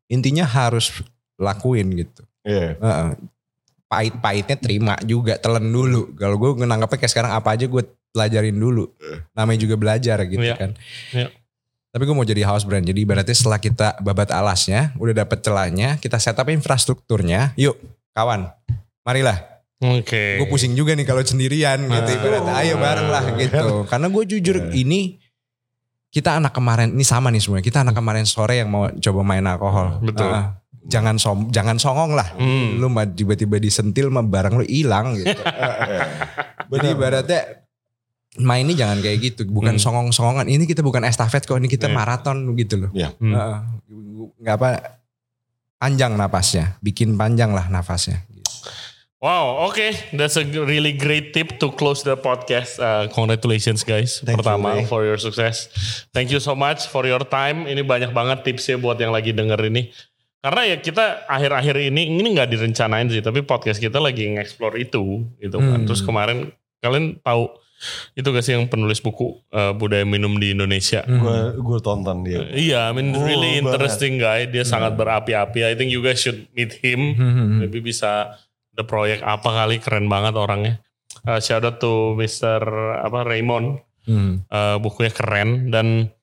intinya 0.08 0.42
harus 0.42 1.04
lakuin 1.36 1.92
gitu 1.94 2.24
Iya. 2.42 2.78
Heeh. 2.78 3.10
pahit-pahitnya 3.86 4.56
terima 4.56 4.94
juga 5.02 5.36
telan 5.36 5.62
dulu 5.62 6.10
kalau 6.14 6.34
gue 6.36 6.58
nganggapnya 6.58 6.96
kayak 6.96 7.12
sekarang 7.12 7.32
apa 7.32 7.52
aja 7.52 7.66
gue 7.66 7.82
pelajarin 8.10 8.54
dulu 8.54 8.90
namanya 9.30 9.60
juga 9.60 9.76
belajar 9.76 10.24
gitu 10.24 10.42
Iya. 10.42 10.56
kan 10.56 10.70
Iya. 11.12 11.28
Tapi 11.94 12.02
gue 12.04 12.14
mau 12.16 12.26
jadi 12.26 12.44
house 12.44 12.68
brand. 12.68 12.84
Jadi 12.84 13.08
ibaratnya 13.08 13.32
setelah 13.32 13.56
kita 13.56 13.96
babat 14.04 14.28
alasnya 14.28 14.92
udah 15.00 15.24
dapet 15.24 15.40
celahnya 15.40 15.96
kita 15.96 16.20
setup 16.20 16.48
infrastrukturnya. 16.52 17.56
Yuk 17.56 17.76
kawan 18.16 18.52
marilah. 19.06 19.56
Oke. 19.76 20.40
gue 20.40 20.48
pusing 20.48 20.72
juga 20.72 20.96
nih 20.96 21.04
kalau 21.04 21.20
sendirian 21.20 21.84
gitu. 21.84 22.10
Ah. 22.10 22.16
ibaratnya 22.16 22.54
ayo 22.64 22.74
bareng 22.80 23.08
lah 23.12 23.24
gitu. 23.36 23.68
Karena 23.92 24.08
gue 24.08 24.24
jujur 24.24 24.72
ini 24.72 25.20
kita 26.08 26.40
anak 26.40 26.56
kemarin 26.56 26.96
ini 26.96 27.04
sama 27.04 27.28
nih 27.28 27.44
semuanya. 27.44 27.64
Kita 27.64 27.84
anak 27.84 27.92
kemarin 27.92 28.24
sore 28.24 28.56
yang 28.56 28.72
mau 28.72 28.88
coba 28.88 29.20
main 29.20 29.44
alkohol. 29.44 30.00
Betul. 30.00 30.32
Ah, 30.32 30.56
jangan 30.88 31.20
som 31.20 31.52
jangan 31.52 31.76
songong 31.76 32.16
lah. 32.16 32.32
Hmm. 32.40 32.80
lu 32.80 32.88
tiba-tiba 33.12 33.60
disentil 33.60 34.08
mah 34.08 34.24
barang 34.24 34.56
lu 34.56 34.64
hilang 34.64 35.12
gitu. 35.20 35.36
Jadi 36.72 36.86
ibaratnya 36.88 37.65
mainnya 38.38 38.76
jangan 38.76 38.98
kayak 39.00 39.18
gitu 39.22 39.42
bukan 39.46 39.76
Hmm. 39.76 39.82
songong-songongan 39.82 40.46
ini 40.46 40.64
kita 40.64 40.80
bukan 40.80 41.02
estafet 41.02 41.42
kok 41.42 41.56
ini 41.56 41.66
kita 41.66 41.86
Iya. 41.86 41.94
maraton 41.94 42.36
gitu 42.54 42.86
loh 42.86 42.90
Iya. 42.92 43.10
Hmm. 43.16 43.32
Heeh. 43.32 43.58
nggak 44.36 44.56
apa 44.56 44.70
panjang 45.76 46.12
napasnya 46.14 46.76
bikin 46.80 47.14
panjang 47.14 47.50
lah 47.50 47.66
nafasnya 47.66 48.24
Wow, 49.16 49.64
oke, 49.64 49.80
that's 50.12 50.36
a 50.36 50.44
really 50.44 50.92
great 50.92 51.32
tip 51.32 51.56
to 51.56 51.72
close 51.72 52.04
the 52.04 52.14
podcast. 52.14 52.76
Uh, 52.76 53.08
congratulations 53.08 53.80
guys, 53.80 54.20
Thank 54.20 54.36
you, 54.36 54.44
pertama 54.44 54.76
Ray. 54.76 54.84
for 54.84 55.02
your 55.02 55.16
success. 55.16 55.72
Thank 56.12 56.28
you 56.28 56.38
so 56.38 56.52
much 56.52 56.84
for 56.84 57.08
your 57.08 57.24
time. 57.24 57.64
Ini 57.64 57.80
banyak 57.80 58.12
banget 58.12 58.44
tipsnya 58.44 58.76
buat 58.76 59.00
yang 59.00 59.10
lagi 59.10 59.32
denger 59.32 59.56
ini. 59.66 59.88
Karena 60.38 60.68
ya 60.68 60.76
kita 60.78 61.26
akhir-akhir 61.26 61.74
ini 61.88 62.12
ini 62.12 62.28
nggak 62.28 62.52
direncanain 62.52 63.08
sih, 63.08 63.24
tapi 63.24 63.40
podcast 63.40 63.80
kita 63.80 63.96
lagi 63.98 64.30
nge-explore 64.30 64.76
itu, 64.78 65.24
gitu 65.40 65.56
kan. 65.58 65.80
Hmm. 65.80 65.86
Terus 65.88 66.04
kemarin 66.04 66.52
kalian 66.78 67.16
tahu 67.18 67.50
itu 68.12 68.26
gak 68.26 68.44
sih 68.44 68.54
yang 68.54 68.66
penulis 68.66 68.98
buku 68.98 69.38
uh, 69.50 69.72
budaya 69.72 70.02
minum 70.02 70.36
di 70.36 70.52
Indonesia? 70.52 71.04
Gue 71.04 71.56
gue 71.56 71.78
tonton 71.80 72.22
dia. 72.22 72.44
Iya, 72.50 72.90
I 72.90 72.92
mean 72.92 73.12
Oh, 73.12 73.22
really 73.22 73.58
banget. 73.60 73.76
interesting 73.76 74.18
guy. 74.18 74.46
Dia 74.46 74.64
sangat 74.64 74.94
berapi-api. 74.94 75.60
I 75.62 75.74
think 75.74 75.90
you 75.90 76.00
guys 76.00 76.18
should 76.18 76.46
meet 76.52 76.76
him. 76.80 77.14
Hmm. 77.16 77.58
Lebih 77.62 77.82
bisa 77.82 78.36
ada 78.72 78.82
proyek 78.84 79.24
apa 79.24 79.48
kali 79.48 79.80
keren 79.80 80.06
banget 80.06 80.36
orangnya. 80.36 80.80
Uh, 81.24 81.40
shout 81.40 81.64
out 81.64 81.80
to 81.80 82.12
Mr. 82.14 82.60
apa 83.00 83.24
Raymond. 83.24 83.80
Hmm. 84.06 84.46
Uh, 84.46 84.78
bukunya 84.78 85.10
keren 85.10 85.74
dan 85.74 86.14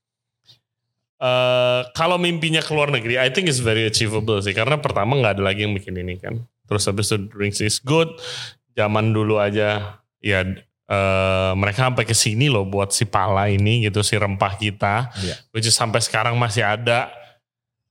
uh, 1.19 1.83
kalau 1.91 2.15
mimpinya 2.15 2.63
keluar 2.63 2.87
negeri, 2.87 3.19
I 3.19 3.27
think 3.31 3.47
is 3.47 3.59
very 3.59 3.83
achievable 3.83 4.39
sih. 4.39 4.55
Karena 4.55 4.79
pertama 4.79 5.19
nggak 5.19 5.39
ada 5.39 5.43
lagi 5.43 5.67
yang 5.67 5.75
bikin 5.75 5.99
ini 5.99 6.15
kan. 6.19 6.43
Terus 6.63 6.87
habis 6.87 7.11
itu 7.11 7.27
drinks 7.27 7.59
is 7.59 7.83
good. 7.83 8.07
Zaman 8.73 9.13
dulu 9.13 9.37
aja 9.37 9.99
ya 10.23 10.39
uh, 10.85 11.51
mereka 11.53 11.87
sampai 11.87 12.03
ke 12.03 12.13
sini 12.13 12.47
loh 12.47 12.63
buat 12.63 12.89
si 12.89 13.03
pala 13.03 13.47
ini 13.47 13.83
gitu 13.83 14.01
si 14.01 14.15
rempah 14.15 14.55
kita, 14.55 15.11
Iya. 15.15 15.35
which 15.51 15.65
is 15.65 15.73
sampai 15.73 15.99
sekarang 15.99 16.35
masih 16.35 16.63
ada. 16.63 17.11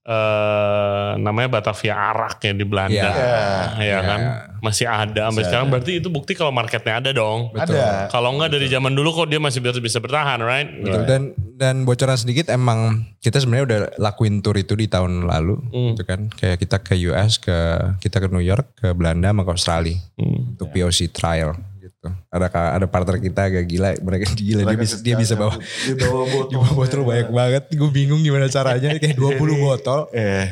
eh 0.03 1.11
namanya 1.14 1.47
Batavia 1.47 1.95
Arak 1.95 2.43
ya 2.43 2.51
di 2.51 2.66
Belanda. 2.66 2.90
Iya. 2.90 3.07
Ya 3.14 3.78
Iya. 3.78 3.99
kan? 4.03 4.20
Masih 4.59 4.86
ada 4.86 5.30
sampai 5.30 5.30
Masih 5.30 5.47
sekarang 5.47 5.66
ada. 5.66 5.72
berarti 5.72 5.93
itu 5.95 6.09
bukti 6.11 6.32
kalau 6.34 6.51
marketnya 6.51 6.99
ada 6.99 7.11
dong. 7.14 7.55
Betul. 7.55 7.78
Ada. 7.78 8.11
Kalau 8.11 8.34
enggak 8.34 8.51
dari 8.51 8.66
zaman 8.66 8.93
dulu 8.93 9.14
kok 9.14 9.30
dia 9.30 9.38
masih 9.38 9.62
bisa 9.62 9.78
bisa 9.78 9.99
bertahan, 9.99 10.43
right? 10.43 10.66
Betul. 10.74 11.07
Dan 11.07 11.22
dan 11.55 11.74
bocoran 11.86 12.18
sedikit 12.18 12.51
emang 12.51 13.07
kita 13.18 13.38
sebenarnya 13.38 13.64
udah 13.64 13.80
lakuin 14.03 14.43
tour 14.43 14.59
itu 14.59 14.74
di 14.74 14.90
tahun 14.90 15.22
lalu 15.22 15.55
Hmm. 15.70 15.95
gitu 15.95 16.03
kan. 16.03 16.20
Kayak 16.34 16.59
kita 16.59 16.76
ke 16.78 16.95
US, 17.07 17.38
ke 17.38 17.55
kita 18.03 18.18
ke 18.18 18.26
New 18.26 18.43
York, 18.43 18.74
ke 18.74 18.90
Belanda, 18.90 19.30
sama 19.30 19.47
ke 19.47 19.55
Australia 19.55 20.03
Hmm. 20.18 20.59
untuk 20.59 20.66
POC 20.68 21.14
trial. 21.14 21.55
Ada 22.03 22.46
ka- 22.48 22.72
ada 22.74 22.86
partner 22.86 23.16
kita 23.16 23.46
agak 23.46 23.64
gila, 23.64 23.94
mereka 24.00 24.26
gila 24.34 24.62
dia 24.64 24.74
bisa 24.76 24.96
dia 24.98 25.14
bisa 25.14 25.34
bawa 25.34 25.55
Dia 25.55 25.94
bawa 26.03 26.24
botol. 26.34 26.48
dia 26.48 26.59
bawa 26.59 26.72
botol 26.74 27.00
banyak 27.03 27.28
banget. 27.30 27.64
Gue 27.72 27.90
bingung 27.90 28.20
gimana 28.20 28.46
caranya 28.46 28.90
kayak 28.98 29.14
20 29.14 29.38
botol. 29.57 30.11
Eh, 30.11 30.50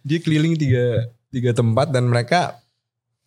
Dia 0.00 0.18
keliling 0.18 0.54
tiga 0.54 1.08
tiga 1.28 1.50
tempat 1.52 1.88
dan 1.88 2.04
mereka 2.04 2.60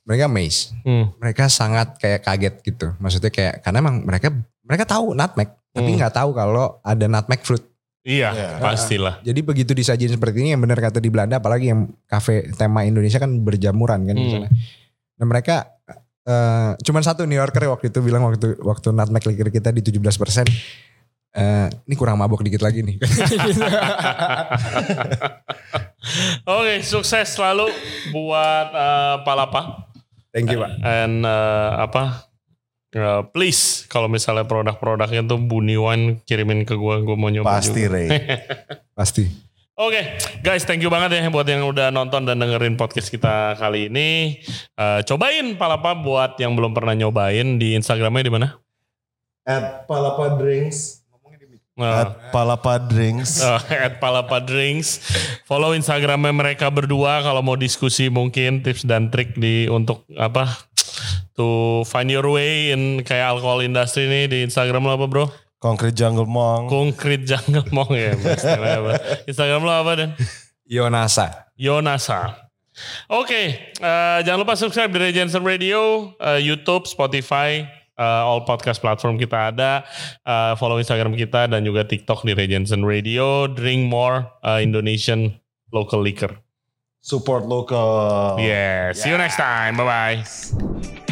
mereka 0.03 0.27
amazed. 0.27 0.75
Hmm. 0.83 1.09
Mereka 1.15 1.47
sangat 1.47 1.97
kayak 1.97 2.21
kaget 2.21 2.55
gitu. 2.61 2.93
Maksudnya 2.97 3.29
kayak 3.29 3.61
karena 3.61 3.79
emang 3.79 4.01
mereka 4.01 4.29
mereka 4.61 4.85
tahu 4.85 5.11
nutmeg, 5.11 5.49
tapi 5.71 5.89
Hmm. 5.89 5.97
nggak 5.97 6.13
tahu 6.13 6.29
kalau 6.31 6.77
ada 6.79 7.05
nutmeg 7.05 7.41
fruit. 7.41 7.63
Iya, 8.03 8.29
Iya. 8.29 8.47
pastilah. 8.59 9.15
Jadi 9.23 9.39
begitu 9.41 9.71
disajin 9.71 10.11
seperti 10.11 10.43
ini 10.43 10.51
yang 10.51 10.59
benar 10.59 10.75
kata 10.75 10.99
di 10.99 11.07
Belanda 11.07 11.39
apalagi 11.39 11.71
yang 11.71 11.87
kafe 12.03 12.51
tema 12.53 12.83
Indonesia 12.83 13.15
kan 13.15 13.31
berjamuran 13.39 14.03
kan 14.03 14.13
di 14.13 14.23
Hmm. 14.23 14.33
sana. 14.37 14.47
Dan 15.13 15.25
mereka 15.25 15.71
eh 16.23 16.71
cuman 16.79 17.03
satu 17.03 17.27
New 17.27 17.35
Yorker 17.35 17.67
waktu 17.67 17.91
itu 17.91 17.99
bilang 17.99 18.23
waktu 18.23 18.55
waktu 18.63 18.95
nutmeg 18.95 19.23
liquor 19.27 19.49
kita 19.51 19.75
di 19.75 19.83
17%. 19.83 20.07
eh 21.33 21.65
ini 21.89 21.95
kurang 21.97 22.21
mabok 22.21 22.45
dikit 22.45 22.61
lagi 22.61 22.85
nih. 22.85 23.01
Oke, 26.45 26.83
sukses 26.85 27.25
selalu 27.33 27.73
buat 28.13 28.67
eh, 28.69 29.15
Palapa. 29.25 29.89
Thank 30.29 30.53
you, 30.53 30.61
Pak. 30.61 30.71
And 30.85 31.25
eh, 31.25 31.71
apa? 31.81 32.29
eh, 32.93 33.21
please 33.33 33.89
kalau 33.89 34.05
misalnya 34.05 34.45
produk-produknya 34.45 35.25
tuh 35.25 35.41
Buni 35.41 35.73
Wine 35.73 36.21
kirimin 36.29 36.63
ke 36.63 36.77
gua, 36.77 37.01
gua 37.01 37.17
mau 37.17 37.33
nyoba 37.33 37.57
pasti 37.57 37.81
juga. 37.89 37.97
Ray. 37.97 38.07
Pasti. 38.97 39.25
Oke, 39.73 40.21
guys, 40.45 40.69
thank 40.69 40.85
you 40.85 40.91
banget 40.93 41.17
ya 41.17 41.33
buat 41.33 41.49
yang 41.49 41.65
udah 41.65 41.89
nonton 41.89 42.29
dan 42.29 42.37
dengerin 42.37 42.77
podcast 42.77 43.09
kita 43.09 43.57
kali 43.57 43.89
ini. 43.89 44.37
Eh, 44.77 45.01
cobain 45.01 45.57
Palapa 45.57 45.97
buat 45.97 46.37
yang 46.37 46.53
belum 46.53 46.77
pernah 46.77 46.93
nyobain 46.93 47.57
di 47.57 47.73
Instagramnya 47.73 48.21
di 48.21 48.29
mana? 48.29 48.47
At 49.41 49.89
Palapa 49.89 50.37
Drinks. 50.37 51.01
Eh, 51.73 51.81
At 51.81 52.29
Palapa 52.29 52.77
Drinks. 52.85 53.41
Uh, 53.41 53.57
at 53.89 53.97
Palapa 53.97 54.45
Drinks. 54.45 55.01
Follow 55.49 55.73
Instagramnya 55.73 56.29
mereka 56.29 56.69
berdua 56.69 57.25
kalau 57.25 57.41
mau 57.41 57.57
diskusi 57.57 58.13
mungkin 58.13 58.61
tips 58.61 58.85
dan 58.85 59.09
trik 59.09 59.33
di 59.33 59.65
untuk 59.65 60.05
apa 60.13 60.53
to 61.33 61.81
find 61.89 62.13
your 62.13 62.29
way 62.29 62.69
in 62.69 63.01
kayak 63.01 63.25
alkohol 63.25 63.57
industry 63.65 64.05
ini 64.05 64.29
di 64.29 64.37
Instagram 64.45 64.85
lo 64.85 65.01
apa 65.01 65.09
bro? 65.09 65.25
Concrete 65.63 65.95
Jungle 65.95 66.27
Mong. 66.27 66.67
Konkret 66.67 67.23
Jungle 67.23 67.63
Mong 67.71 67.95
ya. 67.95 68.11
Instagram 69.23 69.63
lo 69.63 69.71
apa 69.71 69.91
dan? 69.95 70.09
Yonasa. 70.67 71.47
Yonasa. 71.55 72.51
Oke, 73.07 73.71
eh, 73.79 74.19
jangan 74.25 74.43
lupa 74.43 74.59
subscribe 74.59 74.91
di 74.91 74.99
Regensen 74.99 75.45
Radio, 75.45 76.11
eh, 76.19 76.41
YouTube, 76.43 76.83
Spotify, 76.89 77.63
eh, 77.95 78.23
all 78.27 78.43
podcast 78.43 78.81
platform 78.83 79.15
kita 79.15 79.55
ada. 79.55 79.85
Eh, 80.25 80.53
follow 80.59 80.81
Instagram 80.81 81.13
kita 81.15 81.47
dan 81.47 81.63
juga 81.63 81.87
TikTok 81.87 82.27
di 82.27 82.33
Regensen 82.35 82.83
Radio. 82.83 83.47
Drink 83.47 83.87
more 83.87 84.27
eh, 84.43 84.65
Indonesian 84.65 85.31
local 85.71 86.03
liquor. 86.03 86.33
Support 87.03 87.47
local. 87.47 88.39
Yeah, 88.39 88.95
see 88.95 89.11
you 89.11 89.19
next 89.19 89.35
time. 89.35 89.75
Bye 89.79 89.87
bye. 89.87 91.02